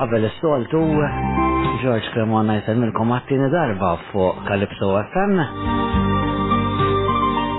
[0.00, 0.78] qabel is-soltu
[1.82, 5.34] George Cremona jisemilkom għattini darba fuq Calypso FM.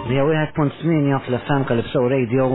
[0.09, 2.47] Bija wieħed punt sminja fl-FM Calypso Radio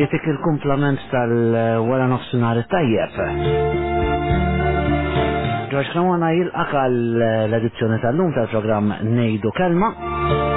[0.00, 3.18] jitik il-komplement tal-wara nofsinar tajjeb.
[5.70, 10.56] George Cremona jilqa l-edizzjoni tal-lum tal-programm Nejdu Kelma.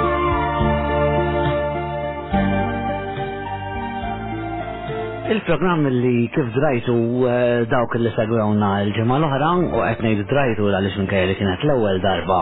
[5.32, 6.92] Il-programm li kif drajtu
[7.24, 11.96] eh, dawk li segwewna l-ġemma l-oħra u għetnej drajtu għalix minn kajja li kienet l-ewel
[12.04, 12.36] darba.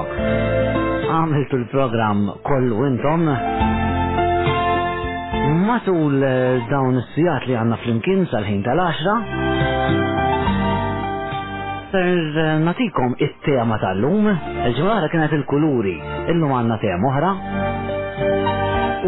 [1.06, 3.28] Għamiltu l-programm koll intom.
[5.68, 9.28] Matul eh, dawn s-sijat li għanna fl-imkien sal-ħin tal-10.
[11.92, 14.26] Ser eh, natikom it-tema tal-lum,
[14.66, 15.94] il-ġemma kienet il-kuluri,
[16.34, 17.32] il-lum għanna tema oħra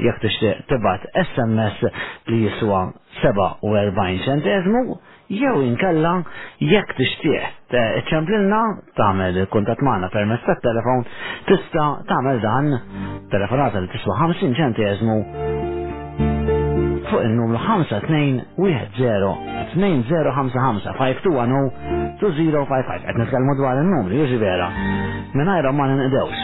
[0.08, 1.96] jek tixtieq tibat SMS oh oh
[2.32, 2.80] li jiswa
[3.20, 4.82] 47 centesmu
[5.30, 6.12] jew inkella
[6.72, 7.74] jekk tixtieq
[8.10, 8.60] ċemplilna
[8.98, 11.04] tagħmel kuntat magħna permezz tat-telefon
[11.46, 12.72] tista' tagħmel dan
[13.30, 14.82] telefonata li tiswa 50 ċenti
[17.10, 19.36] fuq il-numru 5210-2055-5210-2055
[23.00, 24.68] Għet nitkellmu dwar il-numru, jużi vera
[25.34, 26.38] Minajra ma n-nidewx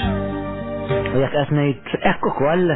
[1.12, 2.66] U jek għet nejt ekku koll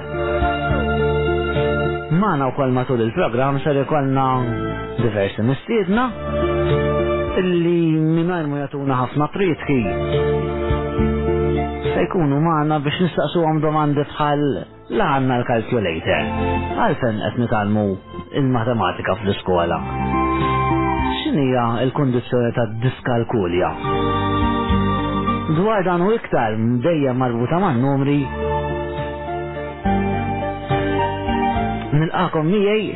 [2.10, 4.43] Mana u kol matul il-program ser ikolna
[4.98, 6.09] diversi mistiedna
[7.38, 7.75] illi
[8.16, 9.76] minnajn mu jatuna ħafna tritki.
[11.87, 14.43] Se jkunu maħna biex nistaqsu għam domandi bħal
[14.98, 16.26] laħanna l-calculator.
[16.88, 17.87] Għalfen qed nitalmu
[18.42, 19.78] il-matematika fl-iskola.
[21.21, 23.71] X'inhija l-kondizzjoni ta' diskalkulja?
[25.60, 28.19] Dwar dan u iktar dejjem marbuta man numri
[31.95, 32.87] nilqakom Miej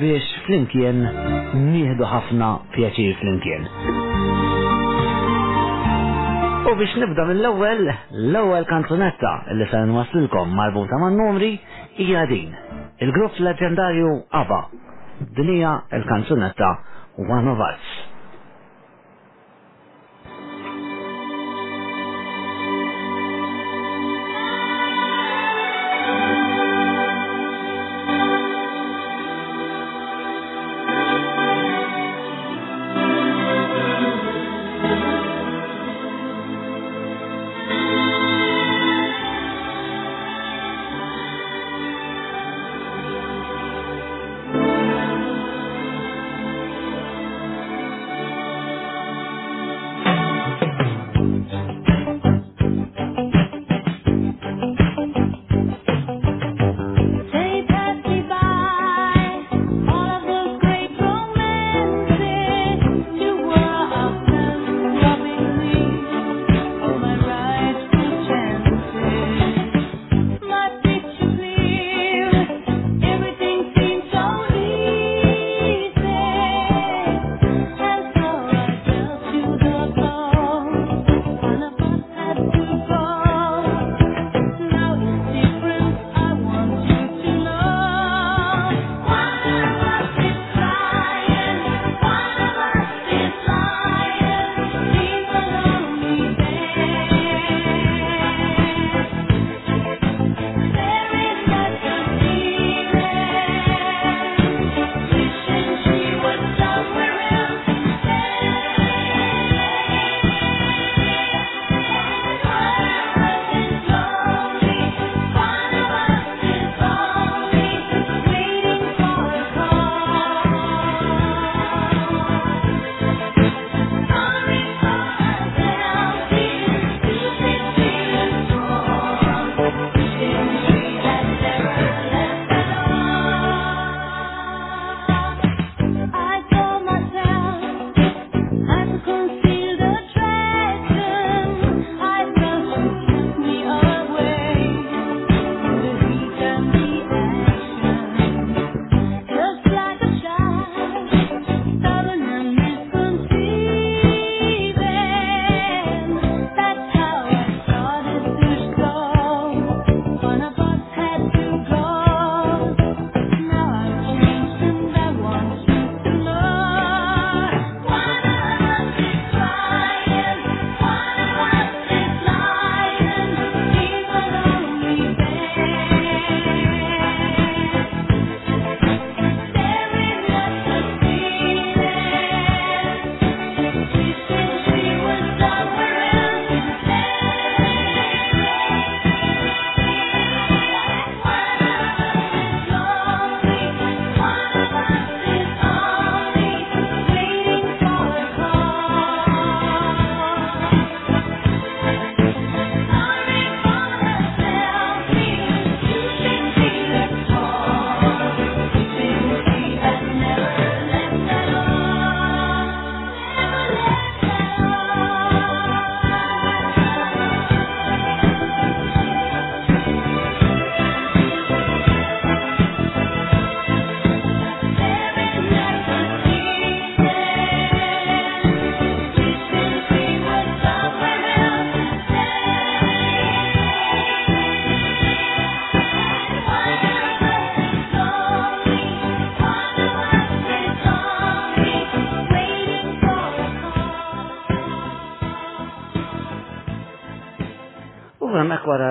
[0.00, 0.98] biex flimkien
[1.74, 3.66] nieħdu ħafna pjaċir flimkien.
[6.66, 11.52] U biex nibda mill-ewwel, l-ewwel kanzunetta li se nwaslilkom marbuta man-numri
[12.02, 12.54] hija din.
[13.04, 14.62] Il-grupp leġendarju Ava.
[15.36, 16.72] Dinija il-kanzunetta
[17.28, 17.92] One of Us.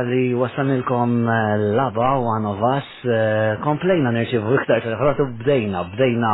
[0.03, 6.31] li wasanilkom eh, laba one of us eh, komplejna nirċivu iktar tal-ħrat u bdejna, bdejna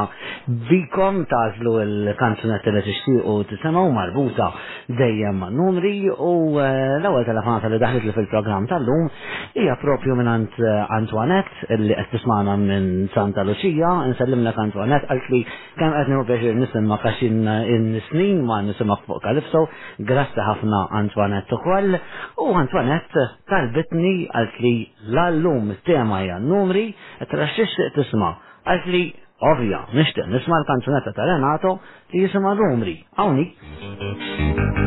[0.70, 4.50] bikom tażlu il-kanzunetti li tixtiequ tisemaw marbuta
[5.02, 9.10] dejjem numri u eh, l-ewwel telefonata li daħlet li fil-programm tal-lum
[9.58, 15.30] hija propju minn Ant eh, Antoinette illi qed tismana minn Santa Lucia, insellimlek Antoinette qalt
[15.34, 15.40] li
[15.80, 17.40] kemm qed nieħu biex nisimma kaxin
[17.74, 19.66] in-snin ma nisimma fuq Kalipso,
[20.10, 21.98] grassi ħafna Antoinette ukoll
[22.38, 24.76] u Antoinette talbitni qalt li
[25.10, 26.88] l-allum tema hija numri
[27.32, 28.36] traxxix tisma'
[28.68, 29.04] qalt li
[29.54, 31.78] ovvja nixtieq nisma' l-kanzunetta ta' Renato
[32.14, 34.87] li jisimha numri hawnhekk.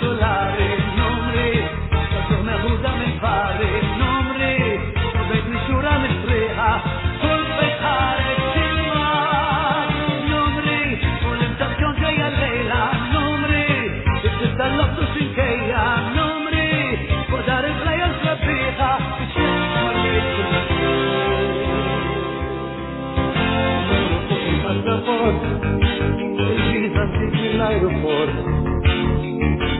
[27.87, 28.33] aeroport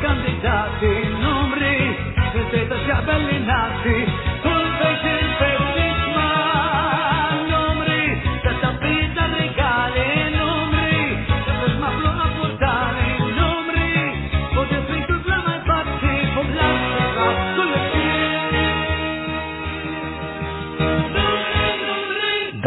[0.00, 0.86] Candidati,
[1.20, 1.96] nombres,
[2.34, 4.08] recetas ya berlinati,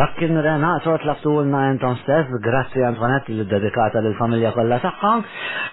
[0.06, 5.12] dak kien Renat rot laftu ulna jenton stess, grazzi Antonetti li dedikata l-familja kollha taħħa.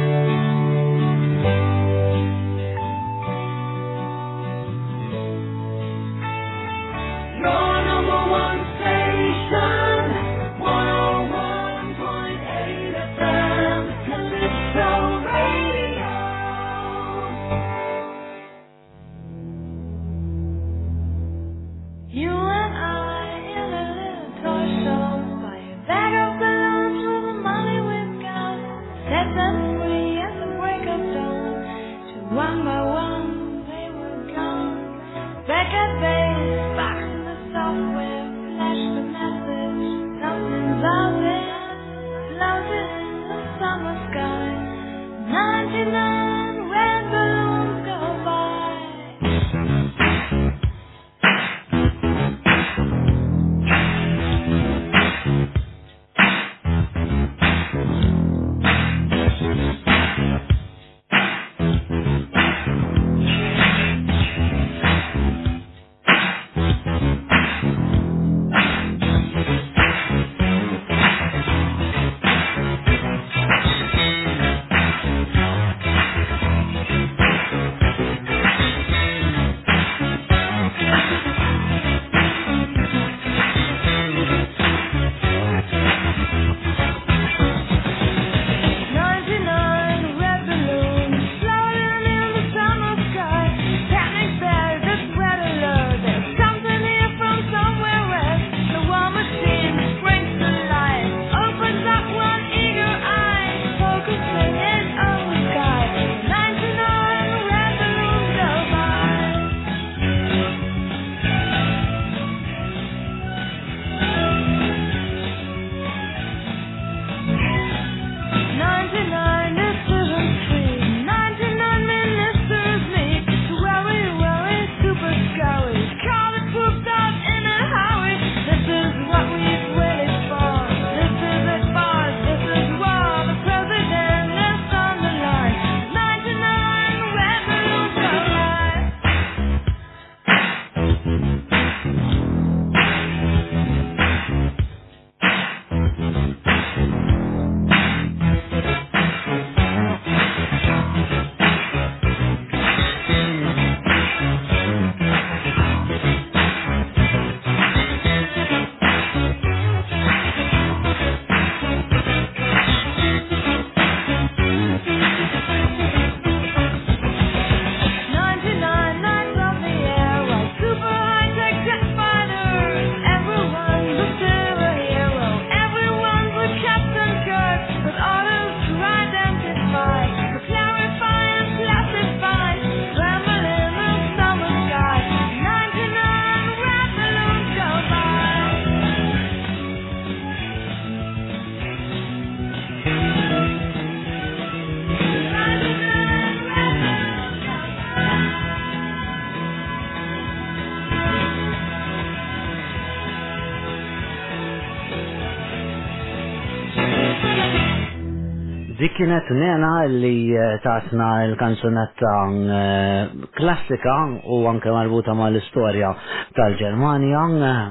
[209.01, 212.11] kienet nena li eh, tasna l-kanzunetta
[212.57, 213.95] eh, klassika
[214.29, 215.89] u anke marbuta ma l-istoria
[216.37, 217.63] tal-Germania, eh,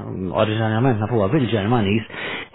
[0.42, 2.08] oriġinarjament nafuwa bil-Ġermanis,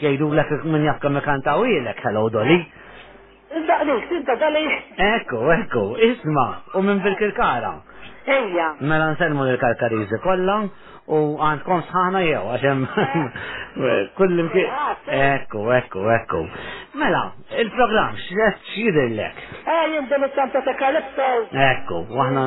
[0.01, 2.59] jgħidu l min jafka me kanta u jilek, hello Dolly.
[3.69, 4.65] Daqnik, sinta, Dolly.
[5.13, 7.75] Ekku, ekku, isma, u min fil kirkara
[8.27, 8.73] Ejja.
[8.81, 10.63] Mela nsemmu l-karkarizi kollha
[11.15, 12.83] u għandkom sħana jew għaxem
[14.17, 14.43] kull
[15.17, 16.41] Ekku, ekku, ekku.
[16.99, 17.21] Mela,
[17.61, 19.37] il-program x'est x'jidillek?
[19.55, 21.29] Ah, eh, jien dan it-tanta ta' Kalipso.
[21.67, 22.47] Ekku, waħna.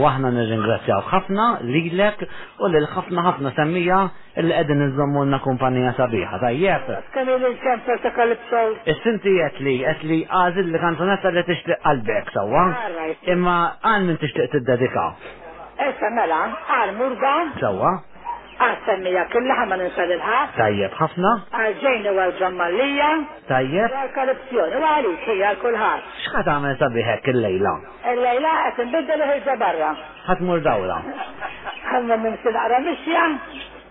[0.00, 2.24] Waħna nirringrazzjaw ħafna lilek
[2.64, 3.98] u lil ħafna ħafna semmija
[4.40, 6.92] li qegħdin iżommulna kumpanija sabiħa, tajjeb.
[7.16, 8.64] Kemm il-tanta ta' Kalipso?
[8.94, 12.68] Is-sinti qed li qed li għażil li kanzunetta li tixtieq qalbek sewwa.
[12.70, 13.02] Ah,
[13.36, 15.10] Imma għal min tixtieq tiddedika.
[15.76, 16.36] Issa mela,
[16.74, 17.32] għal murda.
[17.62, 17.90] Ġewwa.
[18.66, 20.36] Għassemmija kullaħa ma ninsalilħa.
[20.56, 21.32] Tajjeb ħafna.
[21.60, 23.10] Għalġejni għal ġammallija.
[23.50, 23.98] Tajjeb.
[24.04, 26.08] Għal-korruzzjoni, għali kija kullħat.
[26.22, 27.74] Xħat għamil sabiħek il-lejla?
[28.14, 29.92] Il-lejla għet nbiddel uħiġa barra.
[30.30, 31.00] Għat murda dawla.
[31.92, 33.28] Għanna minn sidqara mixja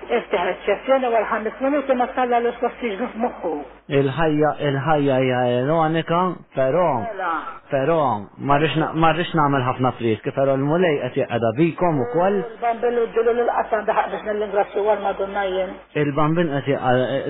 [0.07, 3.53] Isteħret ċessjoni għal ħames minuti ma talla l-iskostiġ moħħu.
[3.97, 6.21] Il-ħajja, il-ħajja hija ironika,
[6.55, 6.85] però.
[7.03, 7.33] Mela.
[7.73, 7.99] Però,
[8.47, 12.37] marriċ namel ħafna friski, però l-mulej qed jaqda bikom ukoll.
[12.45, 15.73] Il-bambin u ġilu l-qasam daħaq biex nell-ingrazzi għal madonnajjen.
[16.07, 16.69] Il-bambin qed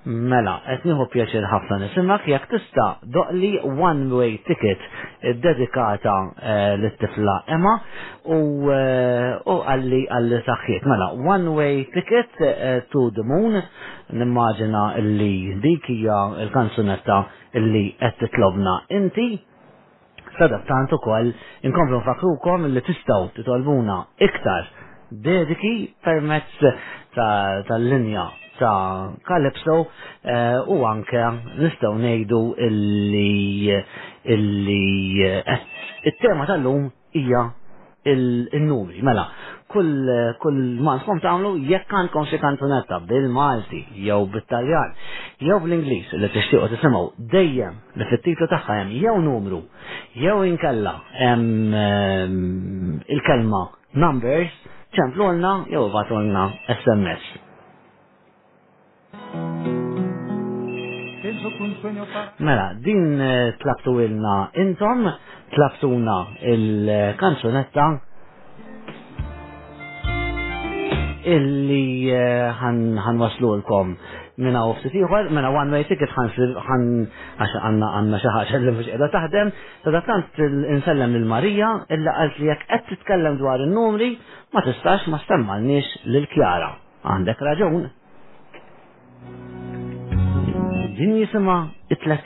[0.04, 4.82] Mela, etniħu pjaċir ħafna nisimak jek tista doqli one-way ticket
[5.40, 6.16] dedikata
[6.74, 7.72] l-tifla Emma
[8.28, 8.40] u
[8.74, 10.88] għalli għalli saħħiet.
[10.92, 12.36] Mela, one-way ticket
[12.92, 13.56] to the moon,
[14.20, 14.84] nimmaġina
[15.16, 17.18] li dik hija il-kanzunetta
[17.72, 19.30] li qed titlobna inti.
[20.36, 21.32] Sadaf tant ukoll
[21.64, 24.68] inkomplu nfakrukom li tistgħu titolbuna iktar
[25.24, 26.60] dediki permezz
[27.16, 29.86] tal-linja ta' Calypso
[30.24, 31.24] eh, u anke
[31.58, 33.80] nistgħu ngħidu illi
[34.34, 35.66] illi eh,
[36.10, 37.44] it-tema tal-lum hija
[38.04, 39.22] il-numri, mela,
[39.72, 39.94] kull
[40.42, 42.40] kull ma skom tagħmlu jekk għandkom xi
[43.08, 44.92] bil-Malti jew bit-Taljan
[45.40, 49.62] jew bl-Ingliż li tixtiequ tisimgħu dejjem li fit-titlu tagħha hemm jew numru
[50.20, 53.64] jew inkella hemm ehm, il-kelma
[53.96, 54.52] numbers
[54.94, 57.43] ċemplu għalna jew batulna SMS.
[62.38, 65.00] Mela, din eh, tlabtu ilna intom,
[65.54, 66.16] tlabtuna
[66.52, 67.96] il-kanzunetta eh,
[71.34, 72.76] illi eh, ħan
[73.22, 73.88] waslu l-kom
[74.36, 78.30] minna mela, u ftit ieħor, minna mela, one way ticket ħan għax għandna għandna xi
[78.38, 79.48] ħaġa li mhux qiegħda taħdem,
[79.84, 80.30] ta' tant
[80.76, 84.10] insellem lil Marija illa qalt li jekk qed titkellem dwar in-numri
[84.54, 86.70] ma tistax ma stemmalniex lil Kjara.
[87.04, 87.78] Għandek raġun.
[90.96, 91.58] Din jisima
[91.90, 92.24] it-tlet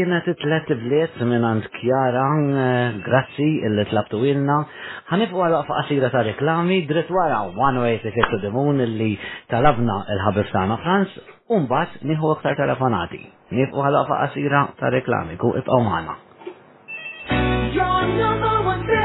[0.00, 2.26] kienet it-tlet bliet minn għand Kjara,
[2.62, 4.58] eh, grazzi illi tlabtu ilna.
[5.12, 9.10] Għanifu għal waqfa qasira ta' reklami, dritt wara 186 to the moon illi
[9.52, 11.18] talabna il-ħabib tagħna Franz,
[11.50, 13.20] umbat nieħu aktar telefonati.
[13.52, 16.14] Nifqu għal waqfa qasira ta' reklami, ku ibqgħu magħna.
[17.74, 18.99] Your number one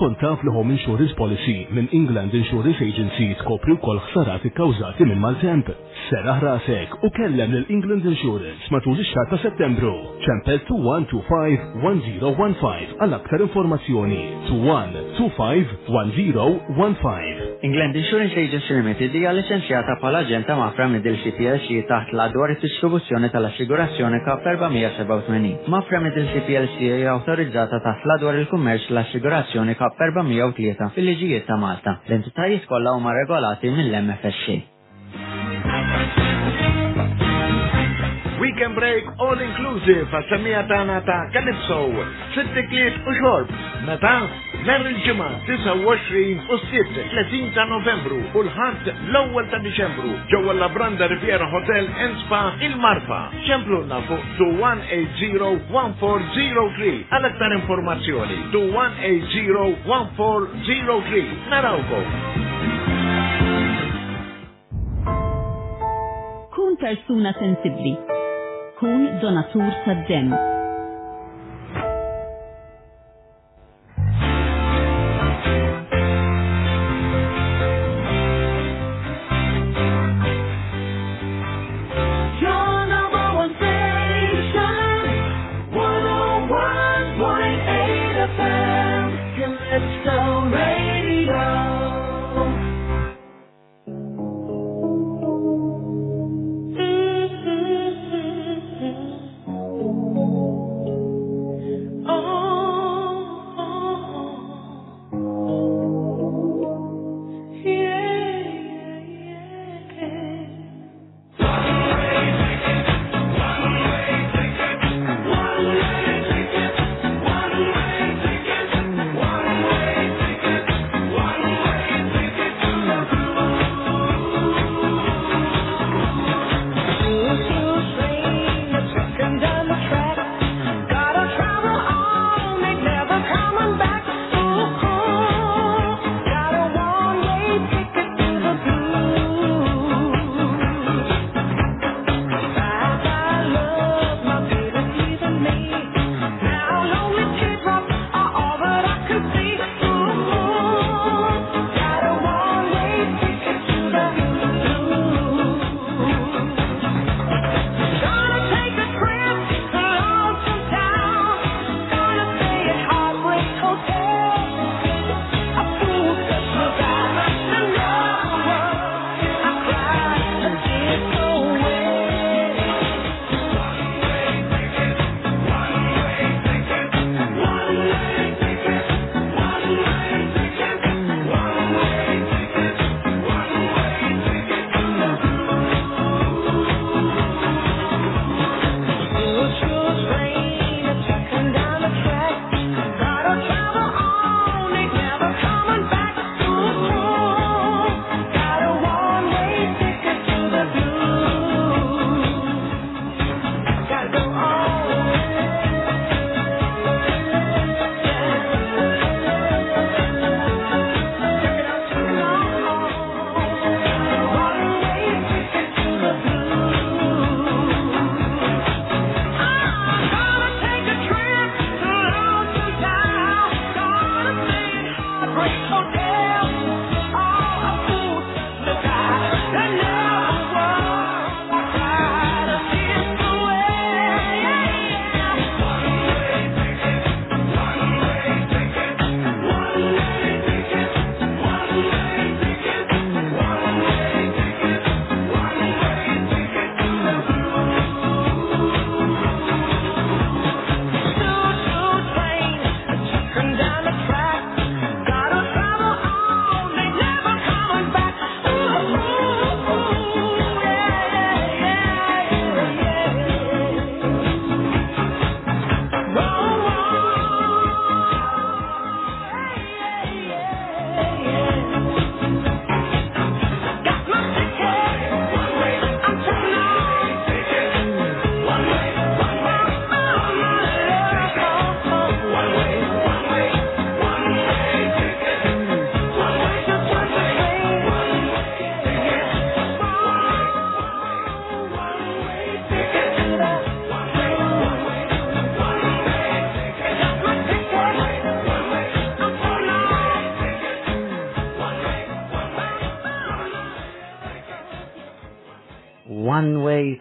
[0.00, 5.68] Tkun taf li insurance policy minn England Insurance Agency tkopri wkoll ħsarati kawzati minn maltemp.
[6.08, 9.92] Seraħ rasek u kellem l England Insurance matul ix-xahar ta' Settembru.
[10.24, 14.56] Ċempel 2125-1015 għal aktar informazzjoni 2125-1015.
[17.68, 24.22] England Insurance Agency Limited hija licenzjata bħala aġenta mafra Middle CPLC taħt l-adwar distribuzzjoni tal-assigurazzjoni
[24.24, 25.68] ka' 487.
[25.76, 31.96] Mafra Middle CPLC hija autorizzata taħt l-adwar il-kummerċ l-assigurazzjoni ka' msejħa f'403 fil-liġijiet ta' Malta.
[32.10, 34.60] L-entitajiet kollha huma regolati mill-MFSC.
[38.60, 41.78] Weekend Break All Inclusive għas-semija tana ta' Calypso,
[42.34, 43.48] klit u xorb.
[43.88, 44.10] Meta
[44.66, 45.92] nhar il-ġimgħa 29 u
[46.66, 51.84] 6 30 ta' Novembru u l ħart l-ewwel ta' Diċembru ġewwa la Branda Riviera Hotel
[52.04, 53.20] and Spa il-Marfa.
[53.48, 55.72] Ċemplu na fuq 2180-1403
[57.16, 61.48] għal aktar informazzjoni 2180-1403.
[66.52, 67.94] Kun persuna sensibli
[68.80, 70.32] tkun donatur tad-dem.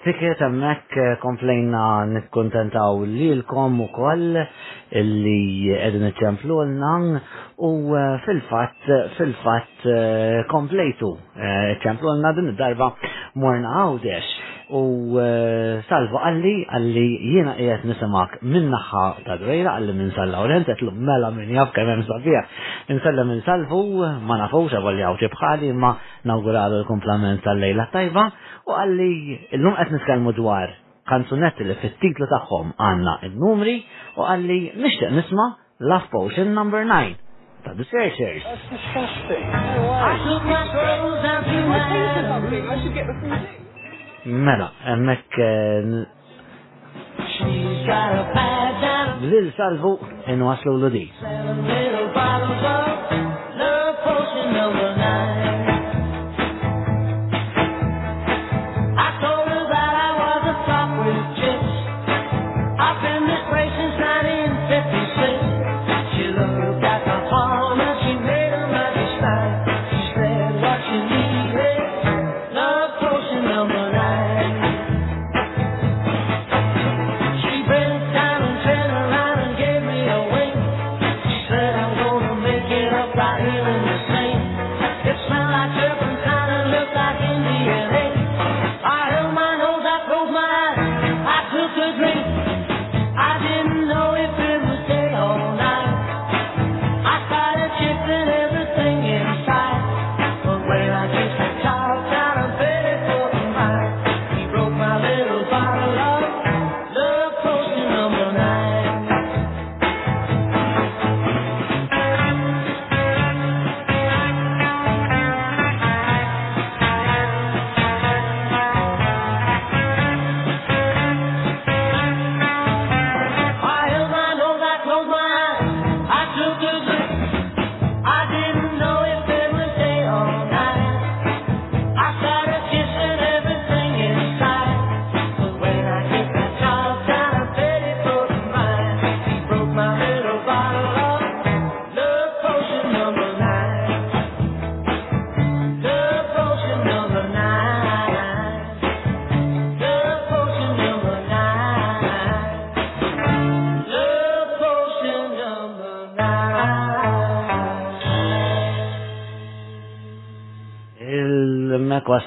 [0.09, 1.81] ticket emmek eh, komplejna
[2.13, 4.43] nitkontentaw li l-kom u koll li
[5.85, 7.05] edin eh, iċemplu l-nan
[7.61, 7.69] u
[8.25, 8.89] fil-fat
[9.19, 11.11] fil-fat eh, komplejtu
[11.75, 12.91] iċemplu l-nan din darba
[13.35, 14.33] morna għawdex
[14.69, 14.83] u
[15.89, 17.05] salvo għalli għalli
[17.35, 21.71] jiena qiegħed nisimak minnaħħa ta' drejra għalli minn salla u rent qed mela minn jaf
[21.73, 22.51] kemm hemm sabiħ.
[22.93, 23.79] Insella minn salvu
[24.27, 25.95] ma nafux għalli għawġi bħali ma
[26.29, 28.27] nawguralu l-komplament tal-lejla tajba
[28.69, 29.05] u għalli
[29.55, 30.73] il lum qed nitkellmu dwar
[31.09, 33.77] kanzunetti li fit-titlu taħħom għanna il-numri
[34.19, 35.47] u għalli nishtiq nisma'
[35.89, 37.17] Love Potion Number 9
[37.65, 38.45] ta' The Searchers.
[44.25, 45.91] Mela, hemmhekk eh,
[49.25, 49.95] Lil Salvu
[50.33, 51.05] inwaslu l-di.
[51.09, 53.17] Little bottles of
[53.59, 54.88] love potion number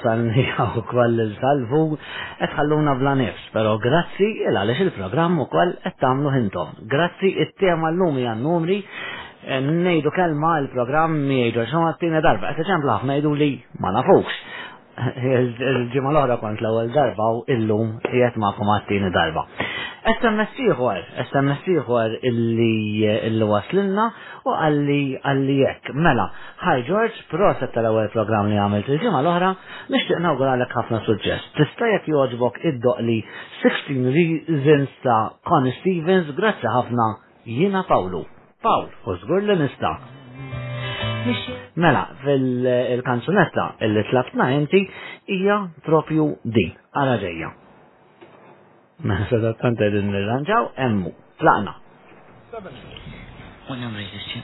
[0.03, 1.81] wassalni għaw kwall il-salvu,
[2.45, 6.75] etħalluna bla nifs, pero grazzi il-għalix il-programm u kwall ettamlu hintom.
[6.95, 8.77] Grazzi il tema l-lumi għan-numri,
[9.47, 13.51] eh, nejdu kelma il-programm jgħidu xamattina darba, għet eċemplu għafna li
[13.81, 14.31] ma nafux.
[14.97, 19.43] Il-ġimma l kont l-ewwel darba u illum qiegħed magħkom għattini darba.
[20.13, 22.67] SMS ieħor, SMS ieħor illi
[23.09, 24.05] illi waslilna
[24.45, 25.93] u għalli għalli jekk.
[25.95, 26.27] Mela,
[26.61, 29.51] hi George, proset tal-ewwel programm li għamilt il-ġimgħa l-oħra,
[29.95, 31.49] nixtieq għalek ħafna suġġest.
[31.57, 33.17] Tista' jekk jogħġbok iddoq li
[33.63, 37.09] 16 Reasons ta' Connie Stevens, grazzi ħafna
[37.49, 38.25] jiena Pawlu.
[38.61, 38.89] Pawl,
[39.31, 39.97] u li nista'.
[41.75, 44.81] Mela, fil-kanzunetta illi tlabtna inti
[45.33, 45.55] hija
[45.87, 47.49] propju din, għara ġejja.
[49.03, 51.73] Mela, sadattant edin nirranġaw, emmu, tlaqna.
[52.53, 54.43] What number is this, Chip?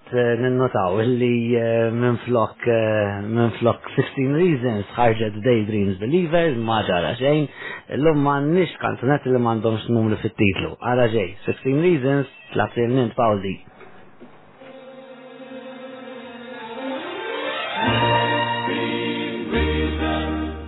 [0.90, 7.14] واللي آه، من فلوك آه، من فلوك 16 ريزنز ذا داي دريمز بليفرز ما دار
[7.14, 7.48] شيء
[7.90, 12.78] اللهم ما نش كانتونات اللي ما عندهمش نمر في التيتلو على جاي 16 ريزنز طلعت
[12.78, 13.56] من باوزي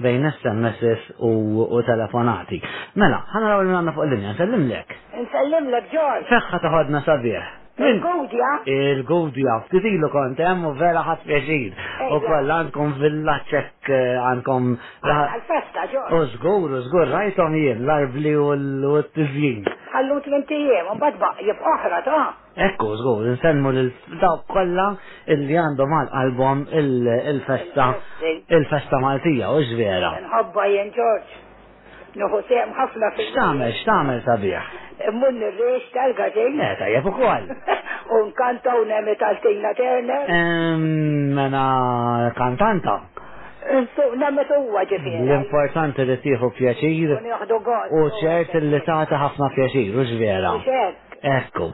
[0.05, 0.83] bejn SMS
[1.23, 2.61] u telefonati.
[2.97, 4.97] Mela, ħanaraw li għanna fuq l-linja, nsellimlek.
[5.29, 6.29] Nsellimlek, George.
[6.35, 11.81] Feħħa taħodna sabiħ il gudja il gudja f'tizilu kont hemm eh, vera ħadd pjaċir.
[12.13, 14.69] U koll għandkom villa ċekk eh, għandkom.
[15.09, 16.03] Għal-festa ġo.
[16.19, 19.65] U zgur, u zgur, rajtom jien l-arbli u l-tizjin.
[19.95, 22.23] Għallu t intijiem u bad baqjib oħra ta'
[22.61, 24.91] Ekku, zgur, nsemmu l-daw kolla
[25.37, 27.93] il-li għandu mal album il-festa,
[28.51, 30.17] il-festa Maltija, u ġvera.
[30.27, 31.41] Nħobba jen George.
[32.19, 34.79] Nuhu seħm ħafna fil Xtamel, xtamel sabiħ.
[35.19, 36.59] Mun il-rex tal-għadin.
[36.59, 37.47] Eh, tajjeb u kol.
[38.19, 40.19] Un kantawna me tal-tina terna.
[41.39, 42.97] Mena kantanta.
[43.95, 45.23] Suqna me tuwa ġifiri.
[45.29, 47.15] L-importanti li tiħu pjaċir.
[47.15, 50.55] U ċert li taħta ħafna pjaċir, u ġvera.
[51.37, 51.71] Ekku.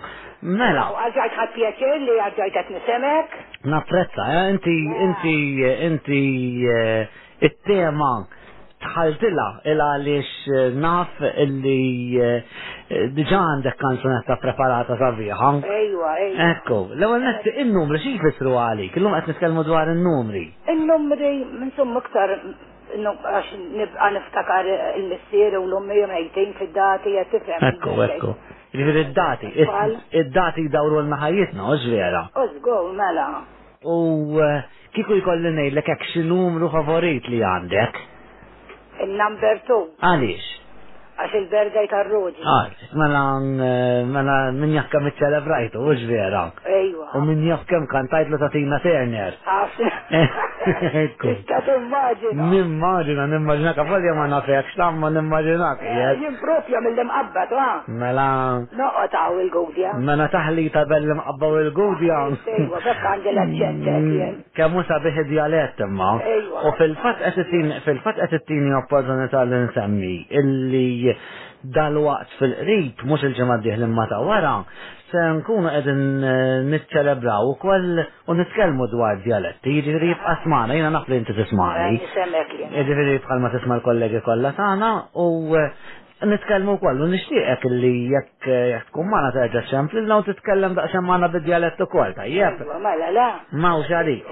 [0.46, 0.88] Mela.
[1.06, 3.42] Għalġajt ħat pjaċir li għalġajt għat nisemek.
[3.72, 4.96] Napprezza, eh, inti, mela.
[5.08, 6.24] inti, eh, inti,
[6.74, 8.14] eh, it-tema
[8.82, 15.50] tħaltila illa għaliex eh, naf illi eh, diġa għandek kanzunetta preparata ta' sabiħa.
[15.76, 16.48] Ejwa, ejwa.
[16.50, 20.44] Ekku, l-ewel netti il-numri xie fissru għalik, Illum għet nitkellmu dwar il-numri.
[20.74, 27.34] Il-numri, minn sum għax nibqa niftakar il-missier u l-ummi jomajtejn fid-dati għet
[27.70, 28.34] Ekku, ekku.
[28.76, 29.50] Ġifir id-dati,
[30.20, 32.24] id-dati dawru l-naħajietna, uġvera.
[32.42, 33.28] Użgu, mela.
[33.88, 34.60] U eh,
[34.96, 38.04] kiku jkolli l ek numru favorit li għandek?
[39.04, 39.80] Il-number two.
[40.10, 40.52] Għaliex?
[41.16, 42.42] Għax il-berga jtarroġi.
[42.44, 43.20] Għax, ah, mela,
[43.66, 46.42] eh, mela, minn jakkam iċċelebrajtu, ux vera.
[46.76, 47.06] Ejwa.
[47.16, 49.32] U minn jakkam kantajt l tatina Turner.
[49.40, 52.42] Tista ah, timmaġina.
[52.52, 55.70] Nimmaġina, nimmaġina, kafalja ma nafek, xtamma nimmaġina.
[55.80, 55.84] Eh,
[56.20, 58.28] jien propja mill-imqabba, ta' Mela.
[58.76, 59.90] Noqqa ta' u il-gudja.
[60.02, 62.16] Mela taħli ta' bell-imqabba u il-gudja.
[62.26, 63.92] Ah, ejwa, bekk għandi l-ġente.
[63.94, 64.20] Eh, mm,
[64.60, 66.10] Kemmu sabiħ dialett imma.
[66.36, 66.58] Ejwa.
[66.66, 70.14] U fil-fat għetettini, fil-fat għetettini opportunità l-insemmi,
[70.44, 70.84] illi
[71.76, 74.54] dal-waqt fil-qrib, mux il-ġemad diħlim mata wara,
[75.10, 78.00] se nkunu edin eh, nitċelebraw u koll
[78.30, 82.00] u nitkelmu dwar dialetti, jġifiri jibqa smana, jina naf inti tismani.
[82.00, 85.28] Eh, jġifiri jibqa ma tisma l-kollegi kolla tana u
[85.60, 85.70] eh,
[86.16, 91.82] Nitkellmu u nixtieqek li jekk jekk tkun mana terġa' xemplinna u titkellem daqsxejn magħna bid-dialett
[91.84, 92.56] ukoll, tajjeb.
[92.80, 93.26] Mela la.
[93.52, 94.24] Mawx għalik.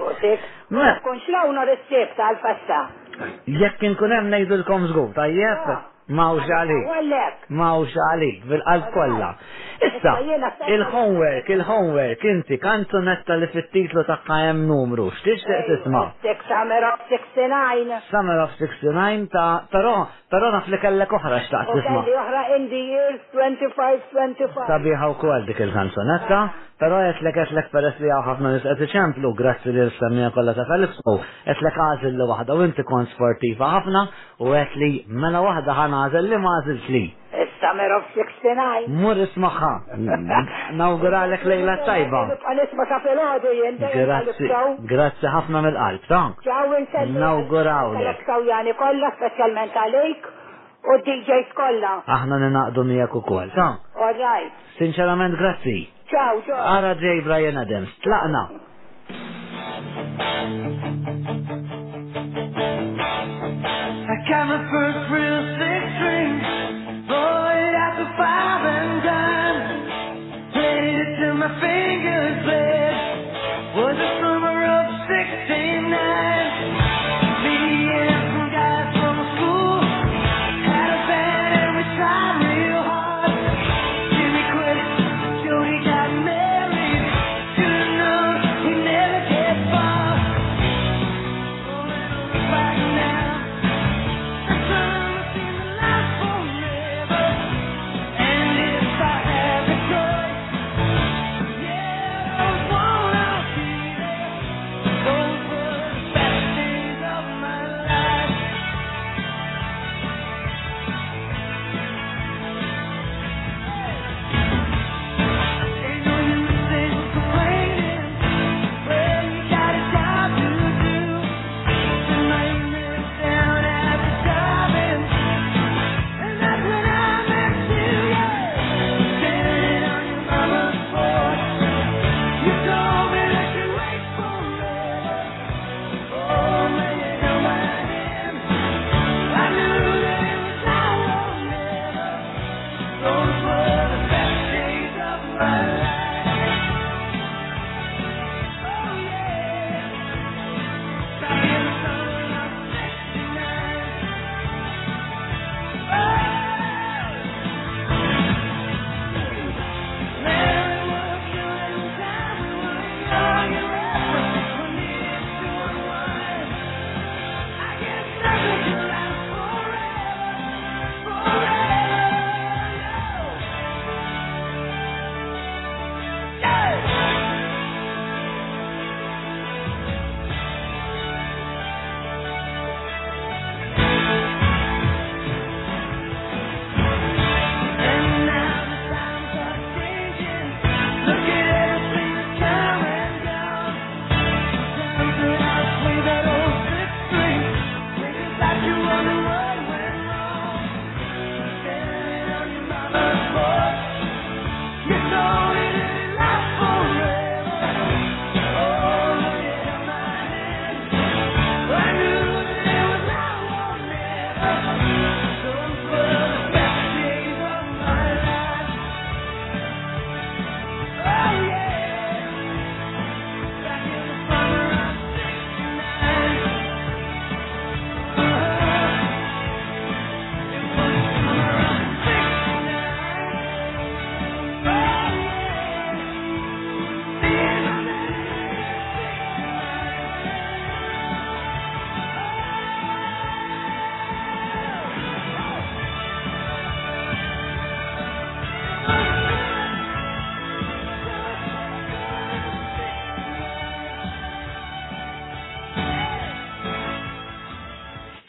[0.73, 2.81] Ma tkunx lawna riċċett għal-fassa.
[3.61, 5.69] Jekk inkun hemm ngħidulkom żgur, tajjeb.
[5.75, 5.83] Ah.
[6.09, 6.51] Mawx
[7.49, 8.43] għalik.
[8.51, 9.29] bil-qalb kollha.
[9.87, 10.13] Issa,
[10.69, 16.11] il-homework, il-homework, inti kanzunetta li fit-titlu taqqa hemm numru, x'tixtieq tisma'?
[16.47, 18.01] Summer of 69.
[18.11, 22.03] Summer of 69 ta' però però naf li kellek oħra x'taqt tisma'.
[22.03, 24.67] Kelli oħra in the years 25-25.
[24.67, 26.43] Sabiħa dik il-kanzunetta,
[26.79, 30.97] pero qedlek qedlek peress li ħafna nies qed iċemplu grazzi li l-semmija kollha ta' Felix
[31.45, 34.01] Qed lek għażil li waħda u inti kont sportiva ħafna
[34.43, 37.03] u qed mela wahda ħana nazel li ma tli.
[37.43, 38.83] Issa Summer of 69.
[39.03, 39.71] Mur ismaħa.
[40.83, 42.21] Nawgura għalek lejla tajba.
[42.39, 44.47] Grazzi,
[44.91, 46.33] grazzi ħafna mill-qalb, tank.
[47.25, 48.17] Nawgura għalek.
[48.81, 50.21] kollha speċjalment għalek.
[50.93, 51.93] u DJs kollha.
[52.15, 53.77] Aħna ninaqdu miegħek ukoll, tank.
[54.07, 54.51] All right.
[54.81, 55.79] Sinċerament grazzi.
[56.13, 56.63] Ciao, Ciao.
[56.75, 57.05] Ara J.
[57.25, 57.91] Brian Adams.
[58.05, 58.43] Tlaqna.
[60.17, 60.94] Thank you.
[63.65, 66.37] I got my first real six string,
[67.09, 73.25] at the five and dime, played it till my fingers bled.
[73.81, 77.24] Was a summer of '69.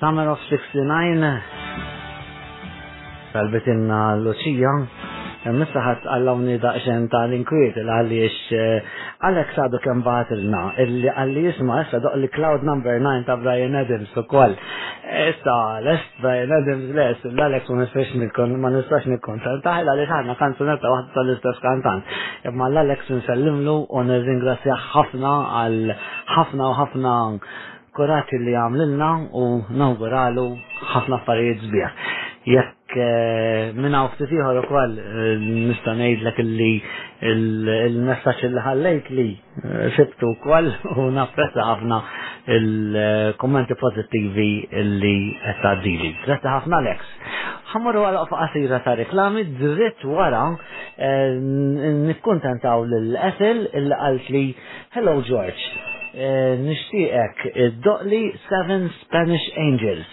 [0.06, 1.22] summer of 69
[3.34, 3.66] talbet
[4.24, 4.72] Lucia
[5.58, 8.86] Missa ħat għallawni daqxen l inkwiet l-għalli għaliex eh,
[9.26, 13.76] għallek sadu kem batilna illi għalli jisma issa doq li Cloud Number 9 ta' Brian
[13.82, 15.54] Adams u koll issa
[15.84, 20.34] l-est Brian Adams l-est l-għalek su nistax nikon ma nistax nikon l taħla li ħanna
[20.42, 22.02] kanzunetta ta' l istess kantan
[22.52, 25.78] imma l-għalek sinsellimlu u nirringrazzja ħafna għal
[26.36, 27.14] ħafna u ħafna
[27.96, 29.06] akkurati li għamlilna
[29.40, 29.44] u
[29.80, 30.42] nawguralu
[30.92, 31.94] ħafna affarijiet zbieħ.
[32.46, 36.68] Jekk eh, minna ftit ieħor ukoll eh, nista' ngħidlek li
[37.32, 42.02] il-messaġġ li ħallejt li eh, sibtu wkoll u napprezza ħafna
[42.58, 44.48] il-kommenti pożittivi
[44.92, 46.12] li qed tgħaddili.
[46.28, 47.10] Grazzi ħafna Lex.
[47.72, 50.44] Ħammur wara qasira ta' reklami dritt wara
[52.04, 54.44] nikkuntentaw lil Ethel il qalt li
[54.94, 55.95] Hello George.
[56.24, 60.06] Eh, nishtiqek id-doqli eh, Seven Spanish Angels.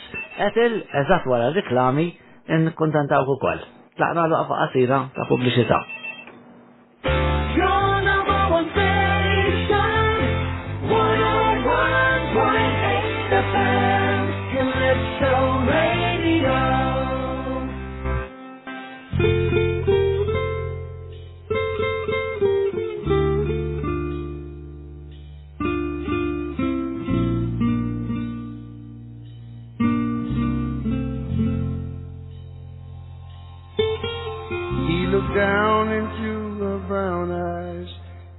[0.49, 2.07] Etil, eżat wara reklami,
[2.59, 5.79] n-kontantaw u Tlaqna l-għafa qasira ta' publicita.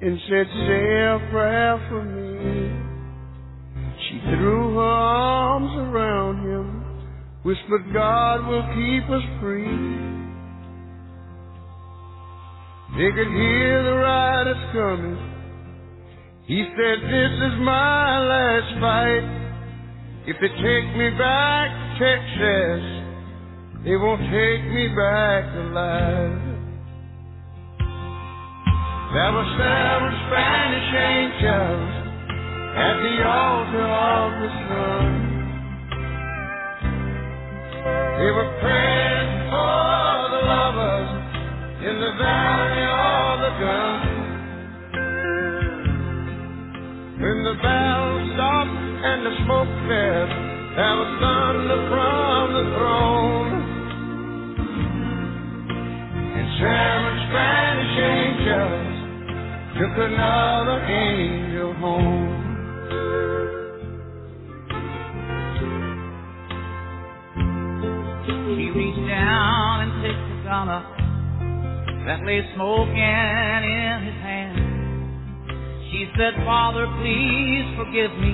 [0.05, 2.77] and said, Say a prayer for me.
[4.05, 6.85] She threw her arms around him,
[7.43, 9.65] whispered, God will keep us free.
[13.01, 15.17] They could hear the riders coming.
[16.53, 20.29] He said, This is my last fight.
[20.29, 22.85] If they take me back to Texas,
[23.89, 26.51] they won't take me back alive.
[29.15, 31.91] There were seven Spanish angels
[32.75, 35.15] at the altar of the sun.
[38.19, 40.03] They were praying for
[40.35, 41.11] the lovers
[41.87, 44.01] in the valley of the gun.
[47.23, 48.79] When the battle stopped
[49.15, 50.31] and the smoke cleared,
[50.75, 53.51] there was thunder from the throne.
[56.35, 58.94] And seven Spanish angels
[59.75, 62.47] took another angel home.
[68.25, 70.79] She reached down and picked a dollar
[72.07, 73.35] that lay smoking
[73.67, 74.63] in his hand.
[75.91, 78.31] She said, Father, please forgive me.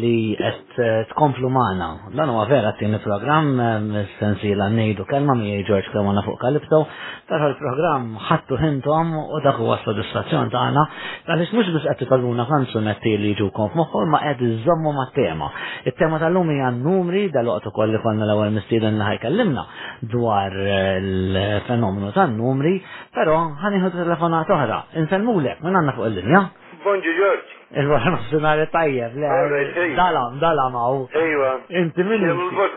[0.00, 1.88] li qed eh, tkomplu magħna.
[2.16, 3.60] Dan huwa vera tieni programm
[3.96, 6.80] eh, sensiela ngħidu kelma miegħi George Cremona fuq Kalipso,
[7.28, 10.84] tara l-programm ħadtu ħintom u dak huwa soddisfazzjon tagħna
[11.26, 15.50] għaliex mhux biss qed titolbuna kanzunetti li jġukom f'moħħol ma qed iżommu mat-tema.
[15.90, 19.66] It-tema tal-lum hija numri dal-waqt ukoll li konna l-ewwel mistieden li ħajkellimna
[20.14, 22.78] dwar il-fenomenu eh, tan-numri,
[23.14, 24.80] però ħanieħu telefonat oħra.
[25.04, 26.42] Insellmulek minn għandna fuq il-linja.
[26.86, 27.52] Bonġu George.
[27.74, 29.62] Il-wara nofsinari tajjeb, le,
[29.98, 30.98] dalam, dalam għaw.
[31.18, 31.48] Ejwa.
[31.80, 32.68] Inti minn inti?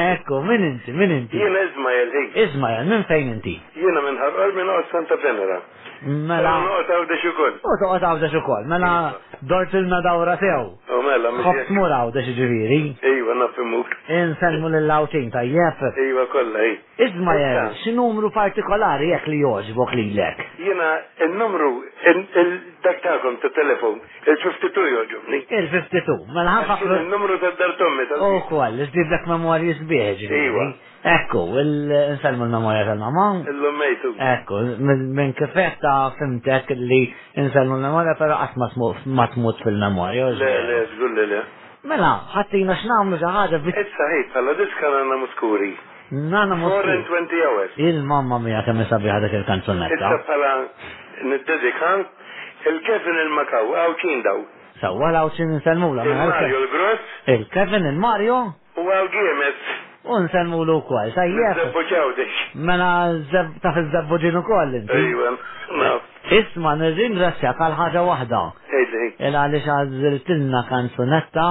[0.00, 1.38] Ekku, minn inti, minn inti?
[1.38, 2.34] Jien Izmajel, ejk.
[2.48, 3.54] Izmajel, minn fejn inti?
[3.78, 5.60] Jiena minn ħarqal, minn għaw Santa Benera.
[6.02, 6.56] Mela.
[6.58, 8.88] U għawda għaw Għod għawda xukol, mela
[9.46, 10.72] dort il-na dawra sew.
[10.90, 11.44] U mela, mela.
[11.52, 12.80] Għod smur għawda xġiviri.
[13.06, 13.94] Ejwa, nafimuk.
[14.18, 15.86] Insenmu l-lawtin tajjeb.
[16.08, 16.74] Ejwa, kolla, ej.
[17.06, 20.42] Izmajel, x'numru partikolari jek li joġbok li l-lek?
[20.66, 20.90] Jena,
[21.26, 21.70] il-numru,
[22.14, 24.32] il-daktakom ta' telefon joġobni.
[24.32, 25.40] Il-52 joġobni.
[25.58, 26.96] Il-52, ma mela l-ħafna.
[27.02, 30.66] Il-numru ta' dartommi ta' U oh, kwall, iżdibdak memorji sbieħ Iwa.
[31.16, 31.40] Ekku,
[32.16, 33.26] nsalmu l-memorja tal-mamma.
[33.50, 34.12] Il-lummejtu.
[34.30, 34.60] Ekku,
[35.18, 37.02] minn kifet ta' fimtek li
[37.48, 38.76] nsalmu l-memorja, pero għas
[39.06, 39.28] ma
[39.62, 40.30] fil-memorja.
[40.38, 41.42] Le, le, zgulli le.
[41.90, 43.80] Mela, ħattina x'namlu xi ħaġa bit.
[43.84, 44.92] Issa ħejt, bħala diska
[45.24, 45.72] muskuri.
[46.12, 46.98] Nana muskuri.
[47.10, 47.72] 4 hours.
[47.90, 49.96] Il-mamma mija kemm sabiħa dak il-kanzunetta.
[49.98, 50.52] Issa bħala
[51.32, 51.94] niddedika
[52.70, 54.42] Il-Kevin il-Makaw, għaw ċin daw.
[54.82, 56.04] Sawa għaw ċin nsalmula.
[56.08, 57.10] Il-Mario il-Gross.
[57.36, 58.38] Il-Kevin il-Mario.
[58.82, 59.66] U għaw ġiemet.
[60.26, 61.56] nsalmu l kol, sajjef.
[61.60, 62.32] Zabbuġaw dik.
[62.68, 62.88] Mena
[63.64, 64.74] taħ zabbuġinu kol.
[64.78, 65.28] l
[65.82, 66.08] naf.
[66.32, 68.42] Isma nirrin rassja għal ħaġa wahda.
[68.80, 69.06] Ejdi.
[69.28, 71.46] Il-għalix tilna kanzunetta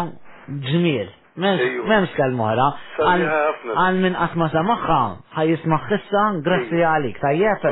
[0.67, 1.09] ġmil.
[1.39, 2.65] Mem skal mohra
[3.01, 4.97] Għal minn qasma maħħa,
[5.37, 7.69] ħaj jismaħ xissa, grassi għalik, tajjef.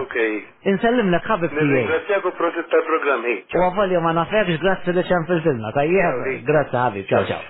[0.73, 1.83] Insellim l ħabib tijie.
[1.91, 3.35] Grazzjaku proġett tal-programmi.
[3.59, 6.23] U għafal jom għana fekx, grazzi li ċan fil-filna, tajjef.
[6.53, 7.47] Grazzi ħabib, ċaw ċaw.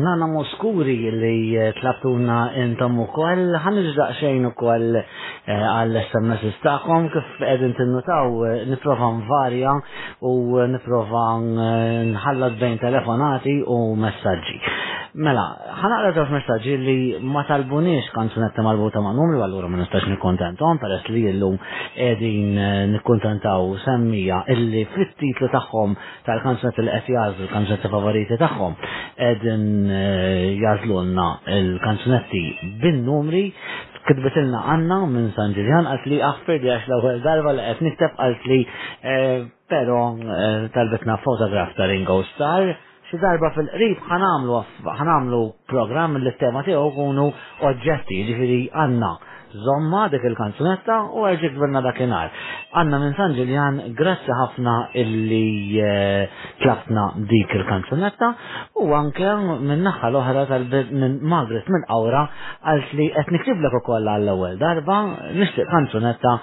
[0.00, 6.46] Nana Moskuri li eh, tlabtuna intom eh, eh, u koll, iġdaq xejn u koll għall-SMS
[6.52, 8.32] istakom kif edin tinnutaw
[8.72, 9.74] niprofan varja
[10.32, 10.34] u
[10.74, 11.50] niprofan
[12.14, 14.69] nħallat bejn telefonati u messagġi.
[15.20, 15.42] Mela,
[15.76, 16.94] ħanaqra għaf messaġġi li
[17.30, 21.58] ma talbunix kanzunetta marbuta ma' numru għallura ma nistax nikkontentom peress li llum
[21.98, 25.92] qegħdin eh, nikkontentaw semmija illi fit-titlu tagħhom
[26.24, 28.78] tal-kanzunet li qed jażlu l-kanzunetti favoriti tagħhom
[29.20, 29.68] qegħdin
[30.00, 32.44] eh, jażlulna il-kanzunetti
[32.86, 33.44] bin-numri
[34.08, 38.16] kitbet għanna minn San Ġiljan qalt li għaffir li għax l-ewwel darba li qed niktab
[38.22, 40.00] qalt li eh, pero
[40.72, 42.72] talbetna fotograf ta' Ringo Star
[43.10, 44.58] xi darba fil-qrib ħanamlu
[45.00, 45.40] ħanamlu
[45.72, 47.24] programm li t-tema tiegħu jkunu
[47.70, 49.10] oġġetti, ġifieri għandna
[49.58, 52.30] zomma dik il-kanzunetta u għerġi gverna dakinar.
[52.74, 58.28] Għanna minn San Ġiljan, grazzi ħafna illi eh, tlafna dik il-kanzunetta
[58.80, 62.24] u anke minn naħħa l-oħra tal-bid minn Magret minn Awra
[62.70, 65.00] għal li qed niktiblek ukoll għall-ewwel darba
[65.40, 66.36] nixtieq kanzunetta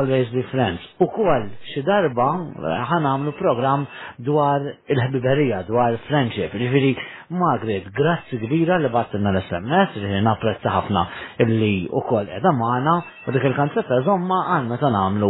[0.00, 0.82] Always Be Friends.
[1.00, 3.86] U koll xi darba eh, ħanamlu program
[4.20, 6.96] dwar il-ħbiberija, dwar friendship, ġifieri
[7.30, 11.04] Magret, grazzi kbira li battilna l-SMS li napprezza ħafna
[11.44, 12.94] illi u koll edha maħna
[13.28, 15.28] u dik il-kanzetta zomma għanna ta' namlu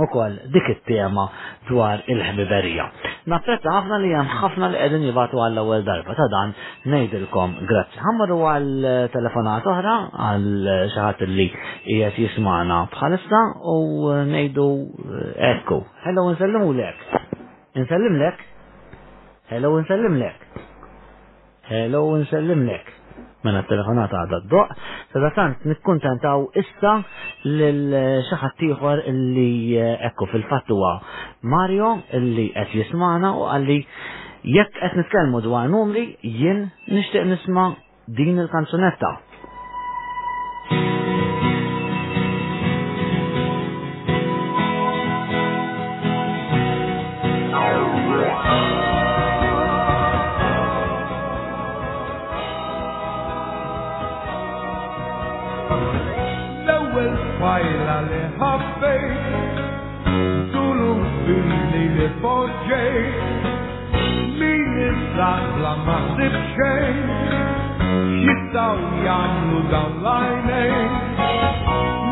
[0.00, 1.26] u koll dik it-tema
[1.68, 2.88] dwar il-ħbiberija.
[3.28, 6.56] Napprezza ħafna li jem ħafna li edin jibatu għall ewwel darba ta' dan
[6.88, 8.00] nejdilkom grazzi.
[8.00, 8.90] Għammaru għal
[9.20, 10.50] telefonat oħra għal
[10.96, 11.50] xaħat li
[11.98, 13.44] jiet jismana bħalissa
[13.76, 14.70] u nejdu
[15.04, 15.82] eh, ekku.
[16.08, 17.10] Hello, nsellimu lek.
[17.76, 18.40] Nsellim lek?
[19.52, 20.40] Hello, nsellim lek
[21.70, 22.84] hello nsellimlek
[23.46, 24.72] mena telefonata għadha d-doq,
[25.12, 26.92] sadakant nikkontentaw issa
[27.48, 30.92] l-xaħat tiħor illi eh, ekku fil fattuwa
[31.54, 33.78] Mario illi qed jismana u għalli
[34.58, 37.70] jekk qed nitkellmu dwar numri jien nixtieq nisma'
[38.20, 39.14] din il-kanzunetta.
[62.34, 63.12] oye,
[64.38, 67.08] miejsca dla masy przejść.
[68.24, 70.70] Hitał Janu Dalajnej,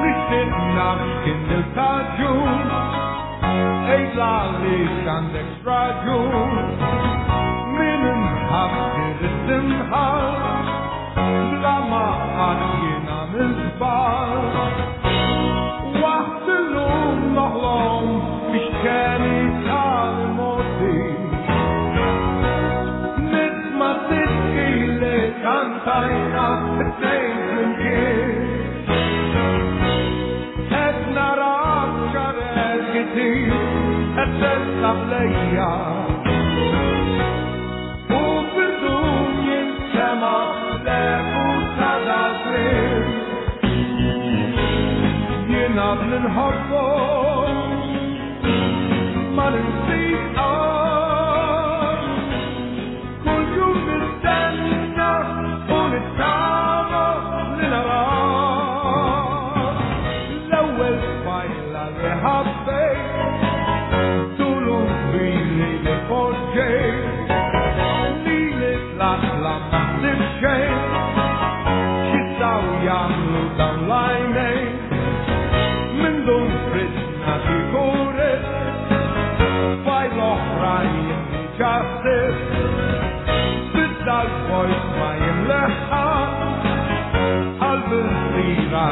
[0.01, 0.43] myśli
[0.77, 2.35] na szkielny tadziu,
[3.91, 6.19] ej dla Lisandek stradziu,
[7.77, 9.29] minem hafty
[9.91, 10.42] hal,
[46.29, 47.02] hopeful.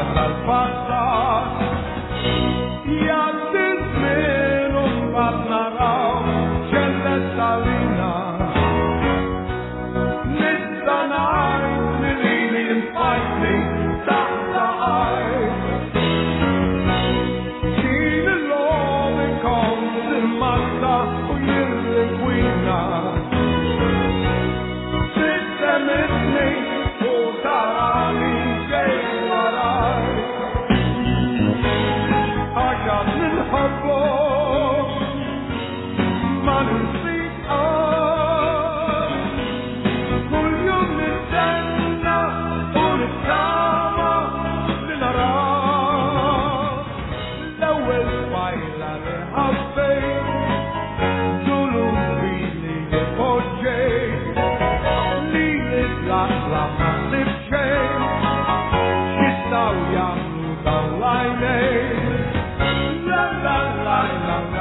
[0.09, 0.40] love.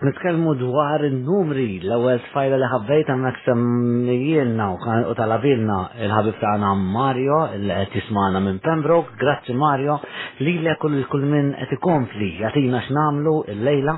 [0.05, 4.67] nitkellmu dwar il-numri l-ewwel tfajla li ħabbejt għandek semmijilna
[5.09, 9.97] u talabilna il-ħabib tagħna Mario li qed jismana minn Pembroke, grazzi Mario,
[10.45, 13.97] lilek u kull min qed ikompli jagħtina x'namlu il-lejla.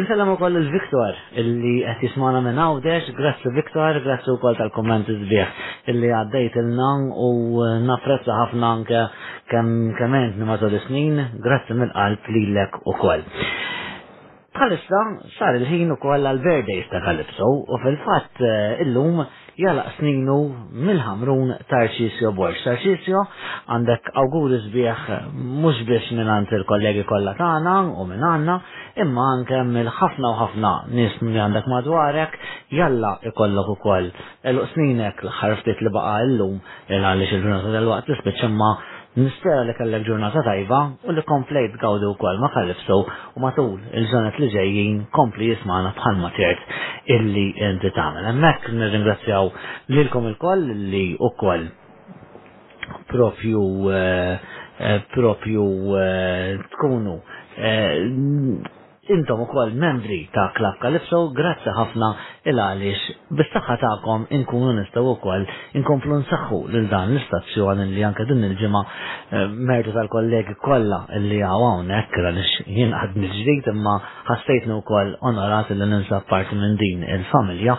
[0.00, 5.58] Insellem ukoll il-Viktor illi qed jismana minn Għawdex, grazzi Viktor, grazzi wkoll tal-komment sbieħ
[5.94, 7.30] illi għaddejt il nang u
[7.68, 9.04] eh, nafrezza ħafna anke
[9.50, 13.26] kemm kement nimatu is snin grazzi mill-qalb lilek ukoll.
[14.60, 14.98] Bħalissa
[15.38, 19.22] sar il-ħin ukoll għal-Verdays ta' Kalipso u fil-fatt eh, illum
[19.56, 20.34] jalaq sninu
[20.84, 22.60] mill-ħamrun Tarxisio Borx.
[22.66, 23.22] Tarxisio
[23.72, 25.06] għandek awguri sbieħ
[25.64, 28.58] mhux biex minnant il-kollegi kollha tagħna u minn għandna,
[29.06, 32.36] imma anke mill-ħafna u ħafna nies li għandek madwarek
[32.76, 34.12] jalla ikollok ukoll
[34.52, 36.60] eluq sninek l-ħarftit li baqa' illum
[36.92, 38.52] il għalli il-ġurnata tal-waqt tispiċċa
[39.20, 42.96] Nispera li kellek ġurnata tajba u li komplejt gawdu wkoll ma kalifso
[43.36, 48.28] u matul il żonet li ġejjin kompli jismana bħal ma ċert illi inti tagħmel.
[48.30, 49.50] Hemmhekk nirringrazzjaw
[49.98, 50.64] lilkom il kol
[50.94, 51.04] li
[51.44, 51.66] kol
[53.12, 54.50] propju eh,
[54.88, 55.68] eh, propju
[56.00, 57.16] eh, tkunu
[59.14, 62.08] intom ukoll membri ta' Klab Kalipso, grazzi ħafna
[62.50, 65.46] il-għalix bis-saħħa tagħkom inkunu u wkoll
[65.80, 71.90] inkomplu nsaħħu lil dan l-istazzjoni li anke din il-ġimgħa eh, mertu tal-kollegi kollha li hawn
[71.90, 73.96] hawnhekk jien għad mill-ġdid imma
[74.30, 77.74] u wkoll onorat li ninsa parti minn din il-familja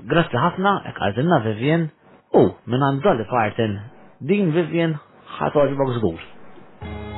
[0.08, 1.84] Grazzi ħafna, ek għazinna Vivien,
[2.32, 3.76] u minn għandu għandolli partin,
[4.32, 4.96] din Vivien
[5.36, 6.28] ħatħoġbok zgur.
[6.80, 7.09] Thank you.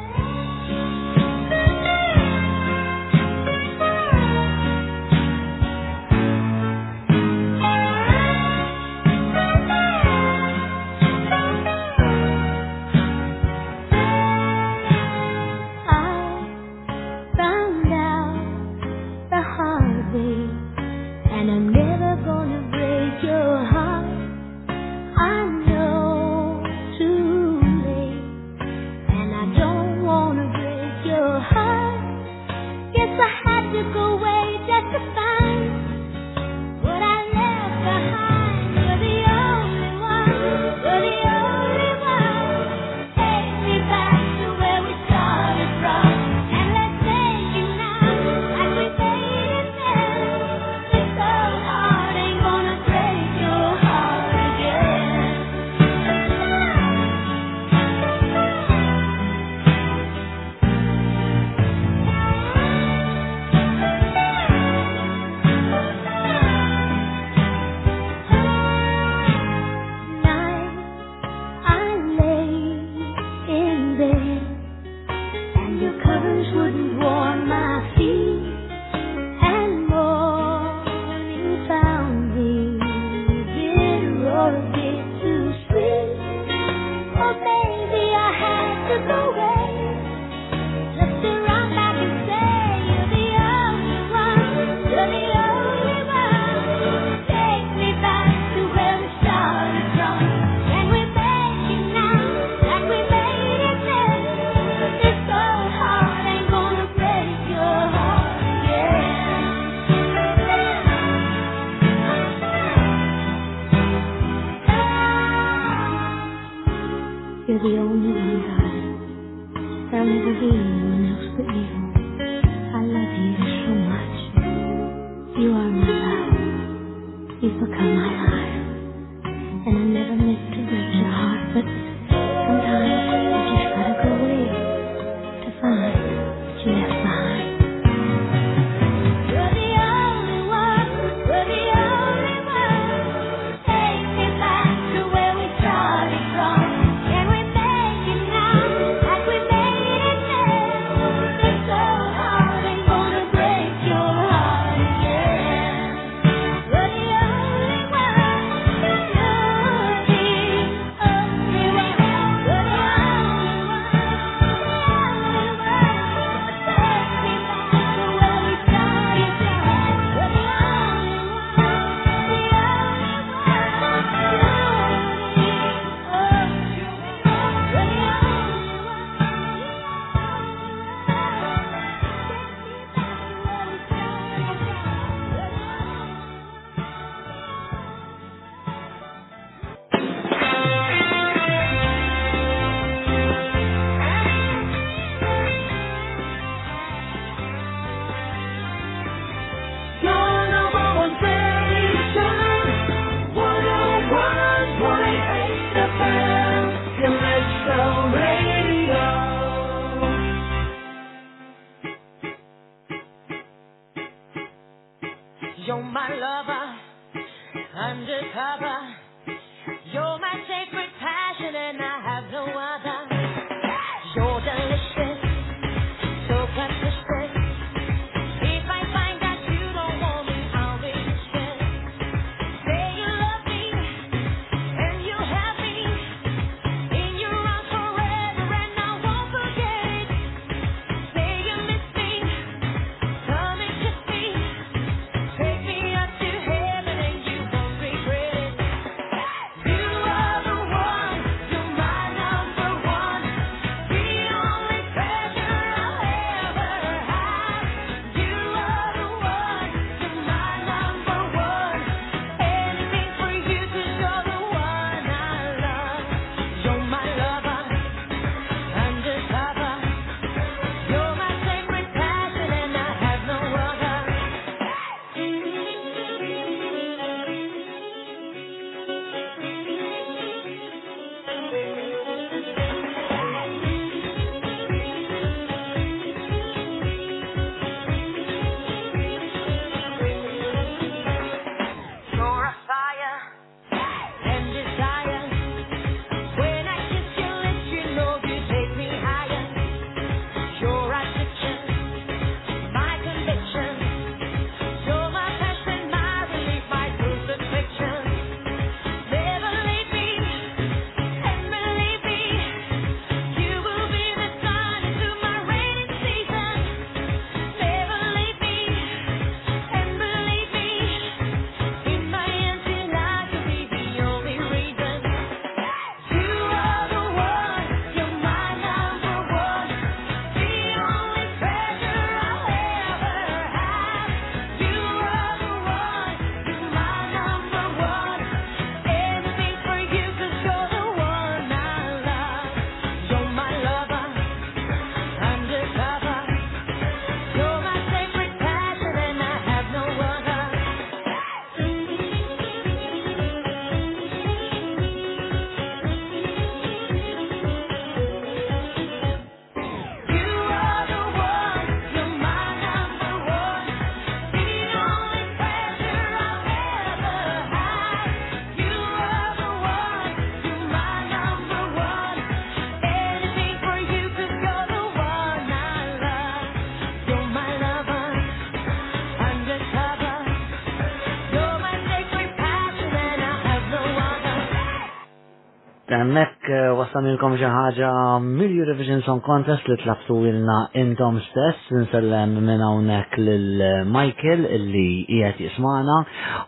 [386.93, 392.61] naqsam ilkom xi ħaġa um, mill-Eurovision Song Contest li tlabtu ilna intom stess, nsellem minn
[392.61, 395.97] hawnhekk lil uh, Michael illi qiegħed jismana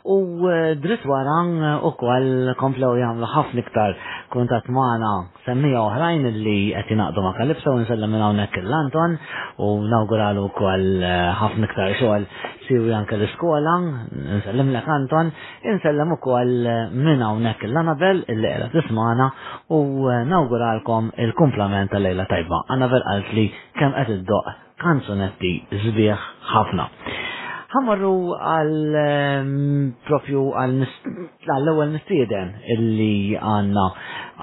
[0.04, 3.96] u uh, dritt wara uh, ukoll komplew jagħmlu ħafna iktar
[4.34, 5.10] kuntat maħna
[5.46, 9.14] semmija oħrajn li għetin naqdu ma' Kalipso u nsellem minn għawnek l-Anton
[9.62, 12.26] u nawguralu kol eh, ħafna ktar xogħol
[12.64, 13.74] siwi anke l-iskola,
[14.38, 15.28] nsellem l Anton,
[15.76, 19.30] nsellem u kol eh, minn għawnek l-Anabel illi għela tismana
[19.70, 19.80] u
[20.10, 22.64] eh, nawguralkom il-komplement tal-lejla tajba.
[22.74, 23.46] Anabel għalt li
[23.78, 26.90] kem għet id-doq kanzunetti zbieħ ħafna
[27.74, 33.86] ħammarru għal ehm, propju għall-ewwel nistieden illi għandna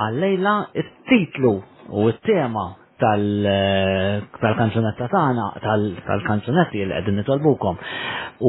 [0.06, 7.80] għal-lejla it-titlu u t-tema eh, tal-kanzunetta tagħna tal-kanzunetti li qegħdin nitolbukom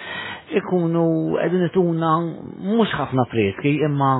[0.55, 1.03] ikunu
[1.43, 2.11] għedin ituna
[2.67, 4.11] mux ħafna freski imma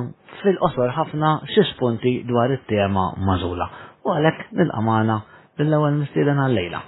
[0.42, 1.30] fil-qosor ħafna
[1.72, 3.70] spunti dwar it-tema mażula.
[4.04, 5.20] U għalek nil-amana
[5.58, 6.82] bil-ewel mistieden għal-lejla.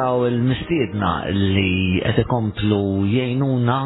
[0.00, 2.80] nirringrazzjaw il-mistiedna li qed ikomplu
[3.12, 3.76] jgħinuna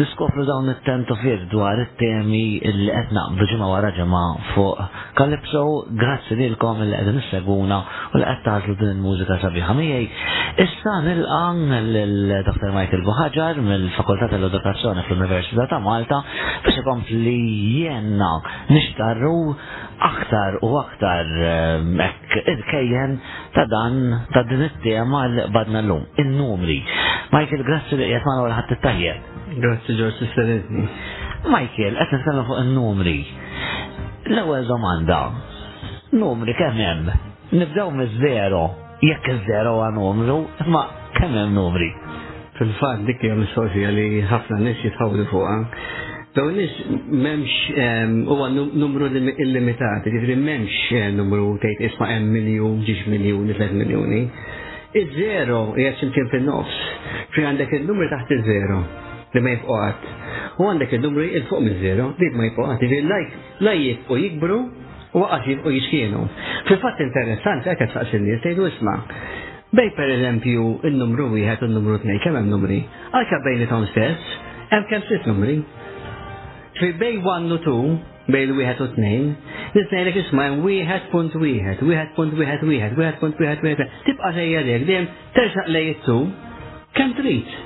[0.00, 5.62] niskopru dawn it-tentofir dwar it-temi li qed naqbdu ġimgħa wara ġimgħa fuq Calypso,
[6.00, 7.78] grazzi lilkom li qegħdin isseguna
[8.14, 10.08] u li qed tażlu din il-mużika sabiħa miegħi.
[10.54, 12.68] Issa nil-għan l-Dr.
[12.70, 16.20] Michael Buħagġar mill-Fakultà tal-Edukazzjoni fl-Università ta' Malta
[16.62, 17.40] biex ikon li
[17.80, 18.28] jenna
[18.70, 19.32] nixtarru
[20.10, 21.98] aktar u aktar ehm,
[22.70, 23.16] kejjen
[23.56, 23.96] ta' dan
[24.30, 26.78] ta' din it-tema l-badna l-lum, il-numri.
[27.34, 29.34] Michael, grazzi li jatmana u l-ħat t-tajjeb.
[29.58, 30.86] Grazzi Giorgio, s-seretni.
[31.50, 33.18] Michael, għet nitkellem fuq il-numri.
[34.30, 35.20] L-ewel domanda,
[36.14, 37.12] numri kemm hemm?
[37.58, 38.64] Nibdew miż-zero
[39.08, 40.38] jekk iż-zero għan numru,
[40.74, 40.84] ma
[41.18, 41.88] kemm hemm numri.
[42.58, 45.78] Fil-fatt dik hija mistoqsija li ħafna nies jitħawlu fuq.
[46.34, 46.72] Daw nies
[47.12, 49.08] m'hemmx huwa numru
[49.42, 54.20] illimitat, jiġri m'hemmx eh, numru tgħid isma' hemm miljun, ġiex miljuni, tliet miljuni.
[54.94, 56.80] Iż-zero hija ximkien fin-nofs.
[57.34, 58.82] Fi għandek il-numri taħt iż-zero
[59.34, 60.04] li ma jibqgħat.
[60.62, 62.84] U għandek il-numri il fuq miż-zero, dik ma jibqgħat.
[62.86, 63.74] Jiġri lajk la
[64.14, 64.60] u jikbru
[65.14, 66.22] waqas u jixienu.
[66.68, 68.96] Fil-fatt interessanti, għeket saqs il-nies, tejdu isma.
[69.74, 72.80] Bej per eżempju il-numru wieħed u n-numru t-nej, kemm hemm numri?
[73.12, 74.34] Għalka bejn li tom stess,
[74.72, 75.56] hemm kemm sitt numri.
[76.80, 77.96] Fi bej 1 u 2,
[78.34, 79.24] bej l-wieħed u tnejn,
[79.76, 84.34] nisnejlek isma' hemm wieħed punt wieħed, wieħed punt wieħed wieħed, wieħed punt wieħed wieħed, tibqa'
[84.38, 86.18] sejja dejjem terxaq lejn it-tu,
[86.98, 87.58] kemm trid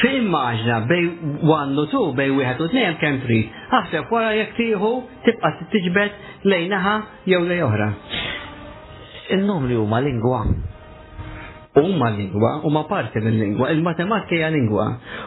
[0.00, 1.04] fi immaġna bej
[1.46, 3.46] 1 u 2 bej 1 u 2 kem trid.
[3.80, 4.90] Aħseb wara jekk tieħu
[5.24, 6.96] tibqa' tiġbed lejnaħa
[7.30, 7.90] jew lej oħra.
[9.36, 10.44] Il-numri huma lingwa
[11.76, 14.84] huma lingwa, huma parti mill-lingwa, il-matematika hija lingwa.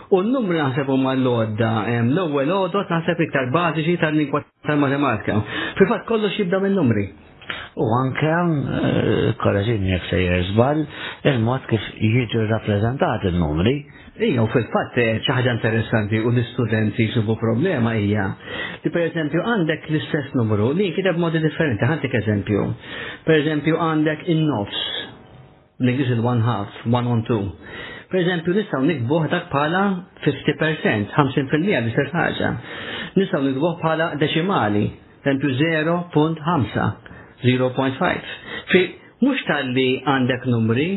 [0.10, 1.70] U n-numri naħseb huma l odda
[2.00, 5.36] l-ewwel odot naħseb iktar bażiċi tal-lingwa tal-matematika.
[5.78, 7.06] Fi fatt kollox jibda mill-numri.
[7.80, 10.82] U anke eh, korraġin jekk se jeżbal
[11.36, 13.76] il-mod kif jiġu rappreżentati il numri
[14.20, 18.26] Ija, u fil-fat, ċaħġa eh, interessanti u l istudenti jisubu problema hija.
[18.84, 22.66] Li per eżempju għandek l-istess numru, li kiteb modi differenti, għandek eżempju.
[23.28, 24.82] Per eżempju għandek in-nofs,
[25.80, 27.40] l-Inglis il-one half, one on two.
[28.12, 29.84] Per eżempju, nistaw nikbuħ dak pala
[30.26, 32.52] 50%, 50% l-istess ħaġa.
[33.16, 34.84] Nistaw nikbuħ pala deċimali,
[35.28, 36.84] tempju 0.5,
[37.46, 38.38] 0.5.
[38.74, 38.84] Fi,
[39.24, 40.90] mux tal-li għandek numri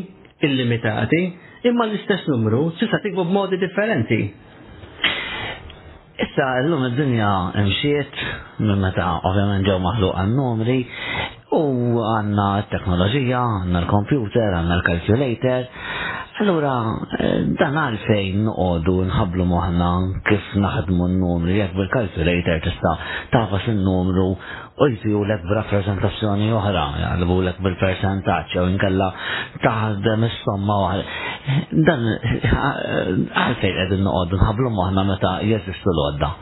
[0.42, 1.22] illimitati,
[1.68, 4.18] imma l-istess numru tista' tikbu b'modi differenti.
[6.24, 7.32] Issa l-lum id-dinja
[7.66, 8.22] mxiet
[8.62, 10.80] minn meta ovvjament ġew maħluq għan-numri
[11.56, 11.62] u
[12.08, 15.66] għandna t-teknoloġija, għandna l kompjuter għandna l-calculator,
[16.42, 16.74] Allura,
[17.22, 19.90] eh, dan għalfejn noqodu nħablu moħna
[20.28, 22.94] kif naħdmu n-numri, jek bil-calculator tista
[23.34, 29.10] tafas n-numru u jtiju l-ek b'rappresentazzjoni oħra, jgħalbu l bil-percentaċ, jew nkella
[29.66, 31.10] taħdem is somma oħra.
[31.90, 36.34] Dan eh, għalfejn qegħdin noqogħdu nħablu moħna meta jeżistu l-odda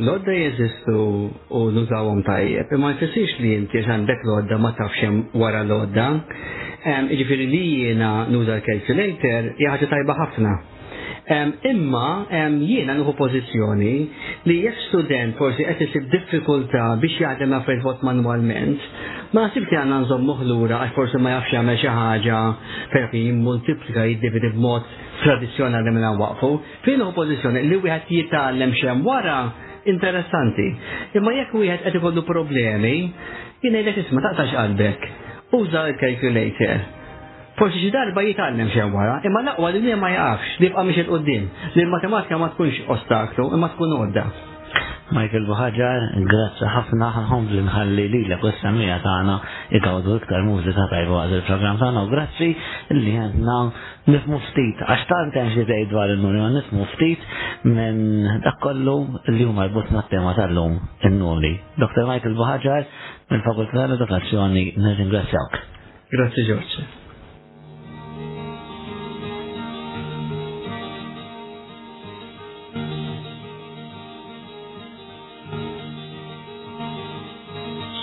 [0.00, 5.60] l-odda jeżistu u nużawhom tajjeb, imma jfissirx li inti għandek l-odda ma tafx hemm wara
[5.66, 6.06] l-odda.
[7.20, 10.54] Ġifieri li jiena nuża l-calculator hija tajba ħafna.
[11.72, 12.06] Imma
[12.64, 13.92] jiena nuħu pożizzjoni
[14.48, 18.88] li jekk student forsi qed isib diffikultà biex jaħdem affarijiet vot manwalment,
[19.36, 22.40] ma sibti għandna nżomm moħlura għax forsi ma jafx jagħmel xi ħaġa
[22.94, 24.90] perfi jimmultiplika jiddividi b'mod
[25.26, 26.50] tradizzjonali minn waqfu.
[26.88, 29.38] Fejn nuħu pożizzjoni li wieħed jitgħallem xemm wara
[29.92, 30.66] interessanti.
[31.18, 32.94] Imma jekk wieħed qed ikollu problemi,
[33.62, 35.08] jien ngħidlek isma' taqtax qalbek.
[35.58, 36.76] Uża l-calculator.
[37.58, 41.48] Forsi xi darba jitgħallem xejn wara, imma l-aqwa li ma jafx li jibqa' mhix il-qudiem.
[41.74, 44.28] Li l-matematika ma tkunx ostaklu, imma tkun għodda.
[45.14, 49.34] Michael Buħagġar, grazzi ħafna ħanħom li nħalli li l samija taħna
[49.80, 52.48] ikawdu iktar mużika tajbu għad il-program taħna u grazzi
[52.98, 53.56] li għanna
[54.14, 57.26] nifmu ftit, għax tant għan xie tgħid dwar il-nuri għan nifmu ftit
[57.66, 58.02] minn
[58.46, 58.96] dak kollu
[59.34, 60.78] li huma rbut mat-tema tal-lum
[61.10, 61.52] il-nuri.
[61.82, 62.06] Dr.
[62.12, 62.86] Michael Buħagġar,
[63.32, 65.60] mill-Fakultà tal-Edukazzjoni, nirringrazzjawk.
[66.14, 66.88] Grazzi Giorgio.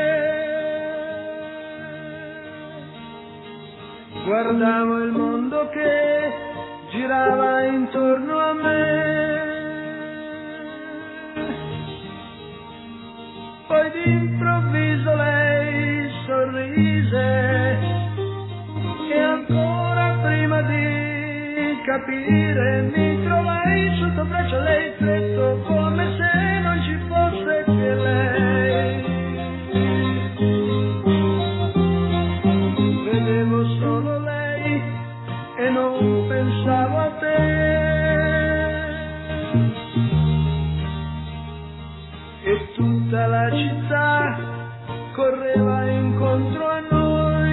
[4.26, 6.32] Guardavo il mondo che
[6.92, 9.44] girava intorno a me.
[13.68, 17.78] Poi d'improvviso lei sorrise
[19.14, 21.05] e ancora prima di
[21.86, 29.04] capire, mi trovai sotto braccio lei stretto come se non ci fosse che lei.
[33.12, 34.82] Vedevo solo lei
[35.60, 37.44] e non pensavo a te.
[42.50, 44.38] E tutta la città
[45.14, 47.44] correva incontro a noi.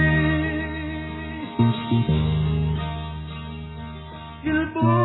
[4.73, 5.02] boy.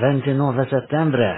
[0.00, 1.28] 29 Settembre!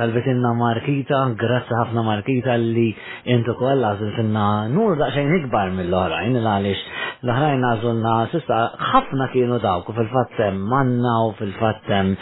[0.00, 2.86] Talbet inna Markita, grazzi ħafna Markita li
[3.28, 6.84] intu kolla għazilt inna nur daċħajn ikbar mill-oħrajn, għalix
[7.26, 8.60] l-oħrajn għazulna sista
[8.94, 12.14] ħafna kienu dawk u fil-fattem Manna u fil-fattem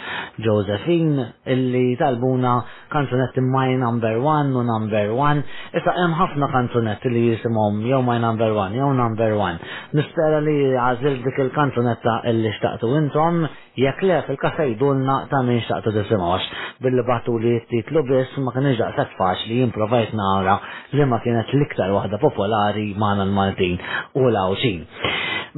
[0.43, 2.57] Josephine illi talbuna
[2.89, 5.39] kanzunetti My Number One u Number One.
[5.77, 9.61] Issa hemm ħafna kanzunetti li jisimhom jew My Number One jew Number One.
[9.97, 13.43] Nistera li għażil dik il-kanzunetta illi xtaqtu intom
[13.79, 16.49] jekk le fil-kasa jidulna ta' minn xtaqtu tisimax
[16.83, 20.57] billi batu li titlu biss ma kien iġaqsat faċ li jimprovajt nara
[20.97, 23.77] li ma kienet l-iktar waħda popolari maħna l-Maltin
[24.19, 24.83] u l-Awċin.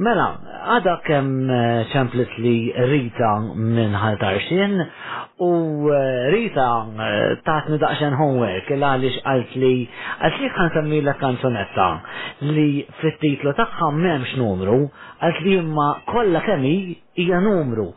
[0.02, 0.30] Mela,
[0.72, 4.78] għada kem eh, ċemplit li Rita minn ħaltarxin
[5.44, 5.50] u
[5.92, 11.86] eh, Rita eh, taħtni daqxen homework, il-għalix għalt li għalt li kan la kanzonetta
[12.56, 12.68] li
[13.00, 14.78] fit-titlu taħħam memx numru,
[15.22, 16.74] għalt li imma kolla kemmi
[17.24, 17.92] hija numru.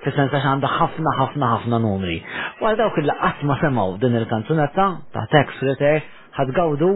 [0.00, 2.22] fit-sensa għanda ħafna ħafna ħafna numri.
[2.64, 3.12] Għal dawk il
[3.50, 6.00] ma semaw din il-kanzunetta ta' Tex Ritter
[6.38, 6.88] ħadgawdu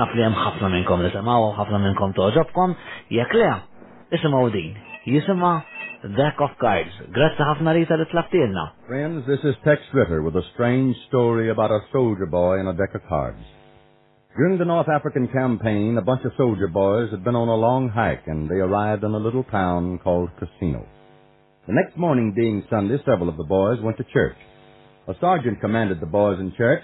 [0.00, 2.74] naf li hemm ħafna minnkom li semaw ħafna minnkom toġobkom
[3.14, 3.52] jekk le
[4.18, 4.74] isimgħu din.
[5.06, 5.54] Jisima'
[6.10, 6.90] Deck of Cards.
[7.14, 8.62] Grazie ħafna li tal tlaftilna.
[8.88, 12.72] Friends, this is Tex Ritter with a strange story about a soldier boy and a
[12.74, 13.42] deck of cards.
[14.36, 17.88] During the North African campaign, a bunch of soldier boys had been on a long
[17.88, 20.82] hike and they arrived in a little town called Casino.
[21.68, 24.40] The next morning being Sunday, several of the boys went to church.
[25.06, 26.82] A sergeant commanded the boys in church,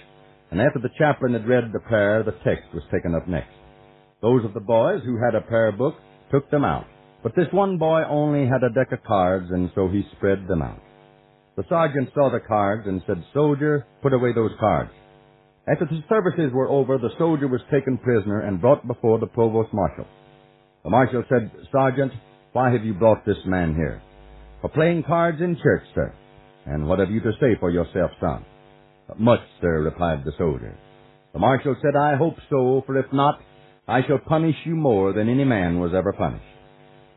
[0.52, 3.50] and after the chaplain had read the prayer, the text was taken up next.
[4.22, 5.94] Those of the boys who had a prayer book
[6.30, 6.86] took them out.
[7.22, 10.62] But this one boy only had a deck of cards, and so he spread them
[10.62, 10.78] out.
[11.56, 14.90] The sergeant saw the cards and said, Soldier, put away those cards.
[15.66, 19.72] After the services were over, the soldier was taken prisoner and brought before the provost
[19.74, 20.06] marshal.
[20.84, 22.12] The marshal said, Sergeant,
[22.52, 24.00] why have you brought this man here?
[24.62, 26.12] For playing cards in church, sir.
[26.66, 28.44] And what have you to say for yourself, son?
[29.18, 30.76] Much, sir, replied the soldier.
[31.32, 33.40] The marshal said, I hope so, for if not,
[33.88, 36.44] I shall punish you more than any man was ever punished.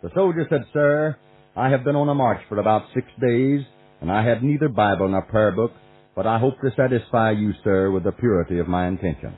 [0.01, 1.15] The soldier said, Sir,
[1.55, 3.61] I have been on a march for about six days,
[4.01, 5.69] and I have neither Bible nor prayer book,
[6.15, 9.37] but I hope to satisfy you, sir, with the purity of my intentions.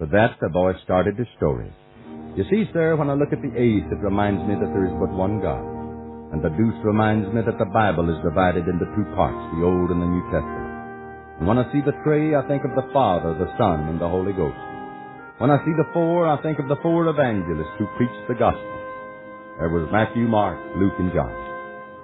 [0.00, 1.68] With that, the boy started his story.
[2.32, 4.96] You see, sir, when I look at the ace, it reminds me that there is
[4.96, 5.60] but one God.
[6.32, 9.90] And the deuce reminds me that the Bible is divided into two parts, the Old
[9.92, 11.44] and the New Testament.
[11.44, 14.08] And when I see the three, I think of the Father, the Son, and the
[14.08, 14.64] Holy Ghost.
[15.44, 18.79] When I see the four, I think of the four evangelists who preached the gospel.
[19.60, 21.28] There was Matthew, Mark, Luke, and John.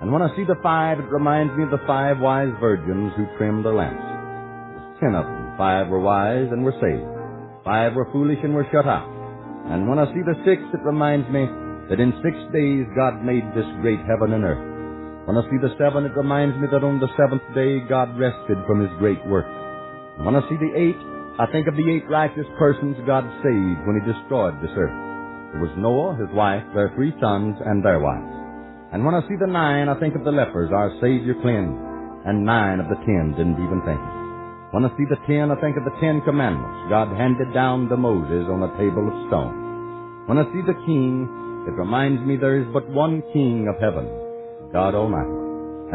[0.04, 3.24] And when I see the five, it reminds me of the five wise virgins who
[3.40, 3.96] trimmed their lamps.
[3.96, 5.56] There's ten of them.
[5.56, 7.08] Five were wise and were saved.
[7.64, 9.08] Five were foolish and were shut out.
[9.72, 11.48] And when I see the six, it reminds me
[11.88, 15.24] that in six days God made this great heaven and earth.
[15.24, 18.60] When I see the seven, it reminds me that on the seventh day God rested
[18.68, 19.48] from his great work.
[20.20, 21.00] And when I see the eight,
[21.40, 24.98] I think of the eight righteous persons God saved when he destroyed this earth.
[25.56, 28.28] It was Noah, his wife, their three sons, and their wives.
[28.92, 31.80] And when I see the nine, I think of the lepers our Savior cleansed,
[32.28, 34.04] and nine of the ten didn't even think.
[34.76, 37.96] When I see the ten, I think of the Ten Commandments God handed down to
[37.96, 40.28] Moses on a table of stone.
[40.28, 41.24] When I see the king,
[41.64, 44.04] it reminds me there is but one king of heaven,
[44.76, 45.40] God Almighty.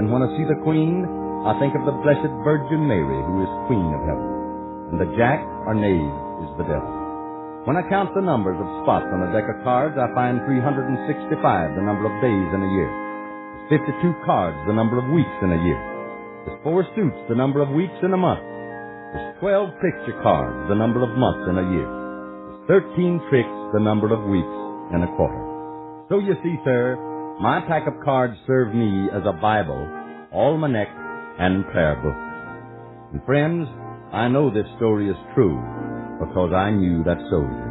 [0.01, 3.51] And when I see the queen, I think of the Blessed Virgin Mary, who is
[3.69, 4.27] Queen of Heaven.
[4.89, 6.13] And the jack, or knave,
[6.49, 7.00] is the devil.
[7.61, 11.29] When I count the numbers of spots on a deck of cards, I find 365
[11.77, 12.89] the number of days in a year.
[13.69, 15.77] There's 52 cards the number of weeks in a year.
[16.41, 18.41] There's four suits the number of weeks in a month.
[19.13, 21.89] There's 12 picture cards the number of months in a year.
[22.65, 24.57] There's 13 tricks the number of weeks
[24.97, 25.45] in a quarter.
[26.09, 26.97] So you see, sir,
[27.37, 29.77] my pack of cards serve me as a Bible,
[30.33, 30.89] almanac,
[31.37, 32.17] and prayer book.
[33.13, 33.69] And friends,
[34.09, 35.61] I know this story is true
[36.21, 37.70] because I knew that soldier.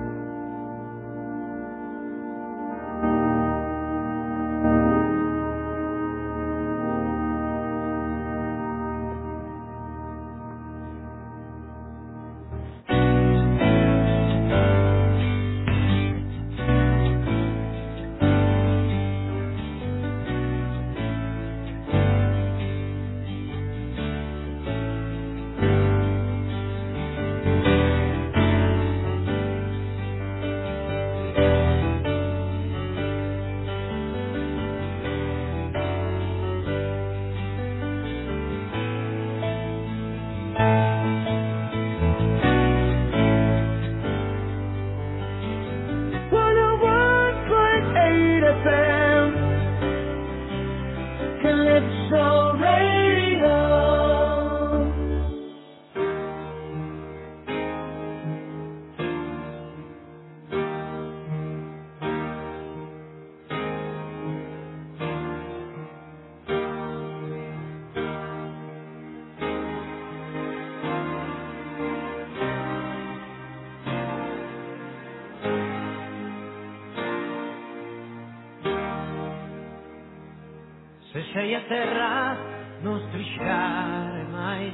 [81.40, 82.36] sei a terra,
[82.82, 84.72] non strisciare mai.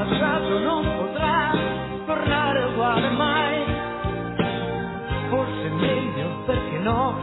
[0.08, 1.52] passato non potrà
[2.06, 3.64] tornare uguale mai.
[5.30, 7.18] Forse è meglio perché no,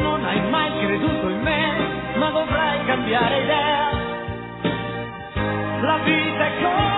[0.02, 1.74] Non hai mai creduto in me,
[2.18, 3.90] ma dovrai cambiare idea.
[5.82, 6.89] La vita è come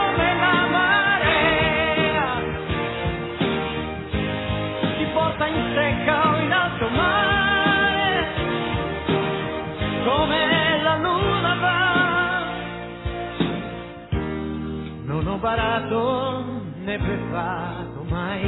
[15.42, 16.44] imparato
[16.86, 18.44] né preparato mai.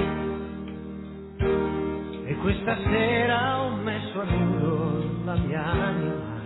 [2.28, 6.41] E questa sera ho messo a nudo la mia anima.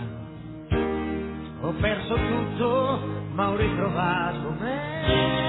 [1.64, 3.00] Ho perso tutto
[3.34, 5.47] ma ho ritrovato me.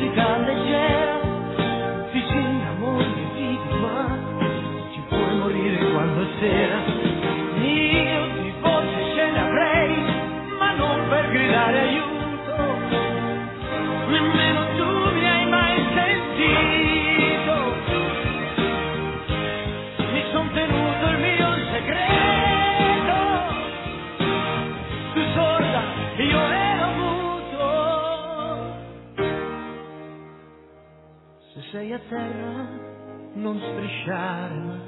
[0.00, 1.18] musica leggera,
[2.12, 3.06] vicina amore
[3.36, 4.18] intima,
[4.94, 6.78] ci puoi morire quando è sera.
[7.60, 10.02] Io di voce ce ne avrei,
[10.58, 12.09] ma non per gridare aiuto.
[31.70, 32.68] sei a terra
[33.34, 34.80] non strisciare mai.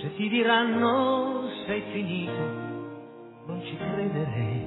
[0.00, 2.42] Se ti diranno sei finito,
[3.46, 4.64] non ci crederei,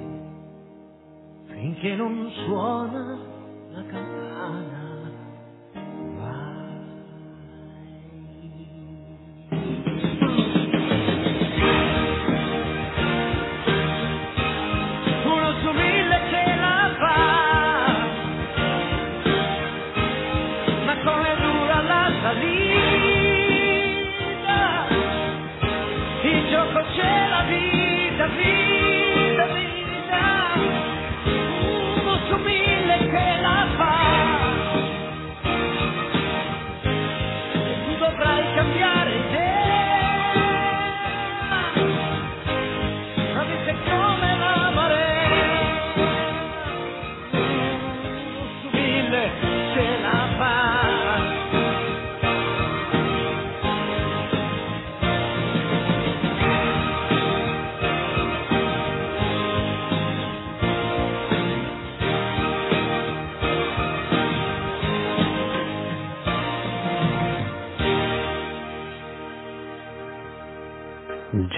[1.46, 3.18] finché non suona
[3.72, 4.83] la campana.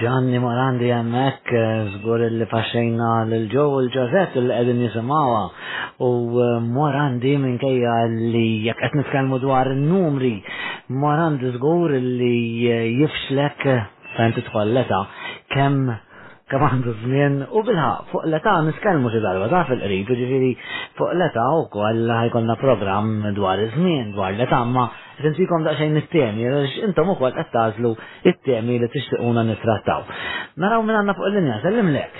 [0.07, 5.41] Gianni Morandi jemmek, eh, zgur li faxxejna l-ġow il-ġazet l-edin jisimawa.
[5.99, 7.95] U eh, Morandi minkejja
[8.31, 10.35] li jek qed nitkellmu dwar numri
[10.89, 13.65] Morandi zgur li eh, jifxlek
[14.15, 14.99] fejn tidħol l-età
[15.53, 15.89] kemm
[16.53, 20.53] kemm għandu żmien u bilħa fuq l-età nitkellmu xi darba ta' fil-qrib, ġifieri
[21.01, 24.87] fuq l u wkoll ħajkonna programm dwar iż-żmien dwar l ma'
[25.17, 27.91] Sentikom daċħajn it-temi, għax intom u ukoll qed tazlu
[28.29, 30.03] it-temi li t tixtiquna nittrattaw.
[30.61, 32.13] Naraw minn għanna fuq l linja lek.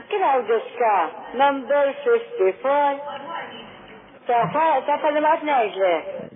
[0.08, 0.96] Kien għaw diska,
[1.36, 3.66] number 54.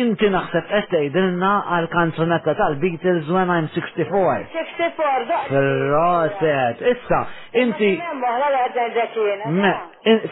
[0.03, 4.45] Inti naħseb qed tgħidilna għal kanzunetta tal-Beatles when I'm 64.
[4.53, 5.41] 64, da.
[5.49, 6.85] Ferroset.
[6.93, 7.19] Issa,
[7.65, 7.91] inti.
[9.59, 9.73] Me,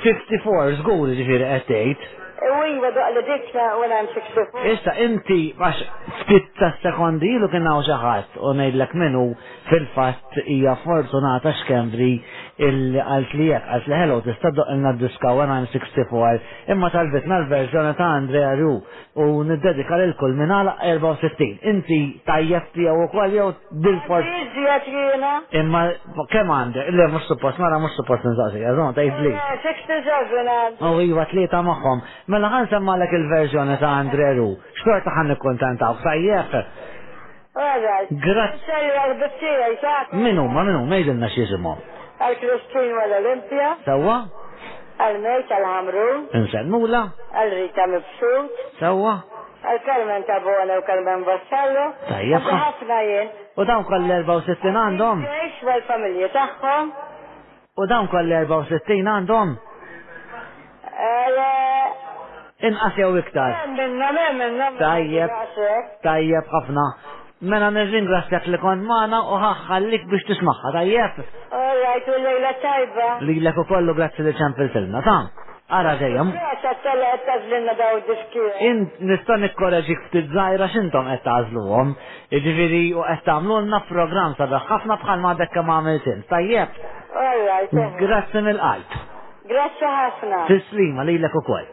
[0.07, 2.09] 54, żgur ġifieri qed tgħid.
[2.41, 4.69] Iwa doq li dikja when I'm 64.
[4.71, 5.83] Issa, inti għax
[6.23, 9.25] spitta sekondi ilu kien hawn xi ħadd u ngħidlek minnu
[9.67, 12.15] fil-fatt hija fortunata x'kembri
[12.61, 15.09] il-għalt li jek, għalt li ħelo, tista' doqilna d
[15.39, 18.73] when I'm imma tal-bitna l-verżjoni ta' Andrea Ru
[19.23, 21.63] u niddedika l kull minna għala 64.
[21.71, 23.47] Inti tajjeb tiegħu ukoll jew
[23.83, 24.29] dil-forsi.
[25.61, 25.83] Imma
[26.31, 29.33] kemm għandek, le mux suppost mara mhux suppost n-zazi, għażon ta' jidli.
[29.63, 30.93] 67 eh, għandu.
[31.01, 32.05] U iva tlieta magħhom.
[32.35, 34.51] Mela ħan semmalek il-verżjoni ta' Andrea Ru.
[34.79, 36.55] Xtorta ħan nikkontentaw, sajjef.
[38.23, 40.15] Grazie.
[40.15, 41.81] Minu, ma minu, mejdilna xizimom
[42.21, 44.17] għal-Kristin u għal olimpia Sawa?
[45.01, 46.07] Għal-Mejt għal-Ħamru.
[46.43, 47.01] Nsalmula.
[47.33, 48.59] Għal-Rita Mibsut.
[48.79, 49.13] Sawa?
[49.71, 51.85] Għal-Karmen Tabona u Karmen Vassallo.
[52.09, 52.43] Tajja.
[52.47, 53.31] ħafna jien.
[53.61, 55.23] U dawn koll-64 għandhom?
[55.37, 56.93] Għiex għal-familji taħħom.
[57.81, 59.55] U dawn koll-64 għandhom?
[62.61, 63.63] Inqas jew iktar.
[64.77, 65.37] Tajjeb,
[66.05, 66.87] tajjeb ħafna.
[67.41, 71.23] Mena graħsjak li kont maħna u ħaxħallik biex tismaħħa tajjeb.
[71.51, 73.05] Alright, u lejla tajba.
[73.25, 75.25] Lilek kollu graħsjak li ċan fil filna, tam.
[75.73, 76.33] Ara dejjem.
[76.35, 76.37] E
[78.69, 81.89] int nista' nikkoreġik ftit żgħira x'intom qed tagħżluhom.
[82.35, 86.19] Jiġifieri u qed tagħmlulna programm sabiħ ħafna bħal ma dekka ma għamiltin.
[86.21, 86.27] int.
[86.29, 86.69] Tajjeb.
[88.05, 88.89] Grazzi mill-qalb.
[89.49, 90.37] Grazzi ħafna.
[90.53, 91.67] Tislima lilek ukoll.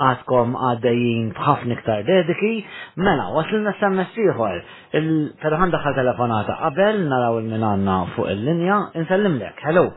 [0.10, 2.54] għadkom għaddejjin bħafna iktar dediki.
[3.02, 4.62] Mela, waslina s-semmes ieħor.
[4.94, 8.80] Pero għan daħħal telefonata qabel naraw il-minanna fuq il-linja.
[9.02, 9.88] Insellimlek, hello.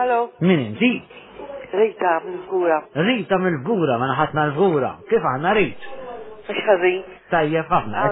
[0.00, 0.20] Hello.
[0.40, 0.94] Min inti?
[1.76, 2.80] Rita mill-gura.
[3.10, 4.96] Rita mill-gura, ma naħatna l-gura.
[5.12, 5.96] Kif għanna Rita?
[6.50, 8.04] Mux tajjeb ħafna.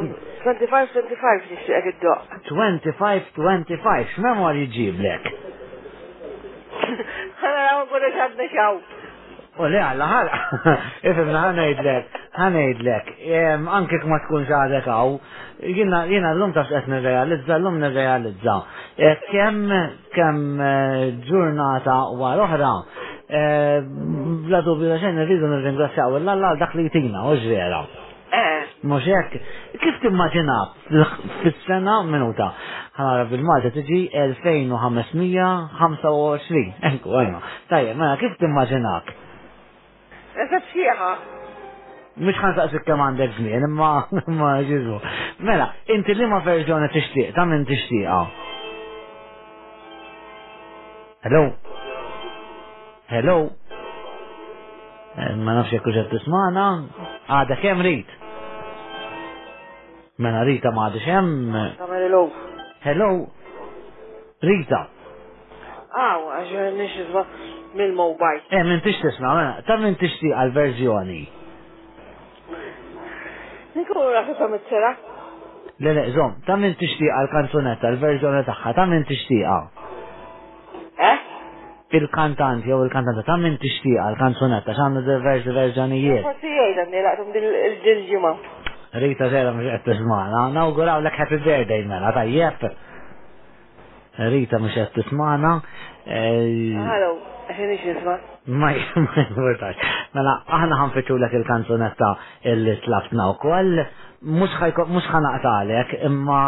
[0.45, 2.37] 25-25 nixtieq id-doq.
[2.51, 5.31] 25-25, x'memor jġiblek?
[7.39, 8.81] Ħana raw kollox għadna xaw.
[9.59, 10.37] U le għalla ħara,
[11.11, 13.09] ifimna ħana jidlek, ħana jidlek,
[13.75, 15.09] anke ma tkunx għadek għaw,
[15.75, 18.55] jina l-lum tax qed nirrealizza, l-lum nirrealizza.
[18.95, 19.65] E, kem
[20.15, 20.71] kem e,
[21.27, 22.71] ġurnata war oħra,
[24.47, 27.83] bla e, dubju xejn irridu nirringrazzjaw l-alla dak li jtina, uġvera.
[28.31, 28.65] Eh.
[28.85, 29.33] Mux jekk,
[29.81, 30.55] kif timmaġina
[31.41, 32.51] fis-sena minuta?
[32.99, 34.01] Ħanara bil-Malta tiġi
[34.43, 36.75] 2525.
[36.93, 37.39] Ekku, għajna.
[37.71, 39.07] Tajja, mela kif timmaġinak?
[40.45, 41.11] Eżat xieħa.
[42.19, 43.91] Mux ħan saqsik kem għandek żmien, imma
[44.27, 44.97] imma ġiżu.
[45.47, 48.21] Mela, inti li ma verżjoni tixtieq, ta' minn tixtieqa.
[51.25, 51.43] Hello?
[53.09, 53.39] Hello?
[55.19, 55.71] Eh, ma nafx
[56.13, 56.67] t-ismana?
[57.29, 58.09] Għada kemm rid?
[60.19, 61.29] Mena Rita ma għadix jem.
[61.79, 62.23] hello.
[62.83, 63.11] Hello.
[64.43, 64.81] Rita.
[65.95, 67.23] Aw, għax nix izba
[67.79, 71.21] mil mobile Eh, minn tix tisma, mena, ta' minn tix ti għal-verżjoni.
[73.79, 74.91] Nikur raħi ta' mit-sera.
[75.79, 79.39] Le, le, zom, ta' minn tix ti għal-kanzunetta, għal verżjoni taħħa, ta' minn tix ti
[79.45, 81.19] Eh?
[81.97, 86.23] il-kantant jow il kantant ta' minn tix ti għal-kanzunetta x'għandu diversi verżjonijiet.
[86.27, 88.33] Forsi jgħidha nilaqtum dil-ġimgħa.
[88.97, 90.47] Rita Zera mux għed smana.
[90.55, 92.65] nawguraw l-ek happy birthday mela, tajjeb.
[94.33, 95.51] Rita mux għed t-smana.
[96.09, 98.15] Għalaw, eh, għaxin ix nisma.
[98.63, 99.77] Ma jimurtax.
[100.17, 102.13] Mela, aħna ħanfiċu l-ek il-kanzunetta
[102.55, 103.85] il-li tlabtna u koll
[104.19, 106.39] mux ħanaqta għalek, imma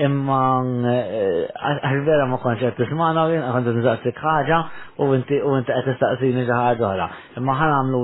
[0.00, 0.36] imma
[0.70, 4.60] għal eh, eh, ma konċert tismana u jien għandu nżaqsik ħaġa
[5.04, 7.08] u inti u inti għet istaqsini ħaġa oħra.
[7.36, 8.00] Imma ħan għamlu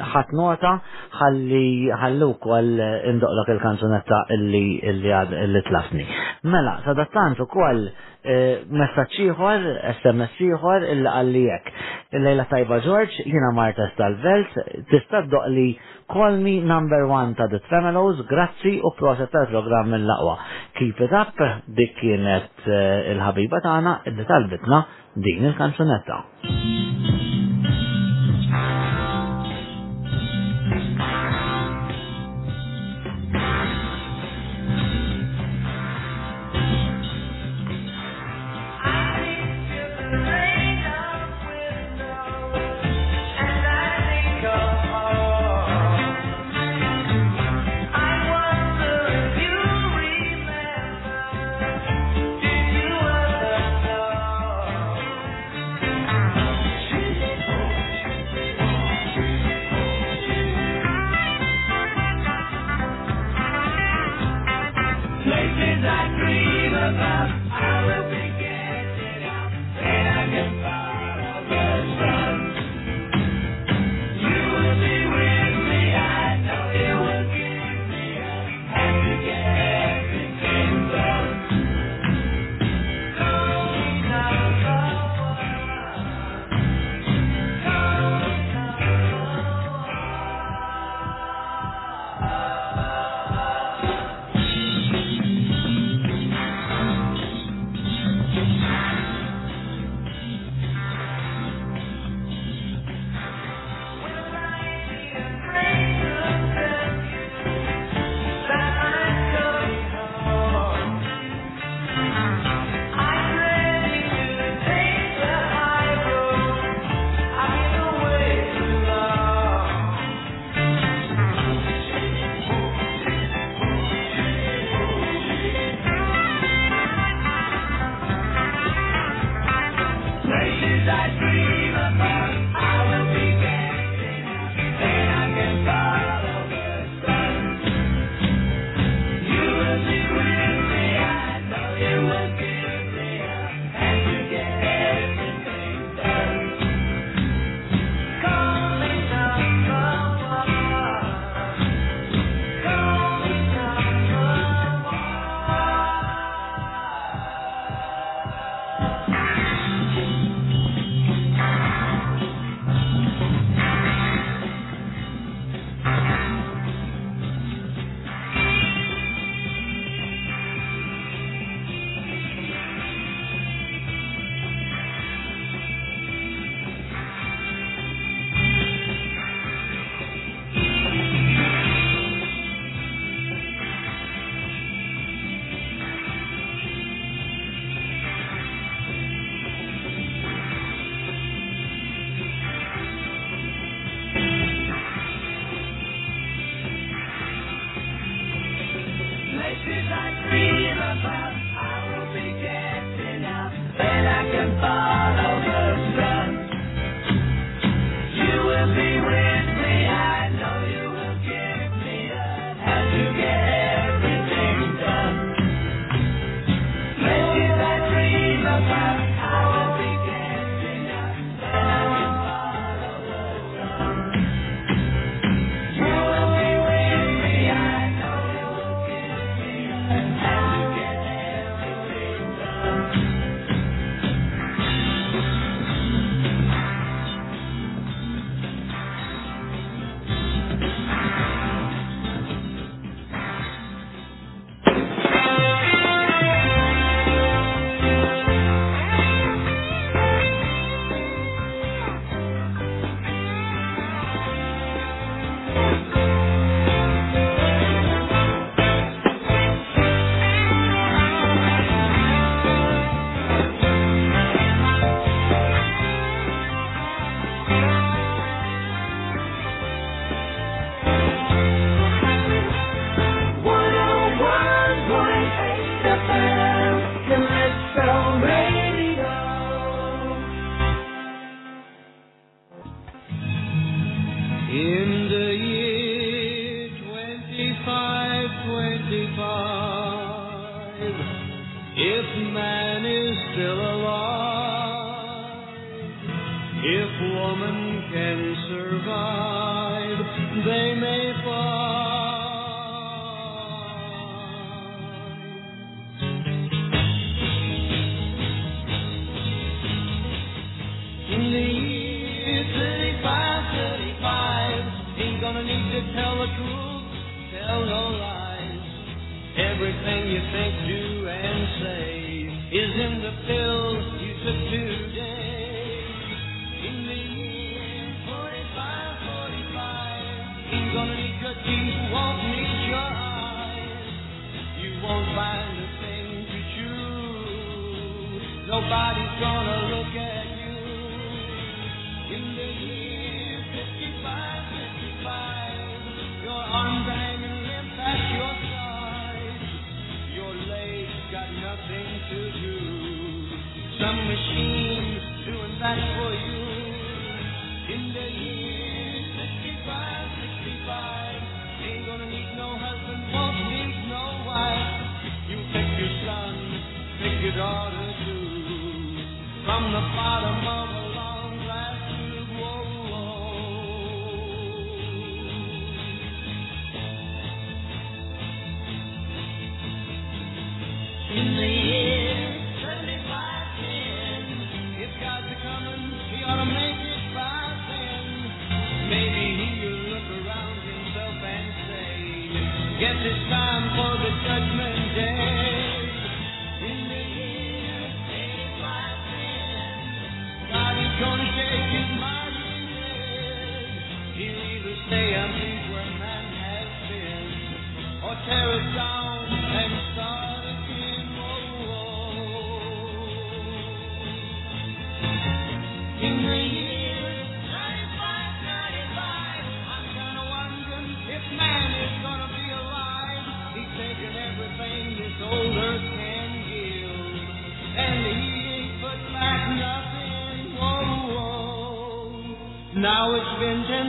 [0.00, 0.72] ħat nota
[1.18, 4.64] ħalli ħallu għal indoqlok il-kanzunetta illi
[4.94, 6.08] illi tlafni.
[6.48, 7.84] Mela, sadattant u koll
[8.22, 11.70] eh, messaċiħor, SMS iħor illi għalli jek.
[12.16, 14.56] Lejla tajba George, jina Marta Stalvelt,
[14.90, 15.68] tista' doqli
[16.10, 20.36] Call me number one ta' The Tremelos, grazzi u proset ta' programm mill-laqwa.
[20.78, 21.42] Keep it up,
[21.80, 24.80] dik kienet eh, il-ħabiba tagħna li detalbitna
[25.26, 26.20] din il-kanzunetta.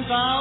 [0.09, 0.38] found.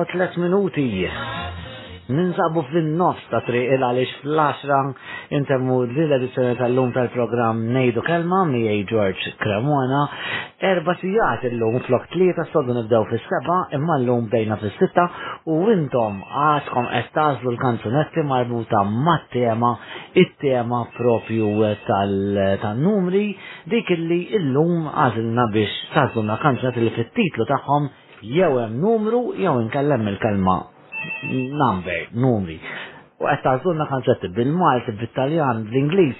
[0.00, 1.08] u 3 minuti.
[2.16, 4.92] Ninsabu fin-nofs ta' triq il għaliex fl-10
[5.38, 10.04] intemmu l-edizzjoni tal-lum tal-programm Nejdu Kelma miej George Cremona.
[10.70, 15.04] Erba sijat il-lum flok tlieta s-soddu nibdew fis-seba imma l-lum bdejna fis-sitta
[15.56, 19.74] u intom għadkom estazlu l-kanzunetti marbuta mat-tema
[20.24, 21.54] it-tema propju
[21.90, 23.26] tal-numri
[23.72, 25.80] dik illi il-lum għazilna biex
[26.28, 27.92] l kanzunetti li fit-titlu tagħhom
[28.22, 30.56] jew hemm numru jew inkellem il-kelma
[31.62, 32.58] number, numri.
[33.18, 36.18] U qed tażulna konċetti bil-Malti, bil-Taljan, bl-Ingliż.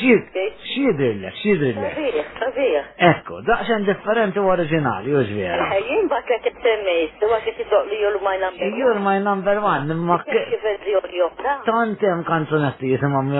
[0.72, 1.94] xiedirlek, xiedirlek.
[1.98, 2.88] Sabiħ, sabiħ.
[3.10, 5.68] Ekko, daqxen differenti u oriġinali, u ġvera.
[5.76, 8.78] Eh, jien bat li t-semmejt, u għaxi t-doq li you're my number one.
[8.82, 11.64] You're my number one, ma k.
[11.70, 13.32] Tantem kanzunetti jisimam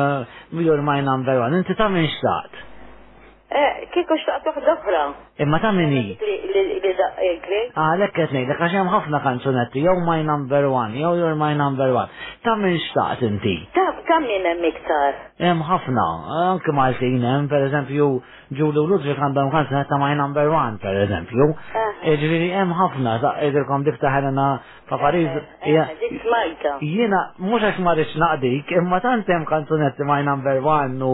[0.61, 2.65] you're my number one, inti ta' minn xtaqt.
[3.55, 5.01] Eh, kieku xtaqt uħda uħra.
[5.45, 6.01] Imma ta' minni.
[6.19, 11.87] Għalek qed ngħidlek għax hemm ħafna kanzunetti jow my number one, jow your my number
[11.95, 12.11] one.
[12.43, 13.55] Ta' min xtaqt inti?
[13.79, 15.21] Ta' ta' min hemm iktar.
[15.45, 16.09] Hemm ħafna,
[16.57, 18.11] anke Maltin hemm pereżempju
[18.55, 21.47] ġulu Ludwig għandhom kanzuna ta' My Number One, per eżempju.
[21.47, 22.07] Ah.
[22.21, 24.47] Ġviri, jem ħafna, ta' idirkom diftaħ għana
[24.87, 25.39] ta' eh, Pariz.
[25.67, 31.11] Eh, eh, Jena, mux għax marriċ naqdik, imma tant hemm kanzunetti My Number One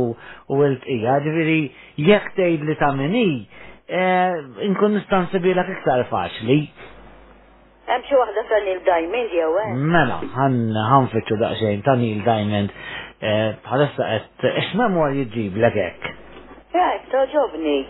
[0.51, 1.59] u l-tqija, ġviri,
[2.05, 3.47] jek li ta' minni,
[4.69, 6.61] inkun nistan sibilak iktar faċli.
[7.89, 9.53] Hemm xi waħda ta' Neil Diamond jew
[9.91, 12.71] Mela, ħanfittxu daqsxejn ta' Neil Diamond.
[13.23, 16.19] għet, qed x'memorji jġib l hekk?
[16.73, 17.81] Jek, eh, toġobni.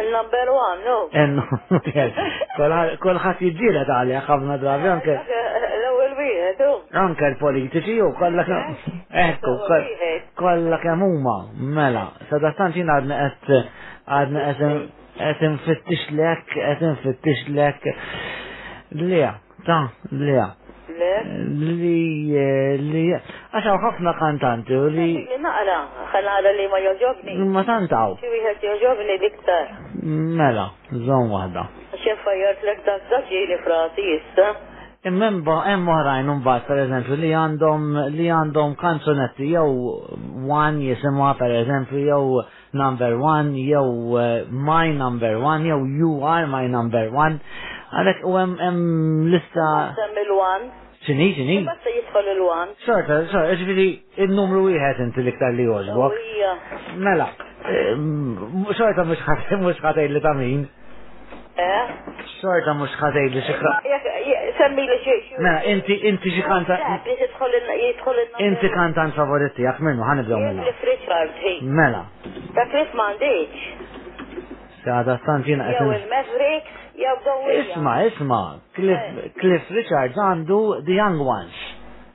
[0.04, 0.98] Il-number one, no.
[1.24, 5.18] Enno, kolħat jġilet għalja ħafna drabi anke.
[5.72, 6.70] L-ewel wieħed,
[7.08, 8.76] Anke l-politiċi u kollha kemm.
[9.30, 9.56] Ekku,
[10.42, 11.38] kollha kemm huma,
[11.80, 13.22] mela, sadattant jien għadna
[14.12, 14.50] għadna
[15.20, 17.88] qed infittix lek, qed infittix lek.
[19.02, 19.34] Lea,
[19.68, 19.80] ta,
[20.12, 20.50] lea.
[20.92, 25.14] Li, eh, li, għaxaw ħafna kantanti u li.
[25.42, 25.78] Naqra,
[26.14, 27.36] ħanara li ma joġobni.
[27.54, 28.18] Ma tantaw.
[28.22, 29.72] Xi wieħed joġobni diktar.
[30.38, 30.68] Mela,
[31.08, 31.64] zon waħda.
[31.96, 34.50] Xef fajjart lek dak dak jieli frati issa.
[35.10, 37.86] Imman ba hemm oħrajn li għandhom
[38.20, 40.02] li għandhom kanzunetti jew
[40.52, 41.32] one jisimha
[41.62, 42.44] eżempju, jew
[42.74, 47.40] number one, jew uh, my number one, jew you are my number one.
[47.92, 48.78] Għalek u um
[49.34, 49.66] lista.
[50.00, 50.70] Sem e il-one.
[51.04, 51.56] ċini, ċini?
[52.86, 53.86] Sorta, sorta, ġifiri,
[54.22, 56.20] il-numru wieħed inti liktar li joġbok.
[57.08, 57.28] Mela,
[58.80, 59.04] sorta
[59.66, 60.34] mux ħatej li ta'
[62.38, 62.78] Xorta eh?
[62.80, 63.72] mux ħatej li xikra.
[64.58, 65.18] Semmi li xie.
[65.40, 66.40] Mela, inti, inti eh,
[68.48, 69.04] Inti kanta.
[69.10, 70.64] n-favoriti, jak minnu, għan id minnu.
[71.82, 72.04] Mela.
[72.56, 73.52] Ta' Chris Mandiċ.
[74.86, 75.64] Sada stantina.
[75.76, 76.74] Jew il-Mavericks,
[77.04, 77.16] jew
[77.58, 78.42] Isma, isma.
[78.80, 78.92] Eh.
[79.40, 81.58] Cliff Richards għandu The Young Ones.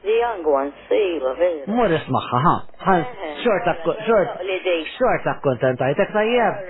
[0.07, 1.65] The young one, sila, vera.
[1.67, 2.53] Morris maħħa, ha?
[2.85, 6.63] Ha, eh, xorta, eh, xorta, xorta kontentajtek tajjeb.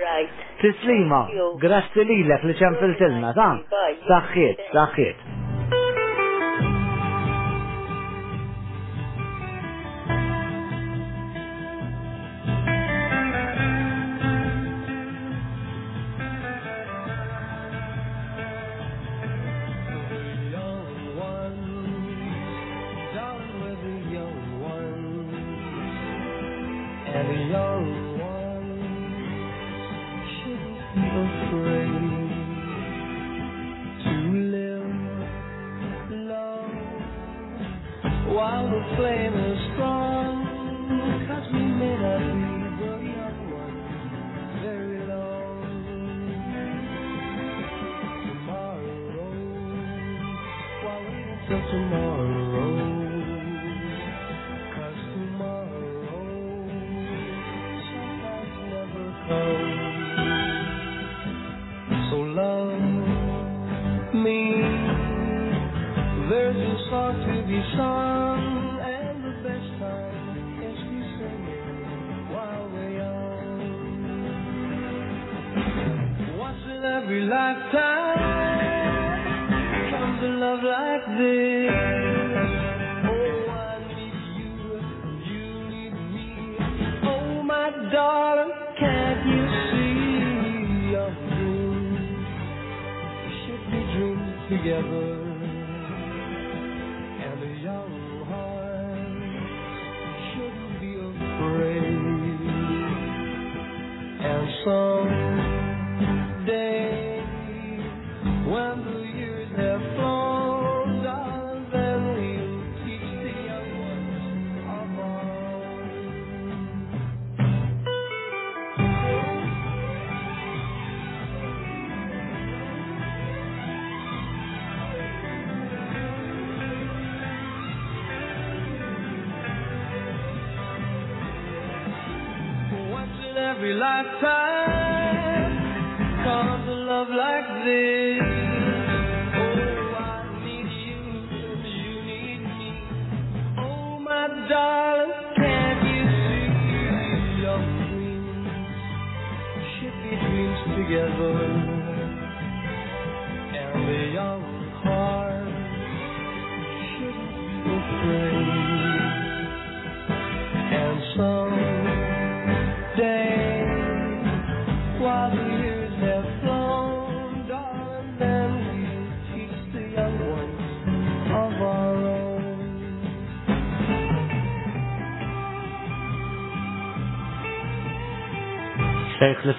[0.63, 1.21] Tislima,
[1.61, 3.49] grassi lilek li ċemfiltilna, ta?
[4.09, 5.37] Saħħiet, saħħiet.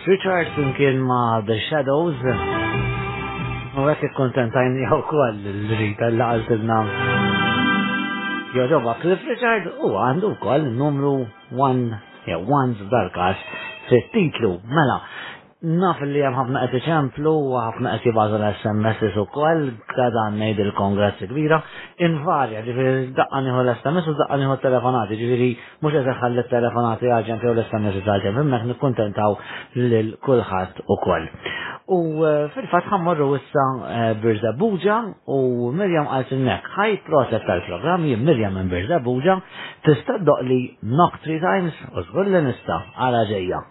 [0.09, 0.47] Richard
[0.78, 2.16] kien ma' The Shadows.
[3.78, 6.78] U għek kontentajn jgħu koll l-rita l-għaltilna.
[8.56, 11.12] Joġoba Cliff Richard u għandu koll numru
[11.51, 11.82] 1,
[12.30, 13.44] jew 1 f'dal-kax,
[13.90, 14.97] fit-titlu, mela,
[15.59, 21.26] Naf li jem ħafna għet iċemplu, ħafna għet jibaz l-SMS u koll, għadan nejd il-kongressi
[21.32, 21.59] kbira,
[22.06, 25.48] invarja, ġifiri daqqan jħu l-SMS u daqqan jħu telefonati, ġifiri
[25.82, 29.35] mux eżaxħal l-telefonati għalġen jew l-SMS għalġen, immek nikkontentaw
[29.82, 31.26] l-kulħat u koll.
[31.26, 35.40] Eh, u fil-fat ħammurru issa eh, Birza Buġa u
[35.80, 39.40] Mirjam għal-sinnek, ħaj proċess tal-program, jim Mirjam minn Birza Buġa,
[39.90, 40.20] tista'
[40.52, 43.66] li knock three times u zgur l-nista għala ġeja.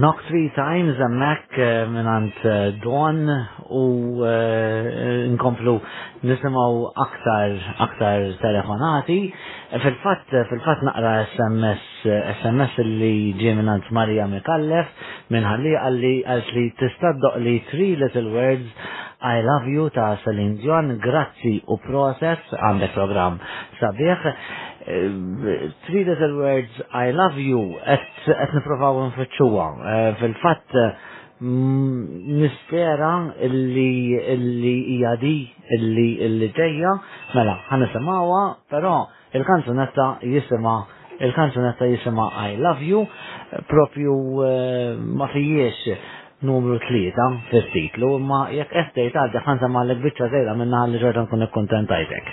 [0.00, 3.18] Knock Three Times emmek uh, minant uh, Dawn
[3.78, 5.74] u uh, nkomplu
[6.22, 6.70] nisimaw
[7.04, 7.52] aktar
[7.86, 9.18] aktar telefonati
[9.84, 11.84] fil-fat fil-fat naqra SMS
[12.40, 13.12] SMS li
[13.42, 14.88] ġie minant Marija Mikallef
[15.36, 18.72] minħalli għalli għalli li tistaddoq li Three Little Words
[19.20, 23.36] I Love You ta' Salindjon grazzi u process għandek program
[23.82, 24.24] sabiħ
[24.86, 29.66] Eh, three little words, I love you, et niprofaw nfittxuwa.
[29.94, 30.72] Eh, fil-fat,
[31.42, 32.04] mm,
[32.40, 35.34] nispera illi illi ijadi
[35.76, 36.92] illi illi ġejja,
[37.34, 38.94] mela ħanisimgħuha, pero
[39.34, 40.78] il-kanzunetta jisima'
[41.20, 43.04] il-kanzunetta jisima' I love you,
[43.68, 45.98] propju eh, ma fijiex
[46.40, 51.28] numru tlieta fil titlu imma jekk qed tgħid għadda ħansama' l-biċċa żejra minna ħalli ġordan
[51.28, 52.32] kun ikkuntentajtek.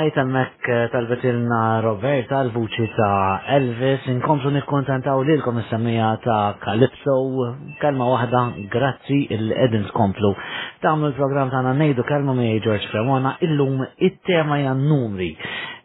[0.00, 7.16] night għammek eh, tal-betilna Roberta, l-vuċi ta' Elvis, inkomplu nikkontentaw li l-kom semmija ta' Calypso,
[7.82, 10.30] kelma wahda, grazzi il-edin skomplu.
[10.80, 15.34] għamlu l-program ta' għanna nejdu kelma mi George Cremona, illum it-tema jan numri.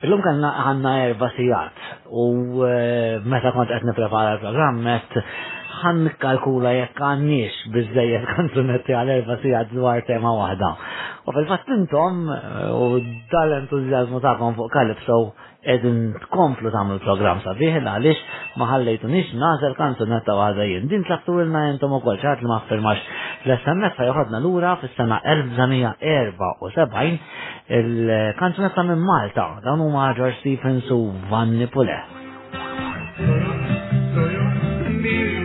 [0.05, 1.83] Illum kanna għanna erba sijat,
[2.23, 2.25] u
[2.65, 5.21] eh, meta kont għetni prepara l-program, met
[5.81, 10.69] ħan kalkula jekk għanniex bizzejjed kanzunetti għal erba għad dwar tema waħda.
[11.25, 12.37] U fil-fatt intom eh,
[12.71, 12.73] u
[13.33, 15.17] dal-entuzjazmu ta'kom fuq Kalipso
[15.65, 15.97] edin
[16.27, 18.19] tkomplu tamlu program sabiħ għaliex
[18.61, 20.85] ma ħallejtunix nażel kanzunetta wahda jien.
[20.91, 22.99] Din tlaqtu na jentom u kol ċart li ma firmax
[23.49, 27.17] l-SMS joħodna l-ura fis-sena 1974
[27.81, 30.95] il-kanzunetta minn Malta Dan huma maġor Stephens u
[31.29, 31.99] Vanni Pule.
[33.17, 35.44] Thank you.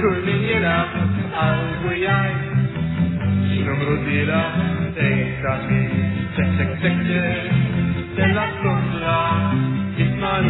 [0.00, 0.86] كل من يلعب
[1.36, 2.34] قلبه يعي
[3.56, 4.44] شنو مرضي لا
[4.96, 5.88] تكتفي
[6.36, 7.36] تك تك تك
[8.16, 9.52] تلعب تطلع
[9.98, 10.40] تسمع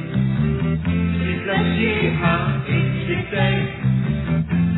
[1.50, 2.60] تمديحة
[3.06, 3.66] شفتين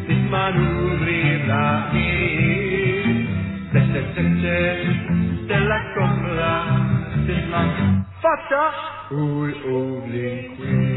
[0.09, 3.09] Bitmanuri raħir
[3.75, 4.81] Tettek tikter
[5.53, 6.51] Della kumla
[7.25, 7.73] Bitman
[8.25, 8.65] Fatta
[9.11, 10.88] Ul u l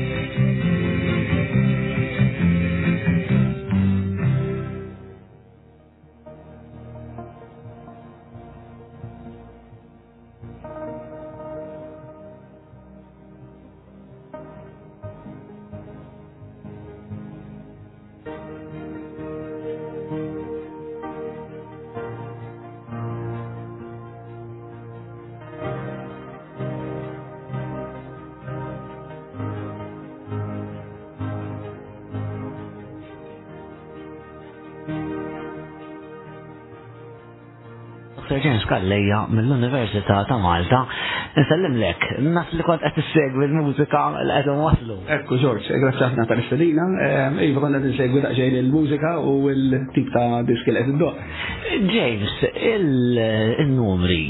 [38.43, 40.81] James Kalleja mill-Università ta' Malta.
[41.39, 42.03] Nsellim lek,
[42.35, 44.97] nas li kont qed tissegwi l-mużika l qed waslu.
[45.17, 46.87] Ekku George, grazzi ħafna tal-istedina.
[47.49, 51.27] Iva konna tinsegwi daqsxejn il-mużika u l-tip ta' diski li qed iddoq.
[51.97, 52.39] James,
[52.77, 54.25] il-numri,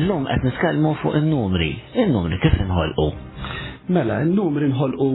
[0.00, 1.72] illum qed nitkellmu fuq in-numri.
[2.04, 3.12] In-numri kif inħolqu?
[3.92, 5.06] Mela, n-numri nħolqu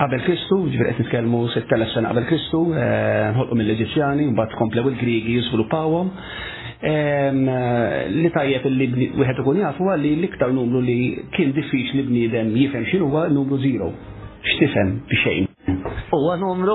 [0.00, 4.92] qabel eh, Kristu, ġifir qed nitkellmu 6000 sena qabel Kristu, eh, nħolqu mill-Eġizzjani, mbagħad komplew
[4.94, 6.10] il-Griegi jiżviluppawhom,
[6.82, 10.98] li tajjeb li wieħed ikun jaf huwa li l-iktar numru li
[11.36, 13.92] kien diffiċ li bniedem jifhem x'inhu huwa numru zero.
[14.42, 15.46] X'tifhem bixejn.
[16.10, 16.74] Huwa numru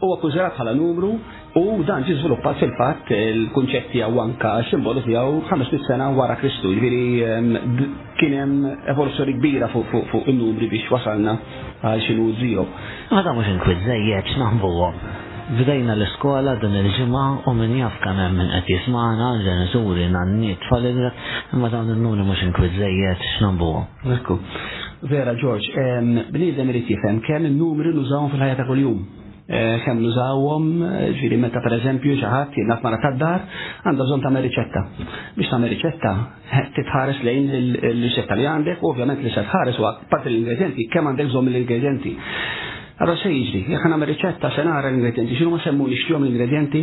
[0.00, 1.12] huwa kużerat bħala numru
[1.56, 6.72] u dan ġi żviluppa fil-fatt il kunċetti tiegħu anka simbolu tiegħu 500 sena wara Kristu,
[6.74, 7.80] Jiġri
[8.18, 11.38] kien hemm evoluzzjoni kbira fuq in-numri biex wasalna
[11.84, 12.66] għal xinu zero.
[13.12, 14.94] Ma dan mhux inkwiż x'naħbuhom.
[15.50, 21.08] Bdejna l-iskola din il-ġimgħa u min jaf kemm hemm min qed jisma'na ġenituri nanniet tfalidra
[21.56, 23.88] imma dawn in numri mhux inkwit żejjed x'nambuhom.
[24.18, 24.38] Ekku.
[25.10, 25.66] Vera George,
[26.30, 29.02] bniedem irid jifhem kemm in-numri nużawhom fil-ħajja ta' kuljum.
[29.52, 30.68] Eh, kemm nużawhom,
[31.10, 33.42] ġifieri meta pereżempju xi ħadd jiena mara tad-dar
[33.82, 34.86] għandha bżonn tagħmel riċetta.
[35.40, 36.14] Biex tagħmel riċetta
[36.78, 37.50] titħares lejn
[37.90, 42.16] l-riċetta li għandek, ovvjament li se tħares u parti l-ingredienti, kemm għandek bżonn mill-ingredienti.
[43.02, 46.82] Allora se jiġri, jekk nagħmel riċetta senara l-ingredienti, x'inhu ma semmu nixtihom l-ingredienti?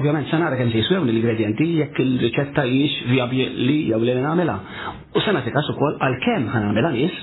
[0.00, 3.04] Ovvjament senara nara kemm se jiswew l-ingredienti jekk il-riċetta hijiex
[3.68, 4.56] li jew li nagħmilha.
[5.14, 7.20] U sena nagħti każ ukoll għal kemm ħanagħmilha nies,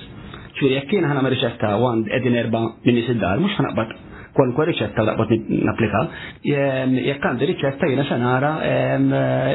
[0.62, 5.32] ċuri jekk jien ħanagħmel riċetta għand qegħdin erba' minn nies id-dar, mhux kwalunkwe riċetta daqbot
[5.66, 6.00] naplika,
[6.48, 9.08] ehm, jekk għandi riċetta jiena se nara ehm,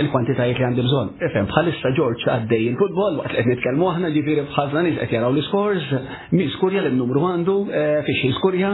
[0.03, 1.11] il-kwantitajiet li għandi bżonn.
[1.27, 5.89] Ifhem bħalissa George għaddej il-futbol waqt qed nitkellmu aħna ġifieri bħalna nies qed jaraw l-iskors,
[6.33, 8.71] min skurja li numru għandu, eh, fiex skurja,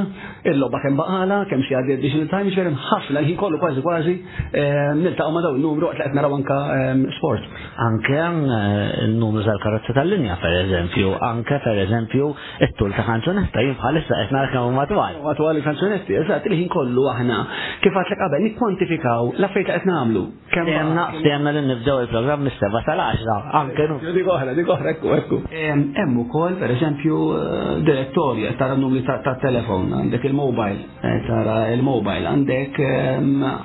[0.52, 4.18] il-logħba kemm baqala, kemm xi għaddi additional time, ġifieri ħafna ħin kollu kważi kważi
[4.60, 6.60] ehm, niltaqgħu ma dawn numru waqt li qed naraw anka
[7.20, 7.48] sport.
[7.88, 12.30] Anke eh, n-numru tal-karozza tal-linja, per eżempju, anke per eżempju,
[12.68, 15.22] it-tul ta' kanzunetta jien bħalissa qed nara kemm matwal.
[15.24, 15.64] Matwal
[15.94, 17.38] onesti, eżat, il-ħin kollu aħna
[17.84, 20.24] kif għatlek qabel nikkwantifikaw la fejta qed nagħmlu.
[21.20, 24.00] Stemna li nibdew il-programm mis-seba tal għaxra anke nu.
[24.18, 25.40] Dik oħra, dik oħra, ekku, ekku.
[25.54, 30.90] Hemm ukoll pereżempju eh, direttorja tara numri tat-telefon, għandek il-mobile,
[31.28, 32.82] tara il-mobile, għandek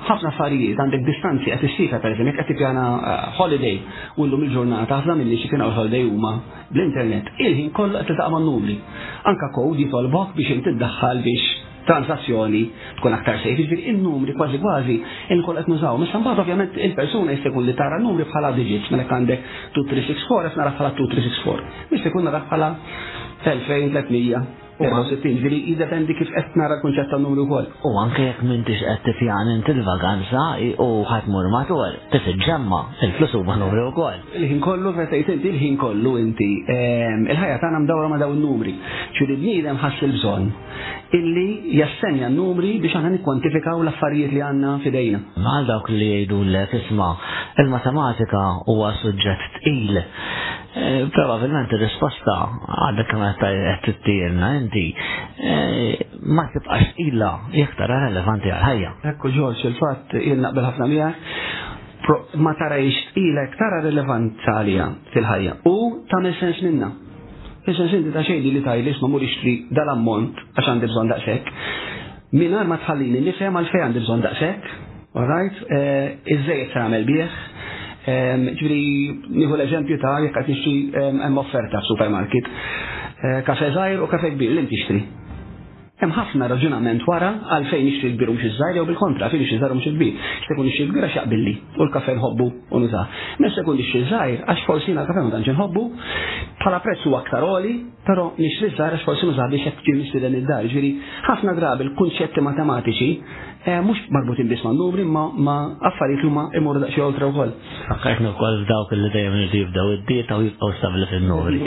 [0.09, 3.79] ħafna affarijiet, għandek distanzi qed issika pereżempju, qed tippjana eh, holiday
[4.17, 6.35] u llum il-ġurnata ħafna milli xi kienu holiday huma
[6.73, 7.31] bl-internet.
[7.39, 8.77] Il-ħin kollu qed tiltaqa' man-numri.
[9.29, 11.49] Anka kowdi tolbok biex intiddaħħal biex
[11.87, 12.63] transazzjoni
[12.99, 14.95] tkun aktar sejf, ġifir il-numri kważi kważi
[15.35, 15.97] il-kol qed nużaw.
[16.03, 20.59] Missa mbagħad ovvjament il-persuna jista' jkun li tara n-numri bħala digits, mela għandek 2364 qed
[20.63, 21.91] nara bħala 2364.
[21.91, 22.71] Mista jkun nara bħala
[23.45, 27.65] 2300 Ġviri, jidependi kif qed nara kunċett ta' numru wkoll.
[27.87, 30.43] U anke jekk m'intix qed tifjan int il-vaganza
[30.85, 31.81] u ħadd mur matul,
[32.13, 34.21] tifiġġemma il-flus huma numru wkoll.
[34.39, 38.77] Il-ħin kollu fejn inti il-ħin kollu inti ehm, il-ħajja tagħna mdawra ma' dawn in-numri.
[39.19, 40.47] Ġviri bniedem ħass il-bżonn
[41.19, 45.21] illi jassenja numri biex aħna nikkwantifikaw l-affarijiet li għandna fidejna.
[45.43, 47.11] Mal dawk li jgħidu l-isma'
[47.65, 50.03] il-matematika huwa suġġett tqil
[50.69, 52.33] Eh, probabilment risposta
[52.77, 58.91] għadda kama t-tirna inti eh, ma tibqax illa iktar relevanti għal-ħajja.
[59.15, 64.85] Ekku ġorġ, il-fat jennaqbel ħafna miegħek ma tarajx ila iktar relevanti għalija
[65.15, 65.75] fil-ħajja u
[66.13, 66.91] ta' sens minna.
[67.65, 71.53] Fil-sens inti ta' xejdi li tajli ma mur ixtri dal-ammont għax għandi bżon daqshekk.
[72.37, 74.69] Minar ma tħallini nifhem għalfejn għandi bżon daqshekk.
[75.17, 77.43] Alright, eh, iżej tagħmel bieħ
[78.59, 78.81] ġviri
[79.27, 82.49] nieħu l-eżempju ta' jekk qed nixtri hemm offerta f'supermarket.
[83.19, 85.03] Eh, kafe zaħir u kafe kbir, l tixtri.
[85.99, 89.73] Hemm ħafna raġunament wara għalfejn nixtri l-kbir u mhux iż jew bil-kontra fejn nixtri zaħir
[89.75, 90.29] u mhux il-kbir.
[90.45, 93.01] X'tekun l-kbir għax jaqbilli u l-kafe nħobbu u nuża.
[93.43, 95.83] Mess sekun nixtri zaħir għax forsi l-kafe ma tantx nħobbu,
[96.63, 97.73] bħala prezz huwa aktar oli,
[98.07, 100.71] però nixtri l-zaħir għax forsi nuża biex jek ġie id-dar.
[100.71, 100.93] Ġviri,
[101.27, 103.11] ħafna drabi l-kunċetti matematiċi
[103.69, 107.33] Eh, mux marbutin bis ma' numri ma' affarijiet li ma' imur da' xie oltra u
[107.39, 107.51] koll.
[107.93, 111.61] Għakajt u koll dawk li dajem li jibdaw id-dieta u jibqaw stabli fil-numri.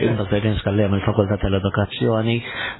[0.00, 2.36] Jibba s-għedin skallim il-fakulta tal-edukazzjoni.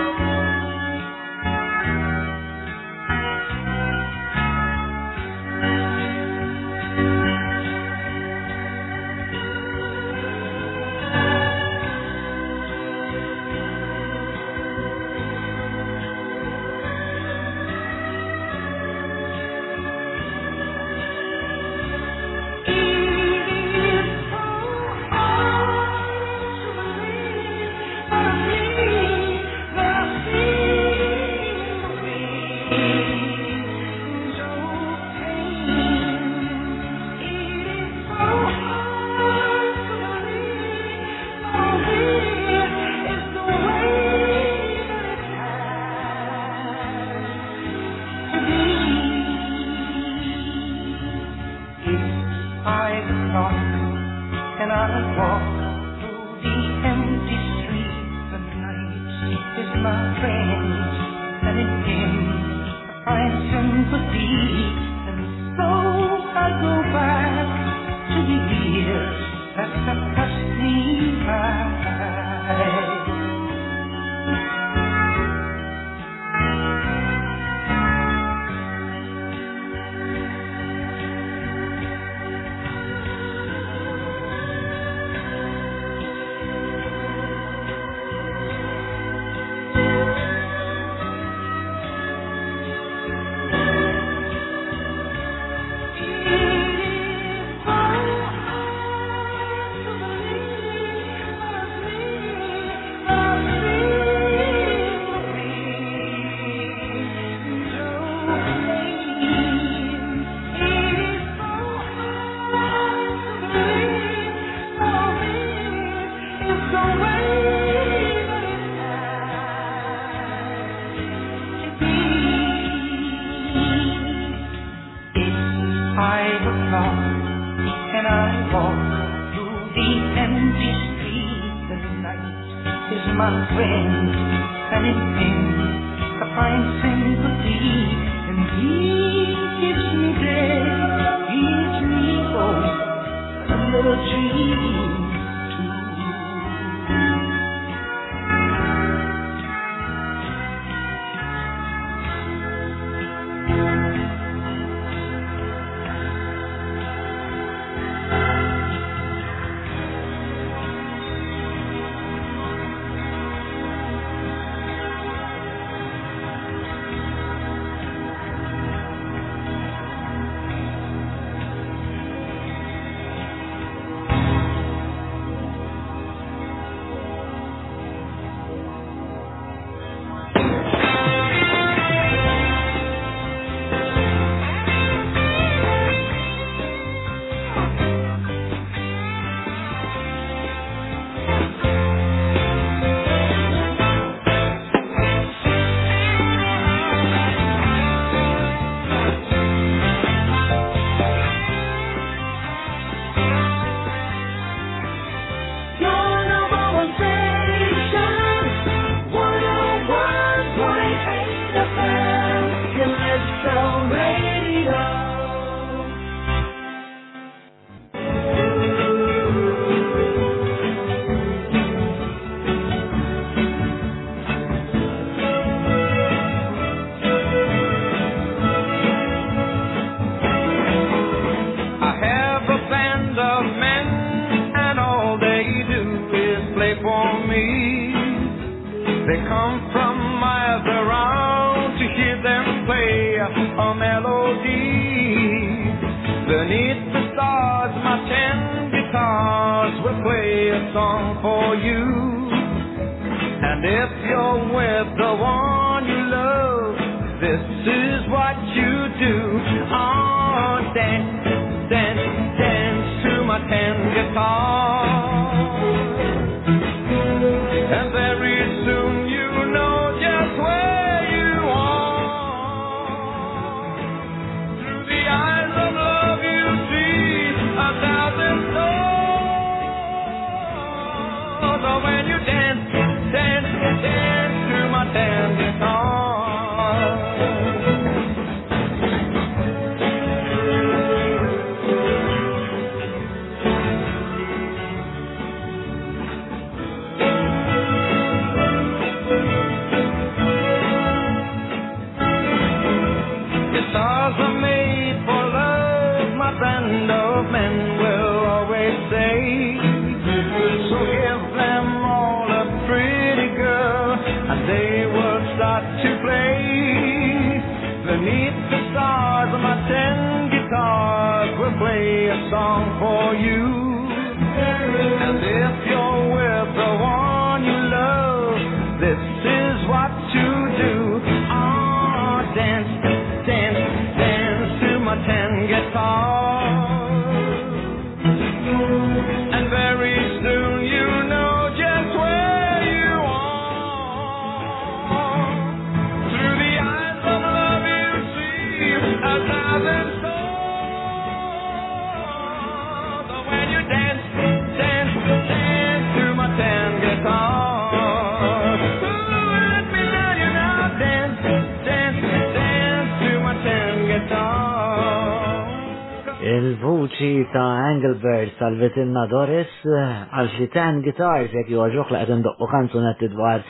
[366.36, 373.08] il-vuċi ta' Engelbert tal-vetinna Doris għal xi ten gitars jekk joġuħ li qed indoqqu kanzunetti
[373.14, 373.42] dwar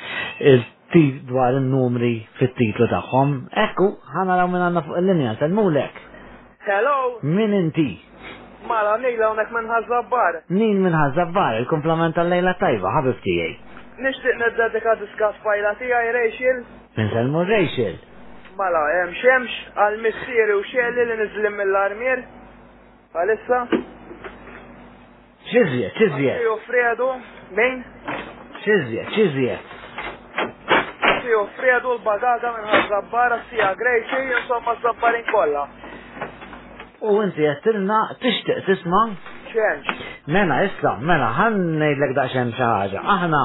[1.31, 3.33] dwar il-numri fit-titlu tagħhom.
[3.65, 5.97] Ekku, ħana raw minn għandna fuq il-linja, tal-mulek.
[6.67, 6.97] Hello!
[7.37, 7.89] Min inti?
[8.71, 10.41] Mala, nejla unek minn ħazzabbar.
[10.55, 13.53] Min minn ħazzabbar, il-komplement tal-lejla tajba, ħabib tijaj.
[14.07, 16.63] Nishtiq neddedika diskas fajla tijaj, Rachel.
[16.97, 17.99] Min salmu Rachel?
[18.57, 22.23] Mala, hemm jemx għal missieri u xelli li nizlim mill-armir.
[23.17, 23.59] Palissa?
[25.49, 26.33] Ċizje, ċizje.
[26.43, 27.07] Fio Fredo,
[27.57, 27.79] min?
[28.61, 29.55] Ċizje, ċizje.
[31.25, 35.65] Fio Fredo l-bagata minn għazabbara sija grejċi, insomma zabbarin kolla.
[37.09, 39.03] U inti jattilna tixtiq tisma?
[39.55, 39.97] ċenċ.
[40.37, 43.05] Mena, issa, mena, ħanni l-ek daċen ċaħġa.
[43.17, 43.41] Aħna,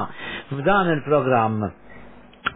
[0.58, 1.62] f'dan il-program,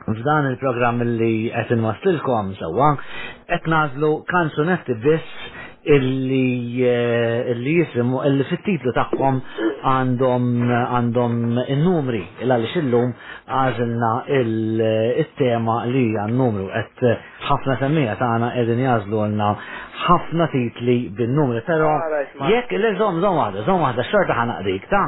[0.09, 2.91] f'dan il-program li għetin wasilkom, sawa,
[3.55, 5.53] għetnażlu kanzunetti biss
[5.85, 9.39] illi eh, illi jisrimu illi fit-titlu tagħhom
[9.93, 10.47] għandhom
[10.81, 11.35] għandhom
[11.75, 13.13] in-numri il għaliex illum
[13.59, 17.07] għażilna il-tema li għan numru qed
[17.49, 19.49] ħafna semmija tagħna qegħdin jażlu għalna
[20.05, 25.05] ħafna titli bin-numri, pero ah, jekk le żomm zom waħda, zom waħda xorta għadik ta'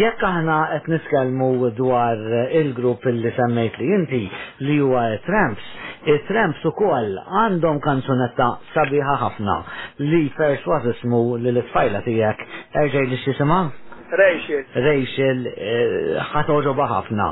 [0.00, 2.24] jekk aħna qed nitkellmu dwar
[2.62, 4.22] il-grupp li semmejt li inti
[4.68, 5.68] li huwa Tramps,
[6.16, 9.58] it-Tramps ukoll għandhom kanzunetta sabiħa ħafna
[10.08, 12.48] li first ismu li l-tfajla tiegħek
[12.84, 13.72] erġaj li xisimaw?
[14.18, 14.62] Rachel.
[14.74, 17.26] Rachel, eh, ħatoġoba ħafna.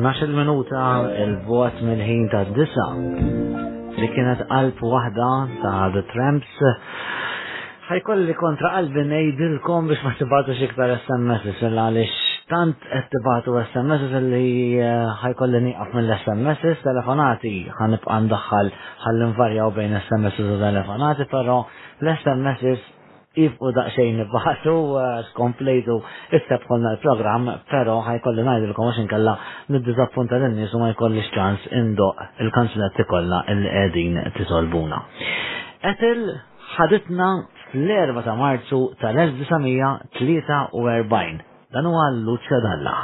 [0.00, 0.82] 12 minuta
[1.22, 2.86] il-vot mill-ħin ta' disa
[4.00, 5.28] li kienet qalb waħda
[5.60, 6.54] ta' The Tramps
[7.90, 12.14] ħajkolli kontra qalbi nejdilkom biex ma tibatu xiktar SMS għalix
[12.50, 14.46] tant qed tibatu SMS li
[14.78, 18.72] eh, ħajkolli nieqaf mill-SMS telefonati ħanibqa' ndaħħal
[19.04, 21.60] ħalli nvarjaw bejn SMS u telefonati però
[22.00, 22.78] l-SMS
[23.38, 25.94] jifqu daqxejn baħtu eh, skomplejtu
[26.38, 29.34] istab kolna l-program, pero ħajkolli najdilkom għax inkella
[29.74, 34.98] nid-dizappunta l-nies u ma jkolli xċans indoq il-kanzunetti kollha il-qegħdin tisolbuna.
[35.92, 36.20] Etil
[36.74, 37.28] ħaditna
[37.70, 41.36] fl-4 ta' Marzu tal-1943
[41.70, 42.96] dan huwa Luċċa Dalla.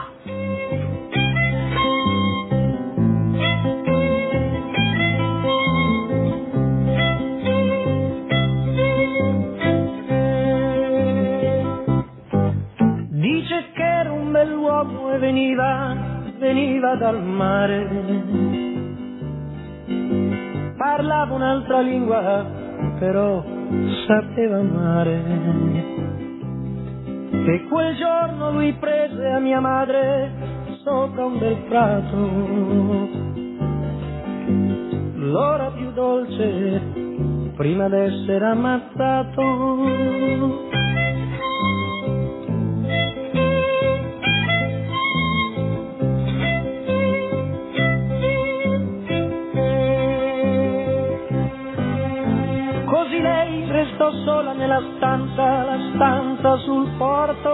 [15.36, 15.70] veniva,
[16.40, 17.86] veniva dal mare.
[20.76, 22.44] Parlava un'altra lingua,
[22.98, 23.44] però
[24.06, 25.22] sapeva amare.
[27.52, 30.30] E quel giorno lui prese a mia madre
[30.82, 32.28] sopra un bel prato.
[35.16, 36.82] L'ora più dolce
[37.56, 39.42] prima d'essere ammazzato.
[53.96, 57.50] Sto sola nella stanza, la stanza sul porto,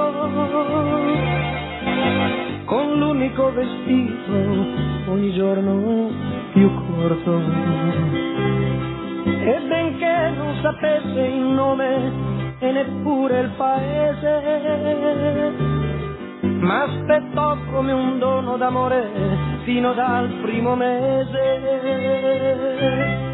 [2.65, 4.33] con l'unico vestito
[5.13, 6.09] ogni giorno
[6.53, 7.39] più corto.
[9.25, 12.11] E benché non sapesse il nome
[12.59, 15.53] e neppure il paese,
[16.59, 19.09] ma aspettò come un dono d'amore
[19.63, 23.31] fino dal primo mese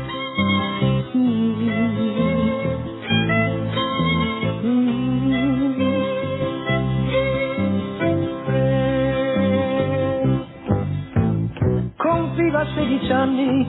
[12.49, 13.68] aveva 16 anni,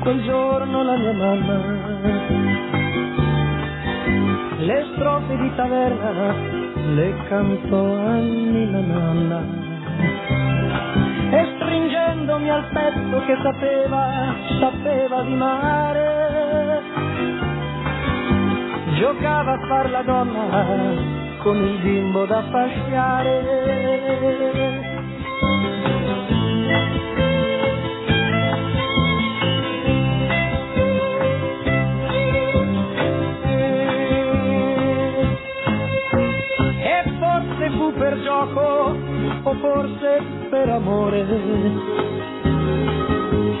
[0.00, 1.60] quel giorno la mia mamma.
[4.58, 6.34] Le strofe di taverna
[6.94, 9.40] le cantò anni la nonna.
[11.30, 16.80] E stringendomi al petto che sapeva, sapeva di mare,
[18.98, 20.64] giocava a far la donna
[21.42, 24.84] con il bimbo da fasciare.
[38.22, 38.60] gioco
[39.42, 41.26] o forse per amore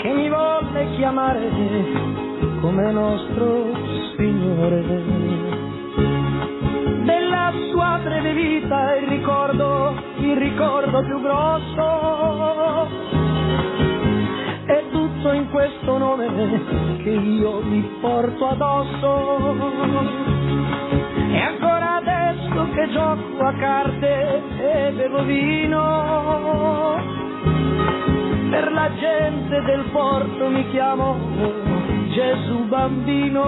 [0.00, 1.40] che mi volle chiamare
[2.60, 3.74] come nostro
[4.16, 4.84] Signore.
[7.04, 12.88] Della sua breve vita il ricordo, il ricordo più grosso
[14.66, 16.26] è tutto in questo nome
[17.02, 19.38] che io mi porto addosso.
[21.28, 21.75] E ancora
[22.36, 27.14] piuttosto che gioco a carte e bevo vino.
[28.50, 31.16] Per la gente del porto mi chiamo
[32.10, 33.44] Gesù bambino.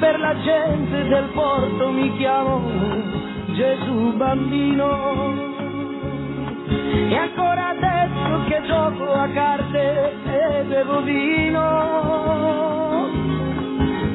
[0.00, 2.60] Per la gente del porto mi chiamo
[3.54, 5.48] Gesù bambino.
[6.72, 13.08] E ancora adesso che gioco a carte e bevo vino,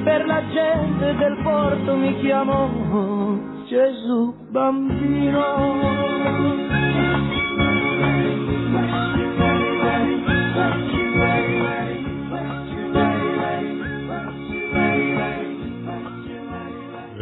[0.06, 6.24] per la gente del porto mi chiamo Gesù bambino.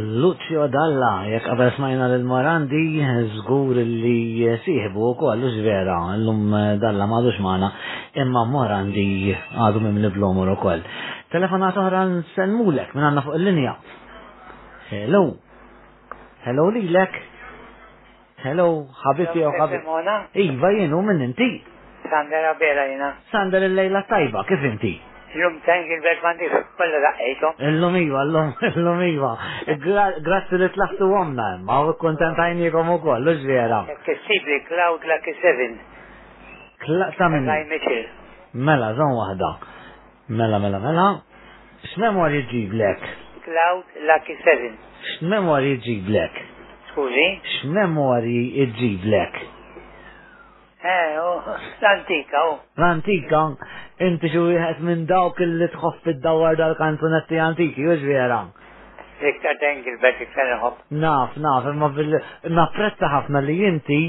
[0.03, 3.03] Lucio Dalla, jekk qabel smajna l-Morandi,
[3.35, 6.51] żgur li siħbu wkoll u vera, l-lum
[6.81, 7.69] Dalla m'għadux magħna,
[8.23, 10.83] imma Morandi għadu minn l-blomur ukoll.
[11.31, 13.75] Telefonat oħra nsemmulek minn għandna fuq il-linja.
[14.91, 15.23] Hello.
[16.49, 17.21] Hello lilek.
[18.43, 18.67] Hello,
[19.05, 20.49] ħabibti u ħabibti.
[20.49, 21.49] Iva jenu minn inti.
[22.11, 23.15] Sandra Bera jena.
[23.31, 24.95] Sandra l-lejla tajba, kif inti?
[25.33, 27.53] Jum tank il-Berkmantif, kolla da' ejto.
[27.57, 28.21] Illum iva,
[28.61, 29.31] e illum iva.
[30.27, 33.79] Grazzi li t tlaħtu għomna, eh, ma u kontentajni kom u koll, lux vera.
[34.05, 35.73] Kessibli, Cloud Lucky 7.
[37.17, 37.49] Samin.
[38.51, 39.53] Mela, zon wahda.
[40.27, 41.05] Mela, mela, mela.
[41.87, 42.99] X-memori ġib lek?
[43.47, 44.77] Cloud Lucky seven.
[45.15, 46.41] X-memori ġib lek?
[46.91, 47.25] Skuzi?
[47.41, 49.41] X-memori ġib lek?
[50.83, 52.59] Eh, l-antika, oh.
[52.77, 53.71] L-antika, oh
[54.07, 58.41] inti xi wieħed minn dawk illi tħobb id-dawar dal-kanzunetti antiki, u vera.
[59.23, 60.79] Iktar il bet iktar nħobb.
[60.99, 61.87] Naf, naf, imma
[62.57, 63.99] napprezza ħafna li inti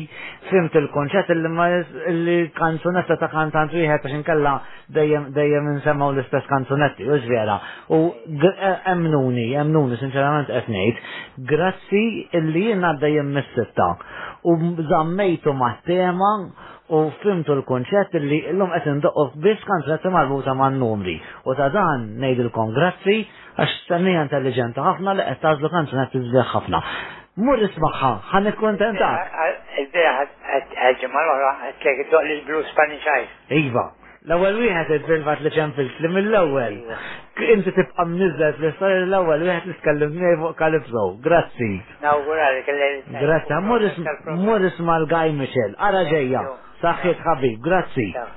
[0.49, 1.69] simt il-konċett illi ma
[2.11, 4.57] l-kanzunetta ta' kantant wieħed biex inkella
[4.97, 7.61] dejjem dejjem insemmaw l-istess kanzunetti, u vera.
[7.95, 11.03] U e- emnuni, emnuni, sinċerament qed ngħid,
[11.53, 12.05] grazzi
[12.41, 13.91] illi jiena dejjem mis-sitta.
[14.51, 14.59] U
[14.91, 16.35] zammejtu ma' tema
[16.93, 21.17] u fimtu l-konċett li l-lum qed indoqqof biss kontratti marbuta man-numri.
[21.49, 23.17] U ta' dan l-kongressi
[23.59, 26.81] għax tennija intelligenta ħafna li qed tażlu t tiżbeħ ħafna.
[27.35, 29.09] Mur ismaħħa, ħan ikkontenta.
[31.01, 33.33] Ġemal wara għatlek id-doq li l-blu Spanish Ice.
[33.51, 33.91] Iva,
[34.25, 36.77] L-ewwel wieħed id-bilvat li ġem fil-klim mill-ewwel.
[36.85, 37.01] Iva.
[37.55, 41.03] Inti tibqa' mniżlet l-istorja l-ewwel wieħed li fuq Kalipso.
[41.25, 41.73] Grazzi.
[42.05, 42.91] Nawgurali kelli.
[43.19, 43.61] Grazzi,
[44.45, 46.45] mur isma' l-Gaj Michel, ara ġejja.
[46.85, 48.29] When you're in love, when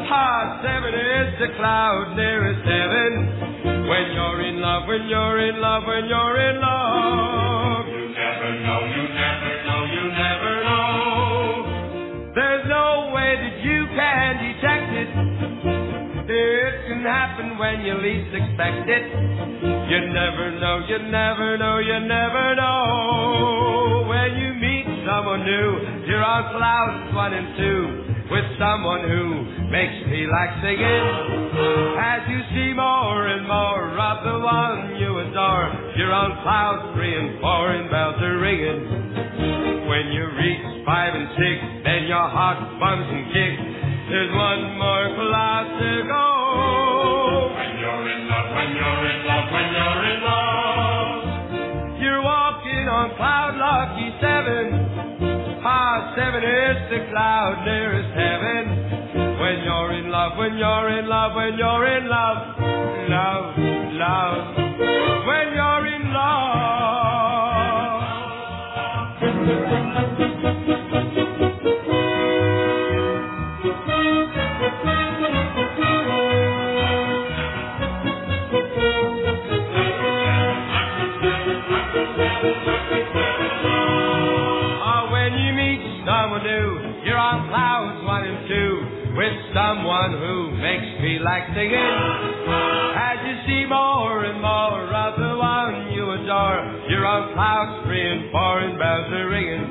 [0.08, 3.12] High seven is the cloud nearest heaven.
[3.68, 8.80] When you're in love, when you're in love, when you're in love, you never know,
[8.96, 9.45] you never
[13.98, 15.10] can detect it.
[16.28, 19.04] It can happen when you least expect it.
[19.08, 22.76] You never know, you never know, you never know.
[24.10, 25.70] When you meet someone new,
[26.12, 27.84] you're on clouds one and two
[28.34, 31.06] with someone who makes me like singing.
[32.02, 37.16] As you see more and more of the one you adore, you're on clouds three
[37.16, 39.88] and four and bells are ringing.
[39.88, 43.65] When you reach five and six, then your heart bumps and kicks.
[44.16, 46.24] There's one more flight to go.
[47.52, 51.20] When you're in love, when you're in love, when you're in love.
[52.00, 53.60] You're walking on cloud
[54.24, 54.72] seven.
[56.16, 58.64] seven is the cloud nearest heaven.
[59.36, 62.40] When you're in love, when you're in love, when you're in love.
[63.12, 63.46] Love,
[64.00, 65.28] love.
[65.28, 67.35] When you're in love.
[89.16, 91.98] with someone who makes me like singing.
[93.00, 96.60] As you see more and more of the one you adore,
[96.92, 99.66] you're on clouds three and four and bells are ringing.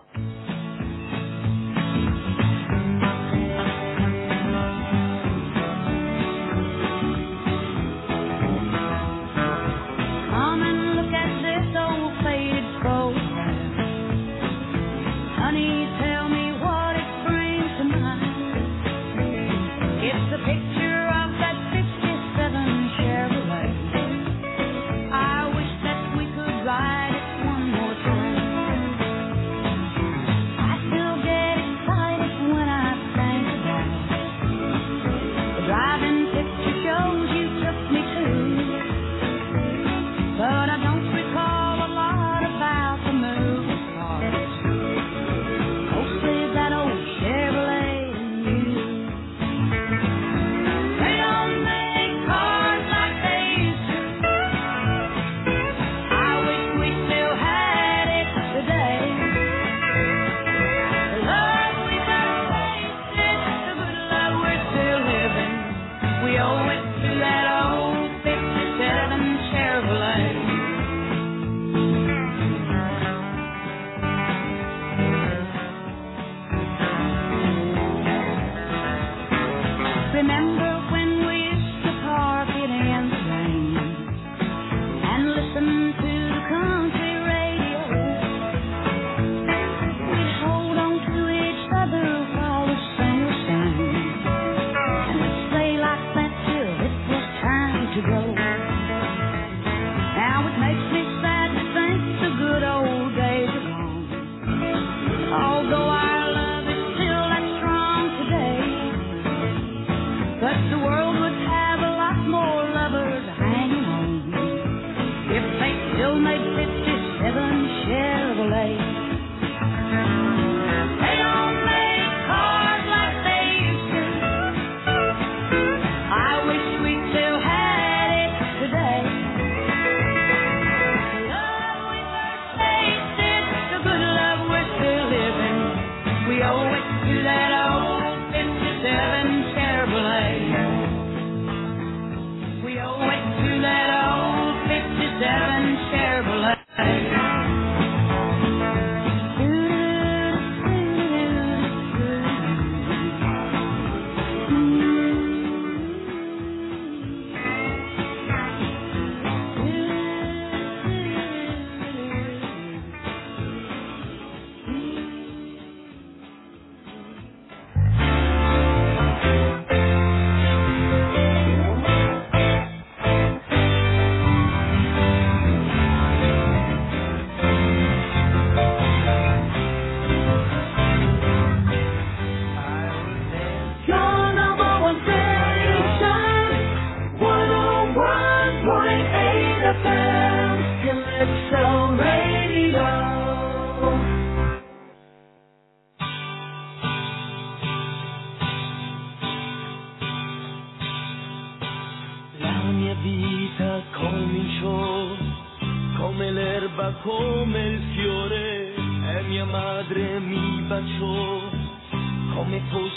[212.50, 212.89] me pull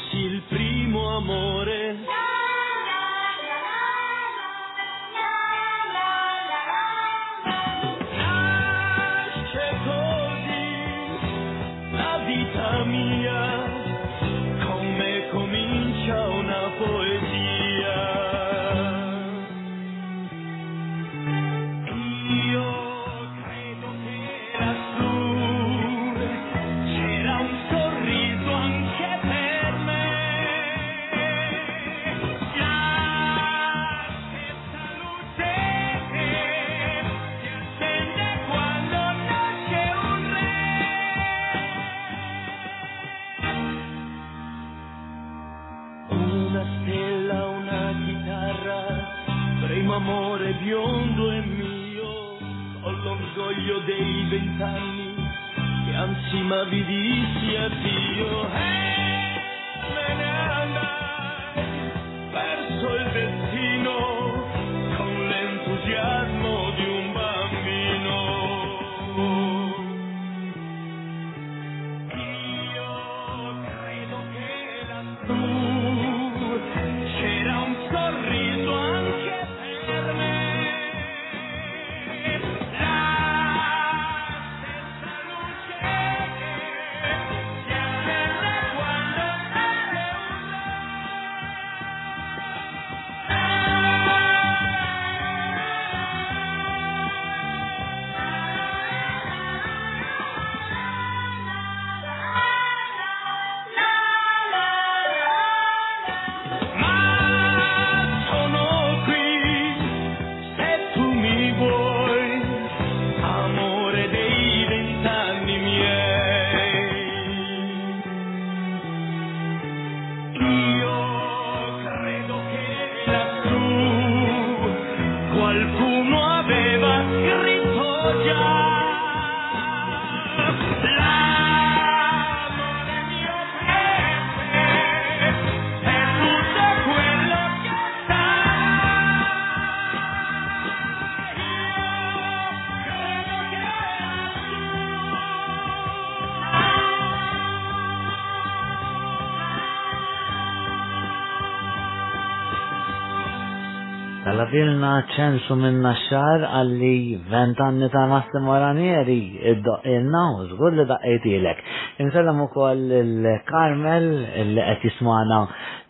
[154.53, 159.15] għadilna ċensu minna xar għalli ventanni ta' Massimo Ranieri
[159.49, 161.63] id-doqilna u zgur li ilek.
[162.03, 164.07] Insellem u koll il-Karmel
[164.43, 165.39] il qed jismana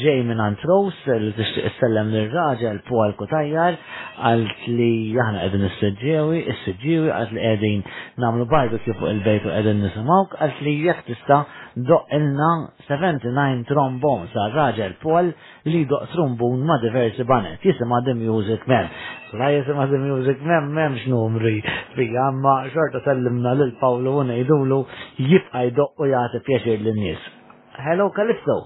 [0.00, 3.78] ġej minn Antros, li tixtieq sellem lir-raġel Paul Kutajjar,
[4.24, 7.82] għalt li jahna għedin s-sġiwi, s-sġiwi għalt li għedin
[8.22, 11.40] namlu barbecue fuq il-bejt u għedin nisimawk, għalt li jek tista
[11.76, 12.52] doqilna
[12.88, 15.28] 79 trombon sa' raġel pol
[15.68, 18.88] li do trombon ma' diversi banet, jisima The Music Man.
[19.36, 21.58] La jisima The Music Man memx numri,
[21.96, 24.80] fija ma xorta sellimna l-Pawlu u nejdulu
[25.28, 27.28] jibqa jdoq u jgħati pjaċir l-nis.
[27.76, 28.60] Hello, Calypso.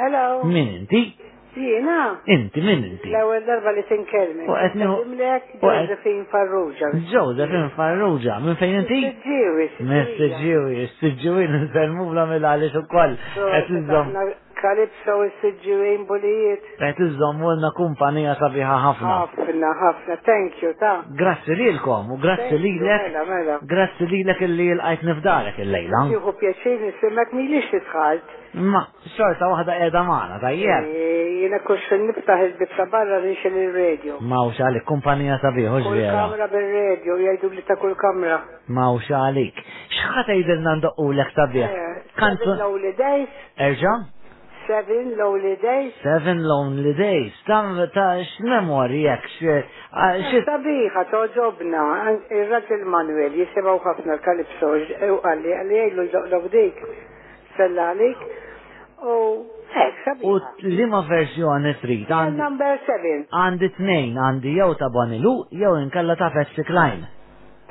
[0.00, 0.40] Hello.
[0.48, 1.04] Min inti?
[1.54, 2.20] Jiena?
[2.30, 3.08] Inti, min inti?
[3.10, 4.44] L-ewel darba li tinkelmi.
[4.50, 4.86] U għetni.
[5.06, 6.90] Imlek, Josephine Farrugia.
[7.14, 9.00] Josephine Farrugia, minn fejn inti?
[9.00, 9.24] Mr.
[9.30, 9.80] Jewish.
[9.92, 10.28] Mr.
[10.44, 11.16] Jewish, Mr.
[11.24, 13.18] Jewish, nselmu bla mill-għalix u koll.
[13.40, 13.88] Għetni
[14.62, 16.66] kalipso u s-sġirin bulijiet.
[16.84, 19.14] Għet iżommu l-na kumpanija sabiħa ħafna.
[19.22, 20.92] ħafna, ħafna, thank you, ta.
[21.22, 23.06] Grazzi li l-kom, u grazzi li l-ek.
[23.08, 23.58] Mela, mela.
[23.72, 26.02] Grazzi li l-ek li l-għajt nifdarek il-lejla.
[26.16, 28.36] Juhu pjaċir nisimek mi li xitħalt.
[28.66, 28.80] Ma,
[29.14, 30.88] xorta wahda edha maħna, ta' tajjeb.
[30.90, 34.18] E, Jena kux niftaħ il bitta barra nix il-radio.
[34.26, 36.16] Ma, u xalik, kumpanija sabiħu ġvera.
[36.18, 38.42] Kamra bil-radio, jgħajdu li ta' kull kamra.
[38.74, 39.62] Ma, u xalik,
[40.00, 41.68] xħata jgħidil nandu u l-ek sabiħ.
[41.70, 42.58] E, Kanzu.
[43.70, 43.94] Erġa?
[44.70, 45.90] Seven Lonely Days.
[46.00, 47.32] Seven Lonely Days.
[47.50, 49.42] Tam ta' x-memori jek x.
[49.42, 49.66] Eh,
[50.46, 51.86] sabiħa toġobna,
[52.36, 54.70] il-raġel Manuel jisimaw ħafna l-kalipso
[55.10, 58.14] u għalli għalli
[59.00, 59.48] U
[60.28, 62.04] U lima verżjoni trid
[62.36, 63.26] Number 7.
[63.42, 67.06] Għandi tnejn, għandi jew ta' Bonilu, jew inkella ta' Fessi Klein.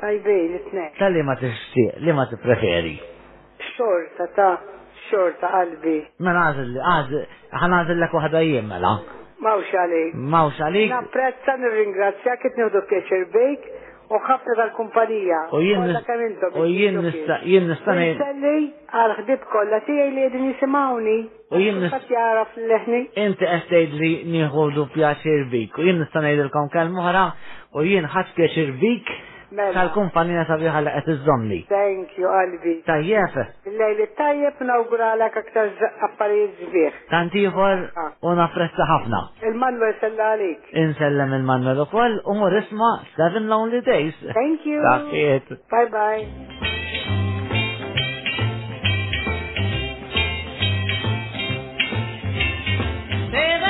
[0.04, 0.90] Tajbej, l-tnejn.
[1.00, 2.94] Ta' li ma tixtieq, li ma tippreferi.
[3.78, 4.54] Xorta ta'
[5.10, 5.96] xorta qalbi.
[6.24, 7.24] Mela għazil, għazil,
[7.60, 8.94] għan għazillek wahda jiem mela.
[9.40, 10.16] Mawx għalik.
[10.34, 10.90] Mawx għalik.
[10.94, 13.68] Napprezza nir-ringrazzja kif nieħdu pjaċir bejk
[14.10, 15.40] u ħafna tal-kumpanija.
[15.54, 18.20] U jien nista' jien nista' ngħid.
[18.20, 18.66] Selli
[19.00, 21.16] għal ħdib kollha tiegħi li qegħdin jisimgħuni.
[21.56, 23.02] U jien nista' jaraf leħni.
[23.24, 25.80] Inti qed tgħid li nieħdu pjaċir bik.
[25.82, 27.26] U jien nista' ngħidilkom kelma oħra
[27.80, 29.16] u jien ħadd pjaċir bik
[29.56, 31.58] tal-kumpanija sabiħa li qed iżommi.
[31.70, 32.74] Thank you, qalbi.
[32.86, 33.38] Tajjef.
[33.66, 35.70] Il-lejli tajjeb nawguralek aktar
[36.06, 37.00] affarijiet żbieħ.
[37.10, 37.82] Tantifor
[38.22, 39.24] u nafressa ħafna.
[39.50, 40.70] Il-Manuel sella għalik.
[40.84, 44.14] Insellem il-Manuel ukoll u mur isma' Seven Lonely Days.
[44.34, 44.82] Thank you.
[45.70, 46.26] Bye bye.
[53.34, 53.69] Baby.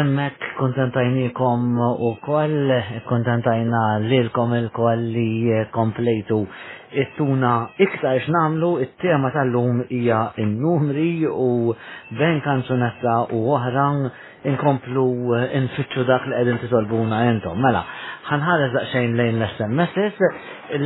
[0.00, 2.58] Emmek kontentajnikom u koll,
[3.08, 6.38] kontentajna lilkom il-koll li komplejtu
[7.02, 7.52] it-tuna
[7.86, 11.74] iktar x'namlu, it-tema tal-lum hija il numri u
[12.22, 13.84] ben kanzunetta u oħra
[14.52, 15.04] inkomplu
[15.60, 17.60] infittxu dak li qegħdin titolbuna jentom.
[17.62, 17.84] Mela,
[18.30, 20.32] ħanħares daqsxejn lejn l sms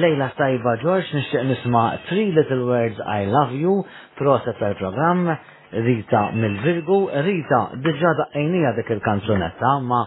[0.03, 3.81] lejla tajba George nixtieq nisma' Three Little Words I Love You,
[4.19, 5.31] proset tal-programm,
[5.75, 10.05] Rita mill-Virgu, Rita diġa daqqajnija dik il-kanzunetta, ma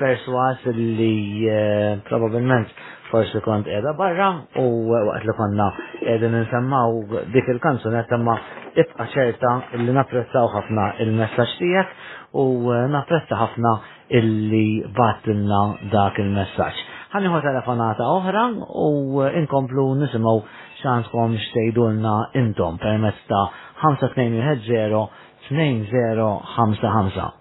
[0.00, 2.70] perswas li eh, probabilment
[3.10, 4.30] forsi kont edha barra
[4.62, 5.66] u waqt li konna
[6.14, 6.94] edha nsemmaw
[7.34, 8.38] dik il-kanzunetta ma
[8.80, 11.94] ibqa ċerta li napprezzaw ħafna il-messaċ tijak
[12.40, 13.74] u eh, napprezza ħafna
[14.20, 15.60] illi batilna
[15.92, 16.86] dak il-messaċ.
[17.12, 20.40] ħaniħu telefonata oħra u eh, inkomplu nisimaw
[20.80, 23.46] ċanskom xtejdulna intom permezz ta'
[23.80, 25.08] 5-2-1-0-2-0-5-5.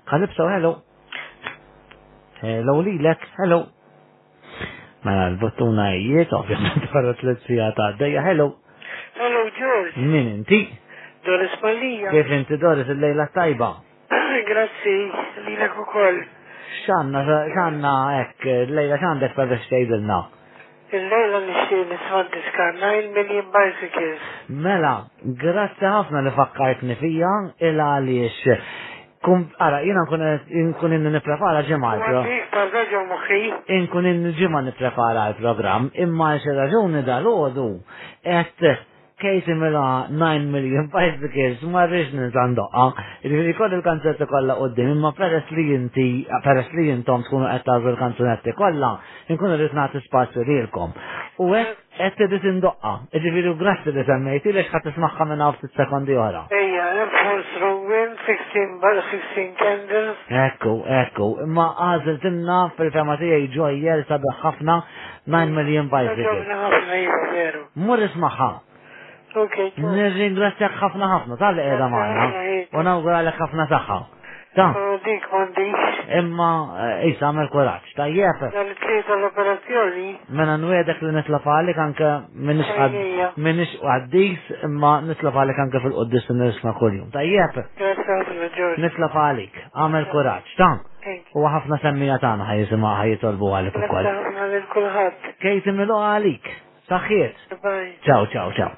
[0.09, 0.79] Kalibsa, hello.
[2.41, 3.59] Hello lilek, hello.
[5.03, 8.47] Mela l-bottuna jiet, ovvijament, barra t-letzija ta' d-dajja, hello.
[9.19, 9.93] Hello, George.
[10.13, 10.59] Min inti?
[11.27, 12.07] Doris Malija.
[12.15, 13.69] Kif inti Doris l lejla tajba?
[14.49, 15.03] Grazie,
[15.45, 16.17] lilek u koll.
[16.85, 17.19] Xanna,
[17.55, 18.35] xanna, ek,
[18.71, 20.19] l lejla xandek per biex tejdilna.
[20.91, 24.23] Il-lejla nixxie nisma diskarna il-million bicycles.
[24.65, 24.93] Mela,
[25.43, 27.33] grazzi ħafna li fakkartni fija
[27.69, 28.39] il-għaliex.
[29.21, 32.25] Kum, ara, jina nkun inni niprefara ġemma l-pro.
[33.85, 37.69] Nkun inni ġemma niprefara l-program, imma xe raġuni dal-ħodu,
[38.25, 38.69] għet
[39.19, 42.83] Casey Mila 9 million bicycles ma rridx nislandoqqa.
[42.83, 43.05] Ah.
[43.25, 46.05] Ġifieri kod il-kanzetti kollha qudiem, imma peres li jinti
[46.45, 48.93] peres li intom tkunu qed il l-kanzunetti kollha,
[49.35, 50.95] inkunu rrid nagħti spazju lilkom.
[51.45, 52.93] U hekk qed tidis indoqqa.
[53.51, 56.41] u grassi li semmejti lex t tismagħha minna hawn t sekondi oħra.
[56.61, 60.15] Ejja, Enforce ruwin, 16 bar 16 candles.
[60.47, 61.67] Ekku, ekku, imma
[62.05, 64.79] t timna fil-fema tiegħi ġojjel sabiħ ħafna
[65.27, 67.61] 9 million bicycles.
[67.75, 68.68] Mur ismaħħa.
[69.35, 72.31] Nirringrazzjak ħafna ħafna tal-li qiegħda magħna
[72.79, 73.97] u nawguralek ħafna saħħa.
[74.57, 74.63] Ta.
[74.73, 75.97] Oh, dik m'għandix.
[76.19, 78.39] Imma eh, issa għamel kuraġġ, tajjeb.
[78.55, 80.05] Dal-tlieta l-operazzjoni.
[80.39, 82.09] Mela nwiedek li nitla għalik anke
[82.47, 87.11] minix minix għaddis imma nitla anke fil-qoddis nirisna kuljum.
[87.13, 87.61] Tajjeb.
[88.87, 90.73] Nitla għalik, għamel kuraġġ, ta.
[91.37, 94.13] U ħafna semmija tagħna ħajjisimha ħajjitolbu għalik ukoll.
[95.45, 96.49] Kejt imilu għalik.
[96.89, 97.49] Saħħiet.
[98.01, 98.77] Ciao, ciao, ciao.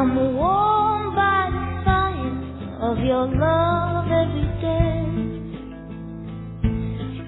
[0.00, 2.32] I'm warmed by the fire
[2.88, 5.04] of your love every day.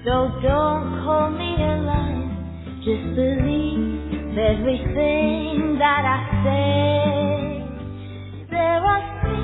[0.03, 2.33] So don't call me a liar,
[2.81, 8.49] just believe everything that I say.
[8.49, 9.37] There are six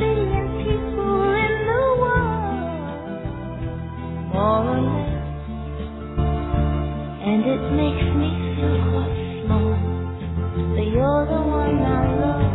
[0.00, 2.88] billion people in the world,
[7.20, 9.76] and it makes me feel quite small.
[10.72, 12.51] But you're the one I love.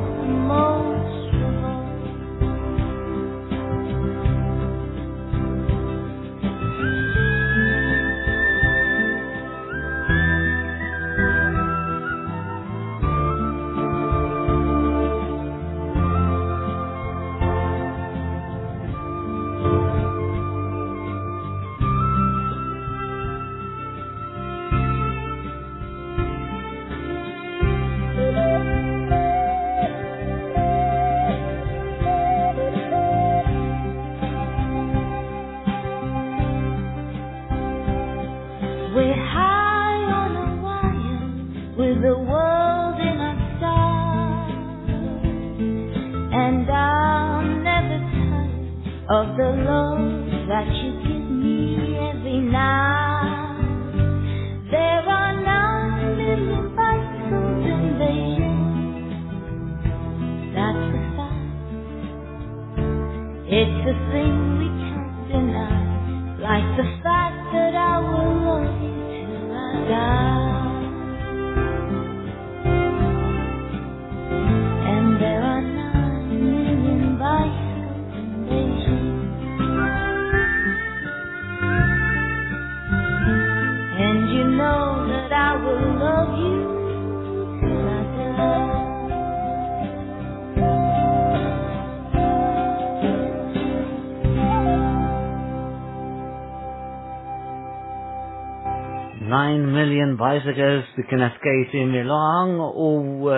[100.17, 103.29] bicycles كنا سكيتي ميلون و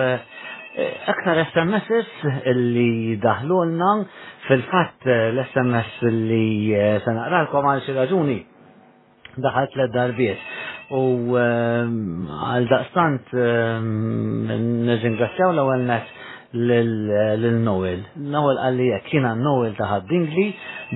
[1.08, 1.80] اكثر اس ام
[2.46, 4.06] اللي دهلو لنا
[4.48, 8.46] في الفات الاس ام اس اللي سنقرا لكم شي شراجوني
[9.38, 10.36] دخلت للدار بيت
[10.90, 11.36] و
[12.46, 13.34] على داستانت
[14.90, 16.02] نجن غسيو لو الناس
[16.58, 18.02] lil-Noel.
[18.02, 20.46] Eh, Noel għalli jek jina Noel taħad dingli,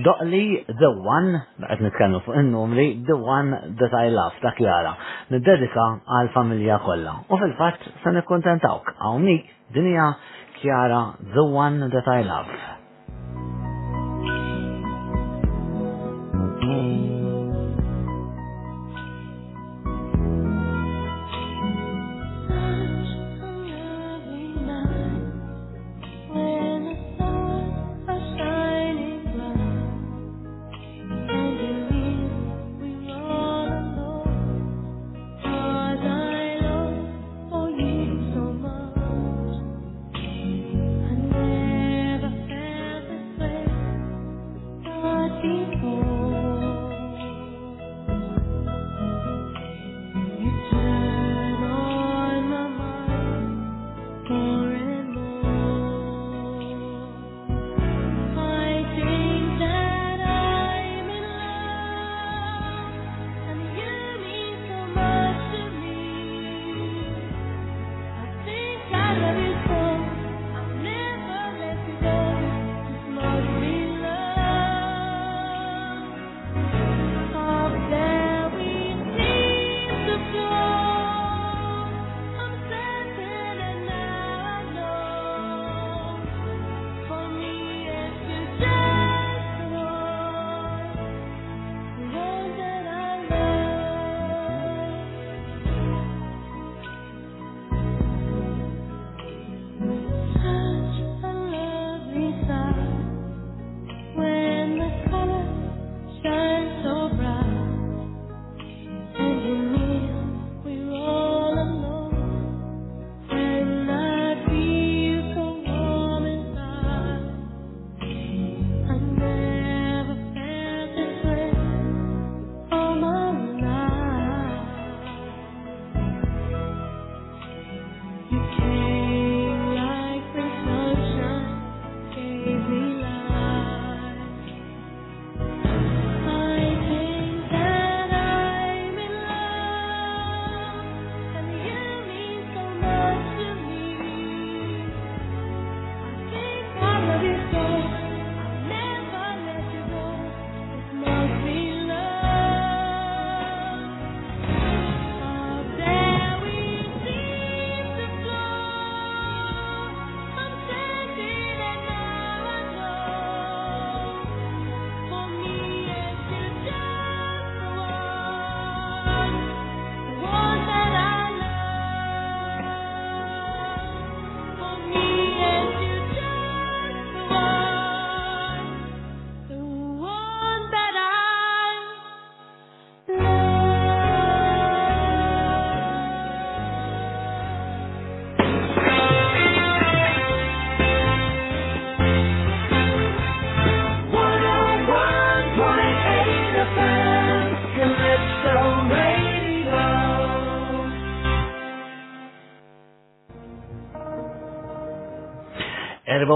[0.07, 0.43] doqli
[0.83, 4.95] the one, għed nitkellmu fuq il-numri, the one that I love, ta' Kjara.
[5.31, 7.17] Niddedika għal-familja kollha.
[7.29, 10.13] U fil-fatt se nikkontentawk, hawnhekk dinja
[10.61, 11.05] Kjara,
[11.37, 12.65] the one that I love.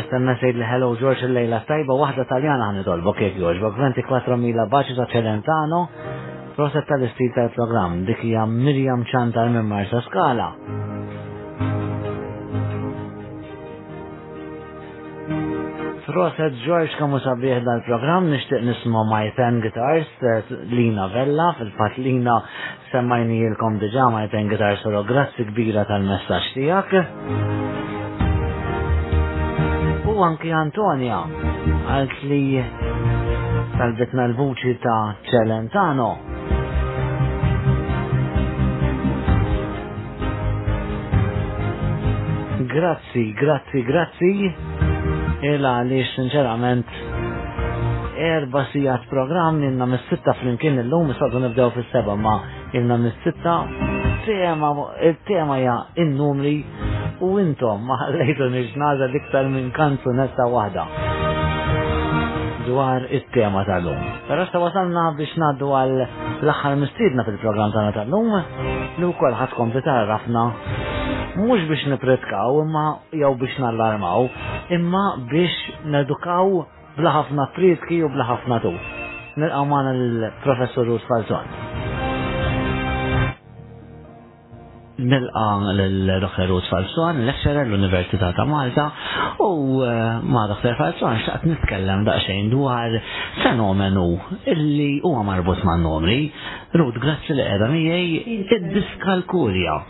[0.00, 4.96] Estanna sejd li Hello George il-lejla tajba wahda taljana għan idolbo kek George 24.000 baċi
[4.98, 5.84] ta' Celentano
[6.56, 10.50] proset tal-istil tal-program dikija Mirjam ċanta minn Marsa Skala.
[16.04, 22.36] Proset George kamu sabieħ dal-program nishtiq nismu My Ten Guitars eh, Lina Vella fil-fat Lina
[22.94, 26.92] semmajni jilkom diġa ma jten għitar solo, grazzi kbira tal messax tijak.
[30.10, 31.24] U anki Antonia,
[31.90, 32.44] għalt li
[33.74, 35.00] salvetna l-vuċi ta'
[35.30, 36.08] Celentano.
[42.74, 44.32] Grazzi, grazzi, grazzi.
[45.54, 46.94] Ila li sinċerament
[48.24, 52.38] erba sijat program minna mis-sitta flimkien l-lum, s sadu nibdew fil-seba ma
[52.74, 53.54] ilna mis-sitta,
[55.06, 56.54] il-tema ja il numri
[57.22, 60.84] u intom ma ħallejtu nixnaza diktar minn kanzunetta wahda
[62.66, 64.00] dwar it-tema tal-lum.
[64.28, 65.92] Pero sa wasalna biex naddu għal
[66.48, 68.32] l-axħar mistidna fil-program tagħna tal-lum
[69.00, 70.42] li wkoll ħadd kompli rafna,
[71.36, 74.26] mhux biex nipretkaw imma jew biex nallarmaw
[74.80, 75.54] imma biex
[75.94, 76.56] nedukaw
[76.98, 78.90] bla ħafna pritki u bla ħafna tut.
[79.36, 81.63] Nilqaw magħna l-professor Rus Falzon.
[85.04, 86.46] nilqa l-Dr.
[86.48, 88.90] Ruth Falzon, lecturer l-Università ta' Malta,
[89.38, 90.74] u eh, ma' Dr.
[90.78, 92.96] Falzon xaqt nitkellem daqxejn dwar
[93.42, 94.06] fenomenu
[94.54, 96.22] illi huwa marbut ma' nomri,
[96.78, 99.80] Ruth, grazzi li qiegħda miegħi id-diskalkulja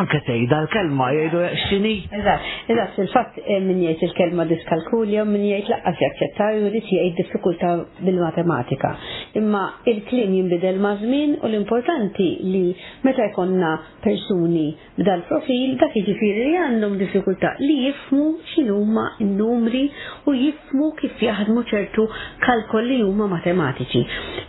[0.00, 1.92] anke tejda l-kelma jgħidu x'inhi.
[2.18, 7.72] Eżatt, eżatt, il-fatt eh, min jgħid il-kelma diskalkulja min jgħid laqqas jaċċetta jrid jgħid diffikultà
[8.02, 8.92] bil-matematika.
[9.40, 12.64] Imma il-klim jinbidel ma' żmien u l-importanti li
[13.06, 13.72] meta jkollna
[14.04, 14.66] persuni
[14.98, 19.84] b'dal profil dak jiġifieri li għandhom diffikultà li jifmu x'inhuma n-numri
[20.30, 22.06] u jifmu kif jaħdmu ċertu
[22.46, 24.02] kalkoli huma matematiċi.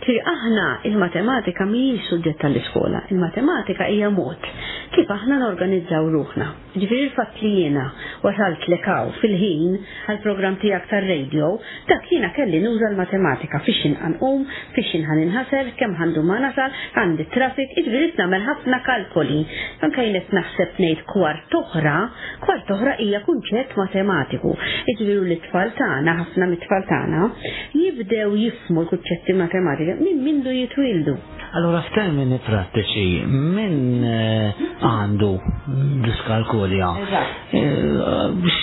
[0.04, 4.46] Tri aħna il-matematika mhijiex suġġett tal-iskola, il-matematika hija mod.
[4.96, 6.46] Kif aħna aħna organizzaw ruħna.
[6.76, 7.82] Ġifir l-fatt li jiena
[8.24, 9.76] wasalt lekaw fil-ħin
[10.12, 11.50] għal-program tijak tal-radio,
[11.88, 14.44] dak jiena kelli nuża l-matematika fiex inqan um,
[14.76, 19.40] fiex inħan inħasar, kem għandu ma nasal, għandi trafik, ġifiri namel ħafna kalkoli.
[19.84, 21.96] Anka jienet naħseb nejt kwart oħra,
[22.44, 24.54] kwart oħra hija kunċett matematiku.
[24.88, 27.24] Ġifiri l-tfal tagħna, ħafna mit-tfal tagħna,
[27.76, 31.16] jibdew jifmu l-kunċetti matematika minn mindu jitwildu.
[31.56, 34.52] Allora f'termini prattiċi, min eh,
[34.84, 36.88] għandu għandu diskalkulja.
[37.56, 38.56] Eh,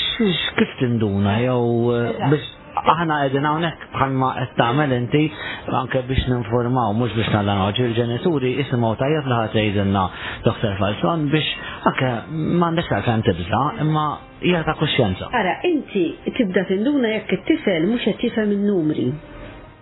[0.58, 2.52] kif tinduna jew eh, biex
[2.84, 5.24] aħna għedin għonek bħalma qed tagħmel inti
[5.80, 10.06] anke biex ninformaw mhux biex nagħla noġi il-ġenituri isimgħu tajjeb li ħatgħidilna
[10.48, 11.54] doktor Falson biex
[11.92, 14.06] anke m'għandekx għalfejn tibza, imma
[14.44, 15.30] hija ta' kuxjenza.
[15.42, 16.08] Ara, inti
[16.40, 19.12] tibda tinduna jekk it-tifel mhux qed tifel minn numri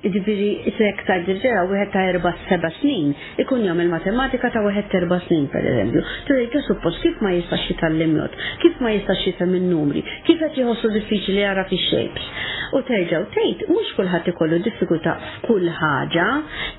[0.01, 4.97] Ġifiri, isek ta' ġirġera, u ta' erba seba snin, ikun jom il-matematika ta' u ta'
[4.97, 6.01] erba snin, per eżempju.
[6.25, 10.57] Turejka suppos, kif ma jistax l limnot kif ma jistax jitallim minn numri kif għet
[10.57, 12.25] jħossu diffiċli għara fi shapes.
[12.73, 16.27] U terġaw tejt, mux kullħat ikollu diffikulta f'kull ħaġa,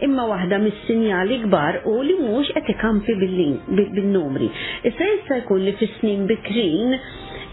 [0.08, 4.50] imma waħda mis-sinjali kbar u li mux qed ikampi bil-numri.
[4.90, 6.98] Issa jista' jkun li fis-snin bikrin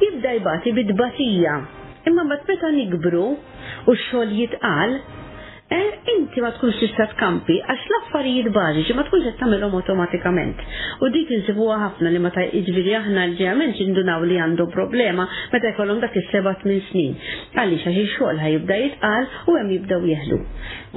[0.01, 1.61] jibda jbati bid-batija.
[2.09, 5.01] Imma bat meta nikbru u x-xogħol jitqal,
[5.77, 10.63] Eh, inti ma tkunx tista' tkampi għax l-affarijiet bażiċi ma tkunx qed tagħmelhom awtomatikament.
[11.05, 16.01] U dik insibuha ħafna li meta jiġifieri aħna l-ġeament indunaw li għandu problema meta jkollhom
[16.01, 17.13] dak is-seba' tmien snin.
[17.53, 20.39] Għaliex għax ix-xogħol ħajibda jitqal u hemm jibdew jeħdu.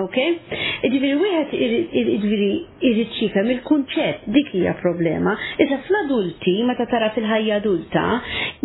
[0.00, 0.16] ok?
[0.92, 1.54] Ġifiri, wieħed
[2.04, 2.48] iġviri
[2.88, 5.34] irrid xifem il-kunċett dik hija problema.
[5.64, 8.04] Issa fl-adulti, meta tara fil-ħajja adulta,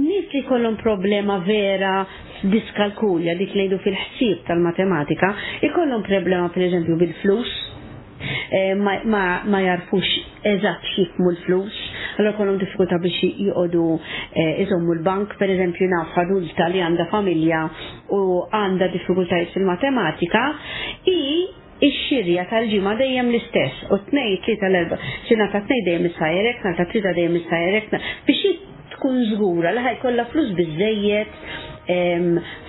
[0.04, 1.96] nies li jkollhom problema vera
[2.56, 5.34] diskalkulja dik ngħidu fil-ħsieb tal-matematika,
[5.72, 7.60] ikollhom problema pereżempju bil-flus,
[8.52, 10.04] Eh, ma jarfux
[10.46, 11.78] eżatt xifmu l-flus,
[12.20, 13.86] għallu kollhom diffikulta biex jqogħdu
[14.36, 17.62] eh, iżommu l-bank, per eżempju naf adulta li għandha familja
[18.18, 18.22] u
[18.54, 20.44] għandha diffikultajiet fil-matematika,
[21.16, 21.18] i
[21.88, 25.00] ix-xirja tal-ġimgħa dejjem l-istess, u tnej tlieta l-erba,
[25.32, 27.92] ta' t tnej dejjem is-sajrek, t tlieta dejjem is-sajrek,
[28.30, 28.56] biex
[28.96, 31.38] tkun żgura li kolla flus bizzejiet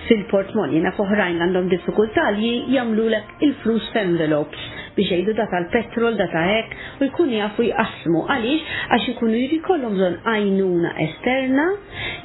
[0.07, 4.63] fil-portmoni, naf oħrajn għandhom diffikultà li jagħmlu l-flus envelopes
[4.95, 8.23] biex jgħidu data l-petrol, data hekk, u jkun jafu jqasmu.
[8.29, 11.67] Għaliex, għax ikunu jri kollum bżonn għajnuna esterna,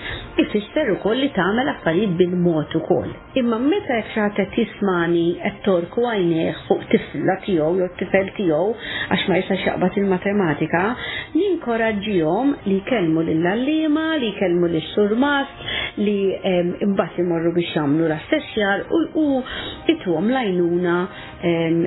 [0.45, 3.11] ifisser koll li tagħmel affarijiet bil-mod ukoll.
[3.39, 8.73] Imma meta jtratet tismani qed torku għajnejh fuq tifla tiegħu jew tifel tiegħu
[9.11, 10.85] għax ma jisa xaqbat il-matematika,
[11.35, 15.51] ninkoraġġihom li jkellmu lill-allima, li jkellmu l surmas
[15.97, 18.84] li imbagħad imorru biex jagħmlu l-assessjar
[19.17, 19.43] u
[19.89, 21.07] ituhom lajnuna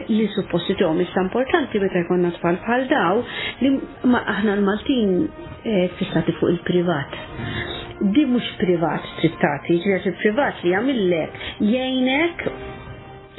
[0.10, 3.22] li suppositihom issa importanti meta jkollna tfal bħal daw
[3.62, 3.72] li
[4.14, 7.18] aħna l-Maltin e, fissati fuq il-privat.
[8.18, 12.50] Di mhux privat trittati, ġifier il-privat li jagħmillek jgħinek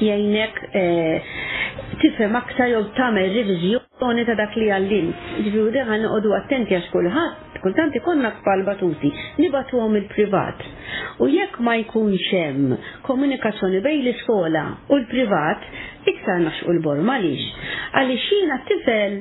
[0.00, 1.16] jajnek eh,
[2.02, 5.08] tifhem aktar jew tagħmel revizjoni ta' dak li għallim.
[5.46, 9.10] Ġifieri deħan noqogħdu attenti għax kulħadd kultant konna kbal batuti,
[9.42, 10.60] għom il-privat.
[11.18, 12.76] U jekk ma jkunx hemm
[13.08, 15.66] komunikazzjoni bejn l-iskola u l-privat,
[16.12, 17.42] iktar u l-bor malix.
[17.98, 19.18] Għaliex xina tifel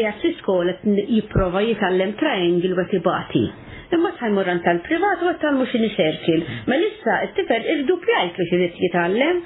[0.00, 0.78] eja s-iskola
[1.12, 3.46] jipprova jitallem triangle wa tibati
[3.96, 6.42] imma tħajmur tal-privat u għattalmu il xerkil.
[6.68, 9.38] Ma lissa, t-tifel irdupjajt biex irrit jitallem,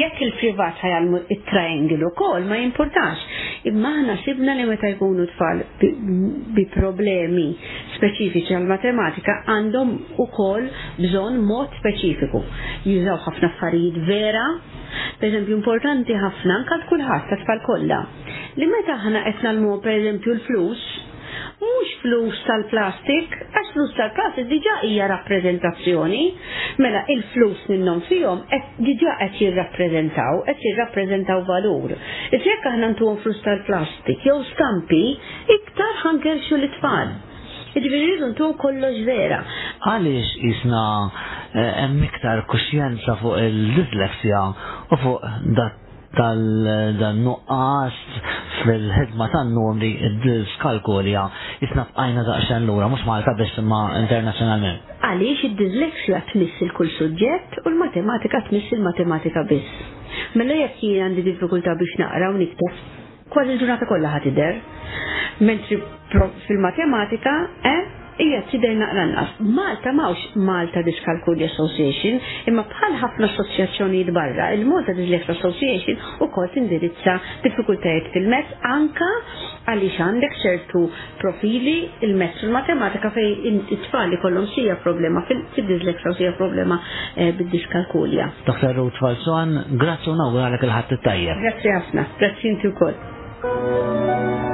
[0.00, 1.54] jekk il-privat ħajalmu it
[2.00, 3.26] u kol, ma jimportax.
[3.68, 7.50] Imma ħna xibna li meta jkunu tfal bi problemi
[7.98, 9.92] speċifiċi għal-matematika għandhom
[10.24, 10.66] u kol
[10.98, 12.42] bżon mod speċifiku.
[12.88, 14.46] Jużaw ħafna affarijiet vera,
[15.20, 18.04] per esempio importanti ħafna anka kulħadd tat-tfal kollha.
[18.56, 20.88] Li meta ħana qed nagħmlu per esempio l-flus,
[21.62, 26.22] mhux flus tal-plastik, għax flus tal-plastik diġà hija rappreżentazzjoni,
[26.82, 31.94] mela il-flus minnhom fihom qed diġà qed jirrappreżentaw, qed jirrappreżentaw valur.
[32.32, 35.04] jekk aħna ntuhom flus tal-plastik jew stampi,
[35.58, 37.12] iktar ħankerxu l-itfal.
[37.72, 39.38] Iġbiri rridu ntu kollox vera.
[39.88, 40.82] Għalix jisna
[41.54, 44.42] eh, hemm iktar kuxjenza fuq il-dislexja
[44.92, 45.24] u fuq
[45.56, 45.81] dat
[46.16, 47.96] tal-nuqqas
[48.62, 51.22] fil-ħidma tan-numri id-skalkolja
[51.64, 54.90] għajna fqajna l lura mhux Malta biex ma internazzjonalment.
[55.08, 59.80] Għaliex id-disleksja tmiss il-kull suġġett u l-matematika tmiss il-matematika biss.
[60.36, 62.42] Mela jekk jien għandi diffikultà biex naqra u
[63.32, 64.56] kważi l-ġurnata kollha ħatider.
[65.48, 65.78] Mentri
[66.44, 67.32] fil-matematika,
[67.64, 67.84] eh,
[68.20, 69.30] Ija t-tidej naqra nas.
[69.56, 70.18] Malta mawx
[70.50, 72.16] Malta Dyscalculia Association,
[72.50, 77.14] imma bħal ħafna assoċjazzjonijiet barra, il-Malta Dyslexia Association u kol tindirizza
[77.46, 79.08] diffikultajiet fil mess anka
[79.70, 80.84] għaliex għandek ċertu
[81.22, 81.76] profili
[82.06, 86.78] il mess il matematika fej it-tfal li sija problema fil-dislexia u sija problema
[87.16, 88.28] eh, bid-diskalkulja.
[88.46, 88.74] Dr.
[88.76, 91.44] Ruth Falson, grazzi u nawgħalek il-ħadd tajjeb.
[91.48, 94.51] Grazzi ħafna, grazzi inti wkoll.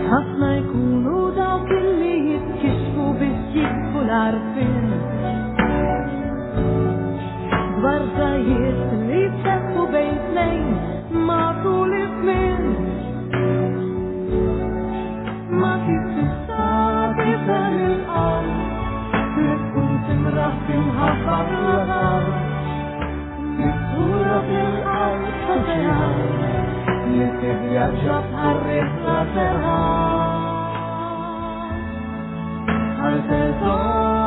[0.08, 5.37] ħafna jkunu dawk illi jitkisfu biss jikfu l-arfin.
[7.78, 10.78] כבר זייף ניצח ובין פנים
[11.26, 12.76] מתו לפנים
[15.50, 18.46] מתי תוסע בזרל על
[19.38, 22.24] לפותם רפים הפרלר
[23.58, 26.00] מצורפים על שדיה
[27.08, 29.78] לתביאג'ת הרצלתיה
[33.00, 34.27] אל תזור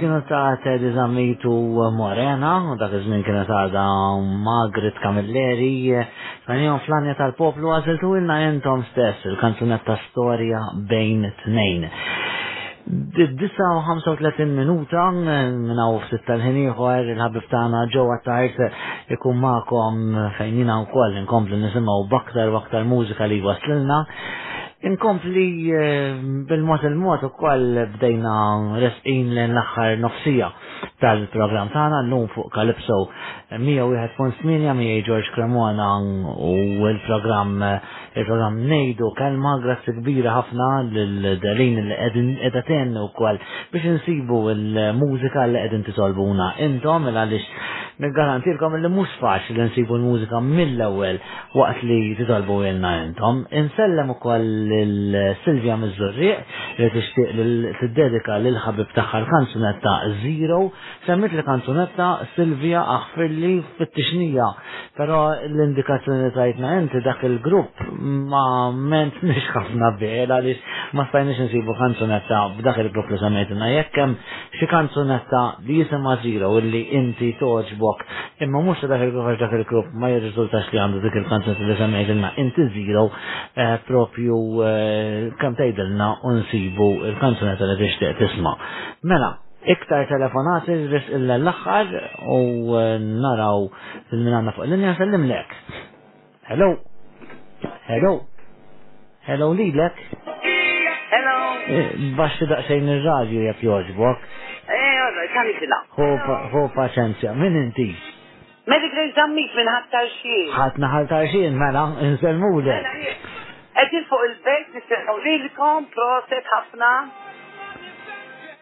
[0.00, 1.50] kienu ta' Teddy Zammitu
[1.98, 3.86] Morena, dak iż-żmien kienu ta' da
[4.46, 5.78] Magrit Kamilleri,
[6.46, 7.70] fl flanja tal-poplu
[8.16, 11.84] il-na jentom stess il-kanzunetta storja bejn t-nejn.
[13.14, 15.04] 35 minuta
[15.88, 18.66] u f-sitt tal-ħiniħor il-ħabib tagħna ġewwa tard
[19.14, 20.02] ikun magħkom
[20.40, 24.00] fejn jina wkoll inkomplu nisimgħu baktar baktar mużika li waslilna.
[24.84, 28.34] Inkompli eh, bil-mod il-mod u koll bdejna
[28.82, 30.50] resqin l-naħħar nofsija
[31.04, 32.98] tal-program tagħna n-num fuq Kalipso
[33.60, 36.52] mija u jħed fons minja mija George Cremona u
[36.88, 37.58] il-program
[38.14, 43.38] il-program nejdu kalma grazzi kbira ħafna l-dalin l-edha tennu kol
[43.72, 51.20] biex nsibu il-mużika l-edin tisolbuna intom il-għalix nirgarantilkom il-li mux faċ li nsibu l-mużika mill-ewel
[51.54, 54.44] waqt li titolbu jenna intom insellem u kol
[54.80, 59.92] il-Silvia Mizzurriq li tixtiq l-dedika l-ħabib taħħal kanzunetta
[60.24, 60.64] Zero
[61.06, 62.08] semmit li kanzunetta
[62.38, 64.46] Silvia Aħfir li fittixnija.
[64.98, 65.16] Pero
[65.50, 67.82] l-indikazzjoni tajtna inti dak il-grupp
[68.30, 70.54] ma ment nix ħafna bela li
[70.94, 74.14] ma stajnix nsibu kanzunetta b'dak il-grupp li samajtina jekkem
[74.58, 78.04] xi kanzunetta li jisima zero illi inti toġbok
[78.46, 82.32] imma mux dak il-grupp għax dak il-grupp ma jirriżultax li għandu dak il-kanzunetta li samajtina
[82.44, 88.54] inti zero eh, propju eh, kam tajdilna u nsibu il-kanzunetta li tixtieq tisma'.
[89.10, 89.32] Mela,
[89.72, 92.40] iktar telefonat irris illa l-axħar u
[92.74, 93.64] uh, naraw
[94.12, 95.54] il-minanna fuq l-linja sellim lek.
[96.50, 96.68] Hello?
[97.88, 98.12] Hello?
[99.28, 100.00] Hello li lek?
[101.14, 101.36] Hello?
[101.70, 104.26] Bax eh, Baxti daqsejn il-radio jek joġbok.
[104.64, 105.80] Eh, għodra, ċan iġila.
[106.56, 107.88] Ho paċenzja, min inti?
[108.68, 110.40] Medik reġdammik minn ħattar xie.
[110.56, 111.86] ħatna ħattar xie, mela,
[112.18, 112.92] nselmu lek.
[113.74, 116.94] Għedin mela, fuq il bejt li l-kom, proset ħafna.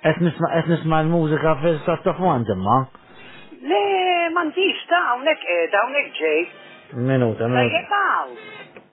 [0.05, 2.77] Et nisma, et nisma l-mużika fil-sat of one, dimma?
[3.71, 3.83] Le,
[4.35, 6.41] mandiġ ta' unek edha, unek ġej.
[7.11, 8.01] Minuta, minuta.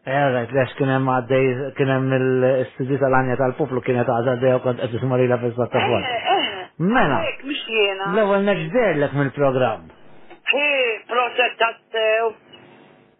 [0.09, 1.47] Alright, eh, lex kienem għaddej,
[1.79, 6.11] kienem il-studi tal-anja tal-poplu kienet għaddej u kont għaddej smarila fil-sat of one.
[6.13, 7.17] Eh, eh, mela.
[8.13, 9.89] L-ewel neġder l-ek mill-program.
[10.51, 10.69] Ki,
[11.09, 12.29] proċet tassew.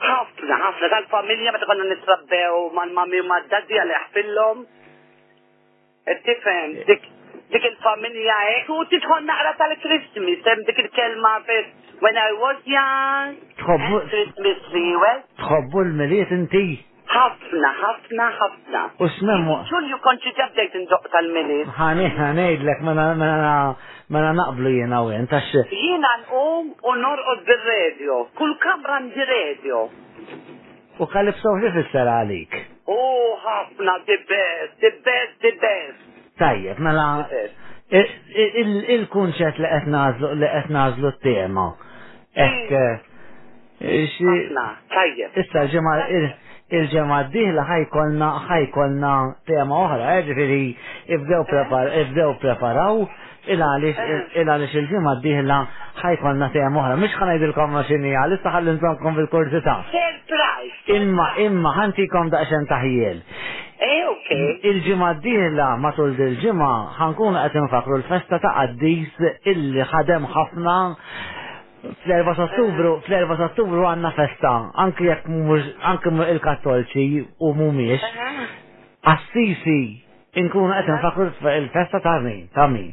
[0.00, 4.62] ħafna, ħafna, tal-familja meta konna nitrabbew mal-mami u daddi għal-ħfillom.
[6.12, 6.84] E Tifem, eh.
[6.90, 7.08] dik
[7.54, 11.72] dik il-familja ek eh, u titħon naqra tal-Christmas, sem dik il-kelma fis
[12.04, 13.36] when I was young.
[13.64, 13.94] Tħobbu.
[14.00, 15.24] Eh, Christmas tree, well.
[15.44, 16.68] Tħobbu l-miliet inti
[17.14, 18.80] ħafna, ħafna, ħafna.
[19.02, 19.54] U smemmu.
[19.70, 21.70] Ġulju konċi ġabdejt n-dok tal-milis.
[21.78, 25.50] ħani, ħanejdlek, mela naqblu jena u jen, tax.
[25.72, 29.82] Jena n-um u norqod bil-radio, kull kamra n-radio.
[31.00, 32.56] U kalipso ħri fisser għalik.
[32.94, 33.00] U
[33.44, 36.08] ħafna, the best, the best, the best.
[36.42, 37.08] Tajjeb, mela.
[37.90, 41.66] Il-kunċet li qed nażlu li qed nażlu t-tema.
[42.46, 42.76] Ekk.
[43.80, 45.40] Eh, ħafna, tajjeb.
[45.44, 45.98] Issa ġimgħa
[46.72, 49.14] il-ġemma d-dihla ħajkolna ħajkolna
[49.50, 50.60] tema oħra, ġifiri
[51.16, 53.00] ibdew preparaw
[53.50, 55.56] il-għalix il-ġemma d-dihla
[56.02, 56.96] ħajkolna tema oħra.
[57.02, 59.76] Mux ħanajdilkom maċini għalix taħallin zonkom fil kurzita
[60.94, 63.18] Imma, imma ħantikom daqxen taħjel.
[63.80, 64.32] Eh,
[64.70, 69.20] il-ġimma d-dihla matul il-ġimma ħankun għatin fakru l-festa ta' għaddis
[69.54, 70.78] illi ħadem ħafna
[71.80, 74.50] Fl-erba ta' fl-erba ta' għanna festa,
[74.84, 75.28] anki jekk
[75.92, 77.04] anki il-kattolċi
[77.48, 78.04] u mumiex.
[79.12, 79.78] Assisi,
[80.42, 82.90] inkunu qed nfakru il-festa ta' min, ta' min.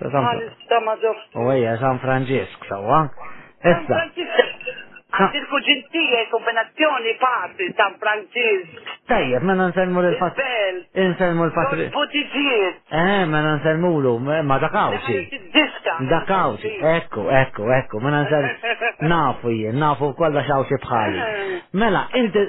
[0.00, 1.36] Ta' San Franġisk.
[1.36, 3.02] U San Franġisk, sawa.
[3.72, 4.88] Issa.
[5.12, 8.84] Għandil kuġintija kombinazzjoni pati ta' franċiż.
[9.10, 10.38] Tajjeb, ma nanselmu l-fat.
[11.04, 11.88] Inselmu l-fatri.
[11.96, 12.78] Potiġiet.
[12.96, 15.18] Eh, ma nanselmu l eh, eh, ma dakawċi.
[15.58, 15.98] Diska.
[16.14, 18.74] Dakawċi, ekku, ekku, ekku, ma nanselmu.
[19.12, 21.28] Nafu jien, nafu kolla xawċi bħali.
[21.84, 22.46] Mela, inti,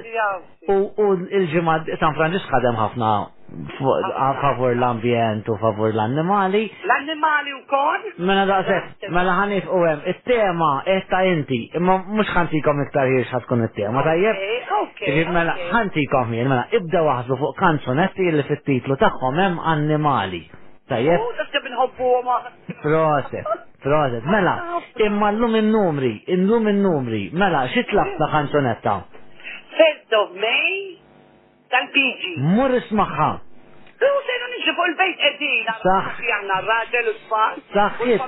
[0.72, 3.11] u il-ġimad, San Franġis ħadem ħafna
[4.40, 6.61] favur l-ambjent u favur l-annimali.
[6.88, 8.06] L-annimali u kon?
[8.30, 12.30] Mela daqset, mela ħanif u għem, il-tema, etta inti, imma mux
[12.65, 14.41] kom iktar hirx ħatkun il-tema, jieb.
[15.33, 15.56] Mela
[16.14, 20.43] kom jien, mela ibda waħdu fuq kanzunetti li fit-titlu taħħom hemm annimali.
[20.90, 21.19] jieb.
[22.93, 23.43] Proset,
[23.82, 24.57] proset, mela,
[25.06, 28.99] imma l-lum il-numri, il-lum il-numri, mela, xitlaq ta' kanzunetta?
[29.73, 31.01] First of May,
[31.74, 33.42] تنفيذي مر اسمها
[34.00, 38.22] وصيروا نجيبوا البيت قدينا صح يعني الراجل والصبان صحيت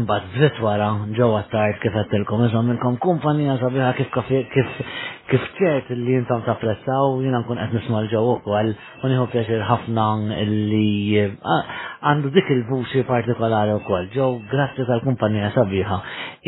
[0.00, 4.18] imbat zitwara wara ġewwa tard kif qedtilkom iżhom minnkom kumpanija sabiħa kif
[4.50, 4.82] kif
[5.30, 8.68] kifċert li jintom tapprezzaw jina nkun qed nisma' l-ġew ukoll
[9.06, 10.04] u nieħu pjaċir ħafna
[10.50, 16.00] li għandu dik il-vuċi partikolari wkoll ġew grazzi tal-kumpanija sabiħa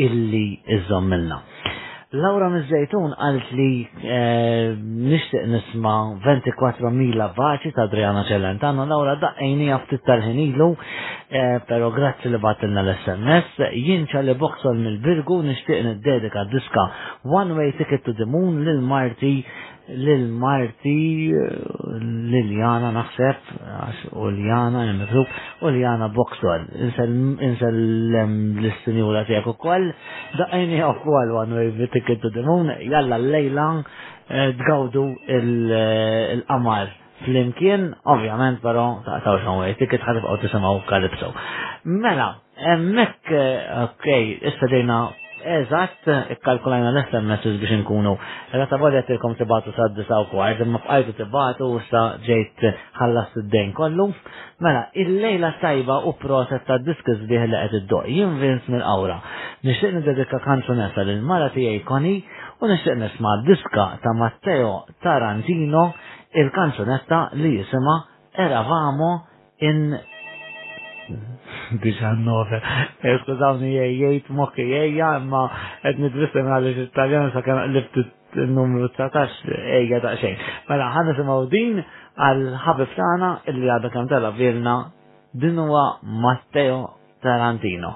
[0.07, 0.45] illi
[0.79, 1.41] iżommilna.
[2.17, 5.91] Laura Mizzejtun għalt li eh, nishtiq nisma
[6.25, 8.87] 24 mila vaċi ta' Adriana Celentano.
[8.89, 10.67] Laura daqqajni għaftit tal-ħinilu,
[11.29, 13.61] eh, pero grazzi li batilna l-SMS.
[13.85, 16.87] Jinċa li boxol mill-Birgu nishtiq n-dedika diska
[17.43, 19.45] One Way Ticket to the Moon lil Marti
[19.89, 21.31] للمارتي
[22.03, 23.37] لليانا نخسف
[24.13, 25.25] وليانا نمثلوب
[25.61, 27.03] وليانا بوكسول انسى
[27.45, 27.65] انسى
[28.67, 29.93] لسني ولا فيها كوكول
[30.39, 33.83] دعيني اقوال وانا يفتك تدمون يلا الليلة
[34.67, 36.87] تقودوا آه، الامر
[37.25, 41.27] فلمكين اوفيامان برو تعتاو شنو يفتك تخذف او تسمعوا كالبسو
[41.85, 45.09] ملا آه، مك آه، اوكي استدينا
[45.45, 48.11] Eżatt, ikkalkulajna nessa messaġ biex nkunu.
[48.17, 52.17] Ega mela ta' bodja tilkom tibatu sa' d-disa u kwart, imma f'qajtu tibatu u sa'
[52.27, 52.65] ġejt
[52.99, 54.09] ħallas id-dejn kollu.
[54.61, 59.19] Mela, il-lejla tajba u proset ta' diskus bieħ li għed id-doj, jinvins mill-awra.
[59.63, 62.15] Nixtieq nidedika kanzunessa l-mara tiegħi koni
[62.59, 65.91] u nixtieq nisma' diska ta' Matteo Tarantino
[66.35, 68.01] il-kanzunetta li jisima
[68.35, 69.07] Eravamo
[69.67, 69.79] in
[71.77, 72.61] 19.
[73.21, 75.41] Skużawni, jgħid mokki, jgħja, ma,
[75.83, 77.99] qed nidwissem għaliex it-Taljan sa kemm qlibt
[78.43, 80.41] il-numru 19 ejja xejn.
[80.69, 81.79] Mela ħa nisimgħu din
[82.29, 84.77] għal ħabib tagħna e illi għadda kemm tela vilna
[85.37, 85.85] din huwa
[86.25, 86.81] Matteo
[87.23, 87.95] Tarantino.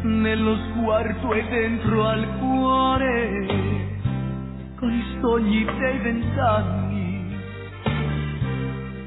[0.03, 3.47] nello sguardo e dentro al cuore
[4.75, 7.33] con i sogni dei vent'anni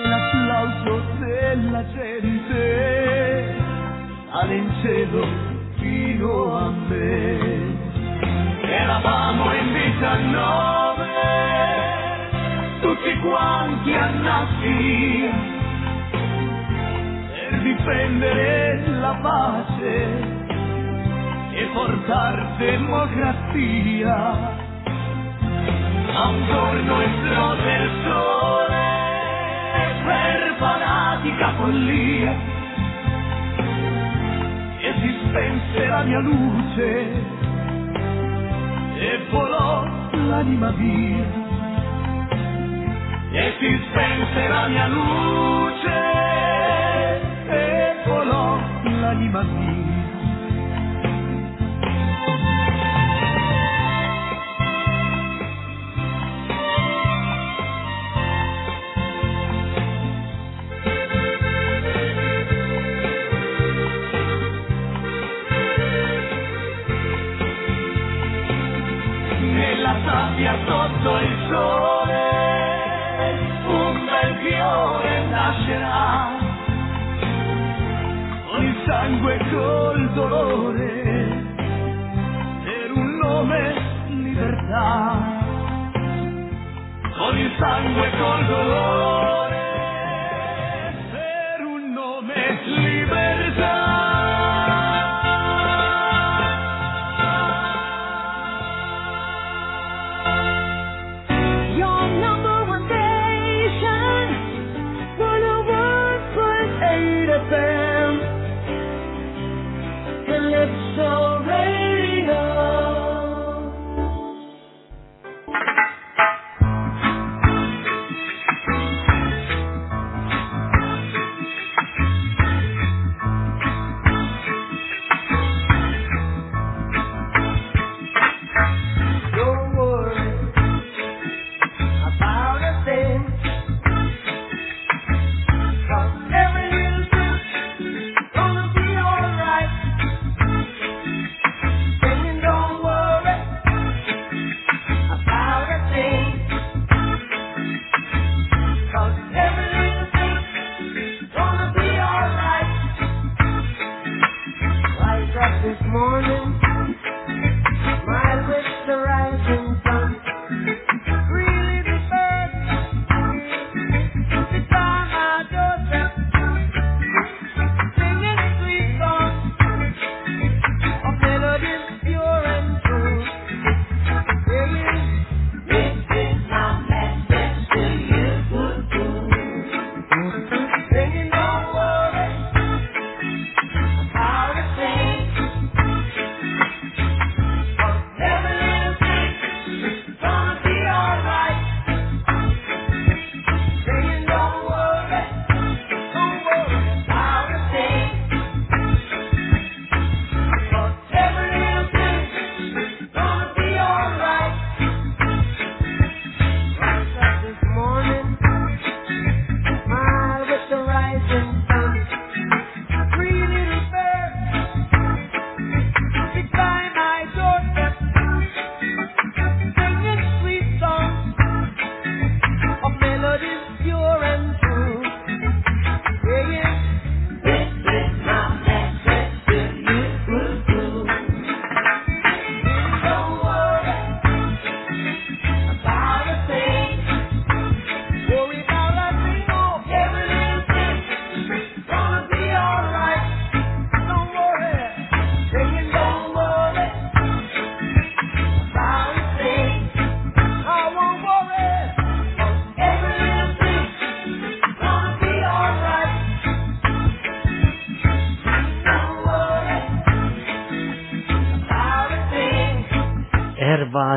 [0.08, 3.35] l'applauso della gente
[4.40, 5.26] all'incedo
[5.78, 7.74] fino a me.
[8.68, 11.06] Eravamo in 19,
[12.82, 15.30] tutti quanti a annati
[17.48, 19.94] per difendere la pace
[21.54, 24.54] e portare democrazia.
[26.18, 28.84] A un giorno esplode il sole
[30.06, 32.55] per fanatica follia
[35.36, 37.06] spense la mia luce
[38.98, 39.82] e volò
[40.12, 41.44] l'anima mia
[43.32, 45.96] E si spense la mia luce
[47.48, 48.58] e volò
[49.00, 49.75] l'anima mia
[70.06, 72.22] sabbia sotto il sole,
[73.66, 76.28] un bel fiore nascerà,
[78.48, 80.86] con il sangue e col dolore,
[82.64, 83.72] per un nome
[84.06, 85.22] libertà,
[87.18, 89.55] con il sangue e col dolore.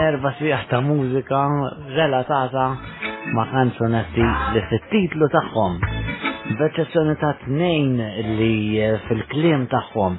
[0.00, 1.42] Erba sijat ta' mużika
[1.96, 2.76] relatata
[3.34, 5.78] ma' kanzonetti li fit-titlu tagħhom.
[6.58, 7.96] B'eċezzjoni ta' tnejn
[8.38, 10.16] li fil-kliem tagħhom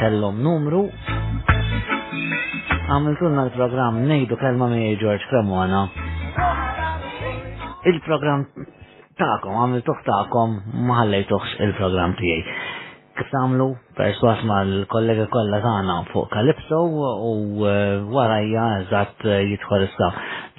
[0.00, 0.88] kellhom numru.
[2.88, 5.84] Għamiltunna l-programm nejdu kelma mi George Cremona.
[7.88, 8.44] Il-programm
[9.18, 10.56] ta'kom, tuħ ta'kom,
[10.88, 12.67] maħallejtuħx il-program tijaj
[13.18, 13.66] kif samlu
[13.98, 17.72] perswas mal-kollega kollha tagħna fuq Kalipso u uh,
[18.14, 20.10] warajja eżatt uh, jidħol issa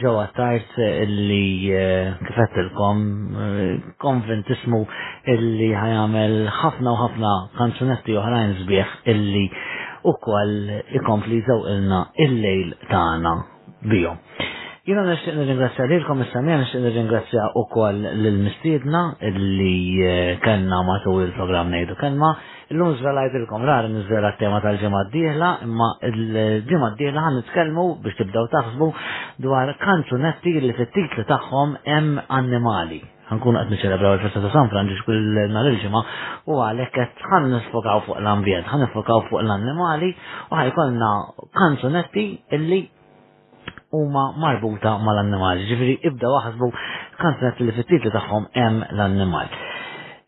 [0.03, 4.81] ġewwa tard illi uh, kifettilkom konvent konventismu
[5.35, 9.45] illi ħajamel ħafna u ħafna kanzunetti oħrajn sbieħ illi
[10.09, 13.35] ukoll ikompli ilna il-lejl tagħna
[13.89, 14.19] bihom.
[14.89, 19.01] Jina nishtiq nir-ringrazzja li l-komissarja, nishtiq nir-ringrazzja u koll l-mistiedna
[19.35, 22.31] li eh, kanna matul il-program nejdu kanma.
[22.73, 28.49] L-lum zvelajt il-kom rar nizvela tema tal-ġemma d-dihla, imma l-ġemma d-dihla għan nitkelmu biex tibdaw
[28.55, 28.89] taħsbu
[29.45, 32.09] dwar kanzunetti li fit-titli taħħom em
[32.41, 33.03] animali.
[33.29, 36.01] Għankun għat niċelebraw il-festa ta' San Franġiċ kull nar il-ġimma
[36.49, 40.15] u għalek għet għan nisfokaw fuq l-ambjent, għan nisfokaw fuq l-animali
[40.49, 41.13] u ħajkonna
[41.67, 42.27] kanzunetti
[42.57, 42.87] illi
[43.93, 45.65] huma marbuta mal-annimali.
[45.69, 46.69] Ġifiri, ibda waħsbu
[47.19, 49.49] kanznet li fit-titli tagħhom hemm l-annimal.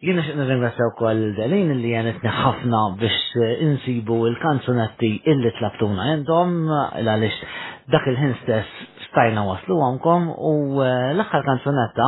[0.01, 7.51] Jiena xi nirringrazzja wkoll Delin li għanetni ħafna biex insibu l-kanzunetti illi tlabtuna għandhom għaliex
[7.93, 12.07] dak il-ħin stess stajna waslu għankom u eh, l axħar kanzunetta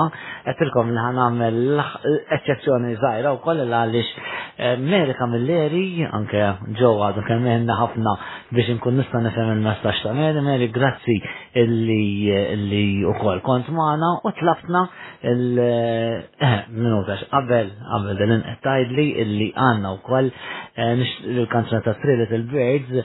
[0.52, 6.44] għetilkom li għanamel l-eċezzjoni zaħira u koll għalix eh, Merika Milleri, anke
[6.80, 8.16] ġo għadu kemmenna ħafna
[8.56, 11.18] biex nkun nista nifem il messax ta' Meri, Meri grazzi
[11.64, 14.84] illi u koll kont maħna u tlaftna
[15.34, 20.32] il-minutax eh, qabel qabel dal-inqettajdli illi għanna u koll
[20.74, 22.98] il-kanzunetta Trillet il-Birds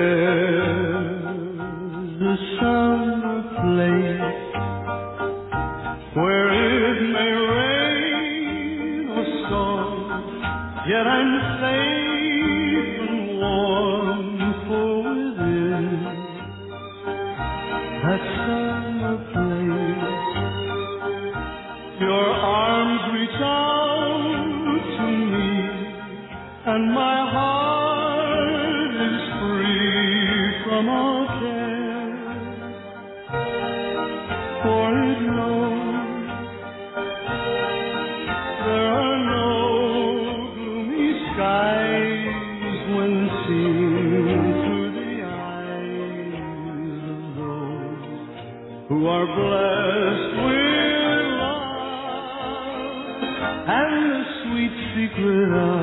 [55.25, 55.82] river.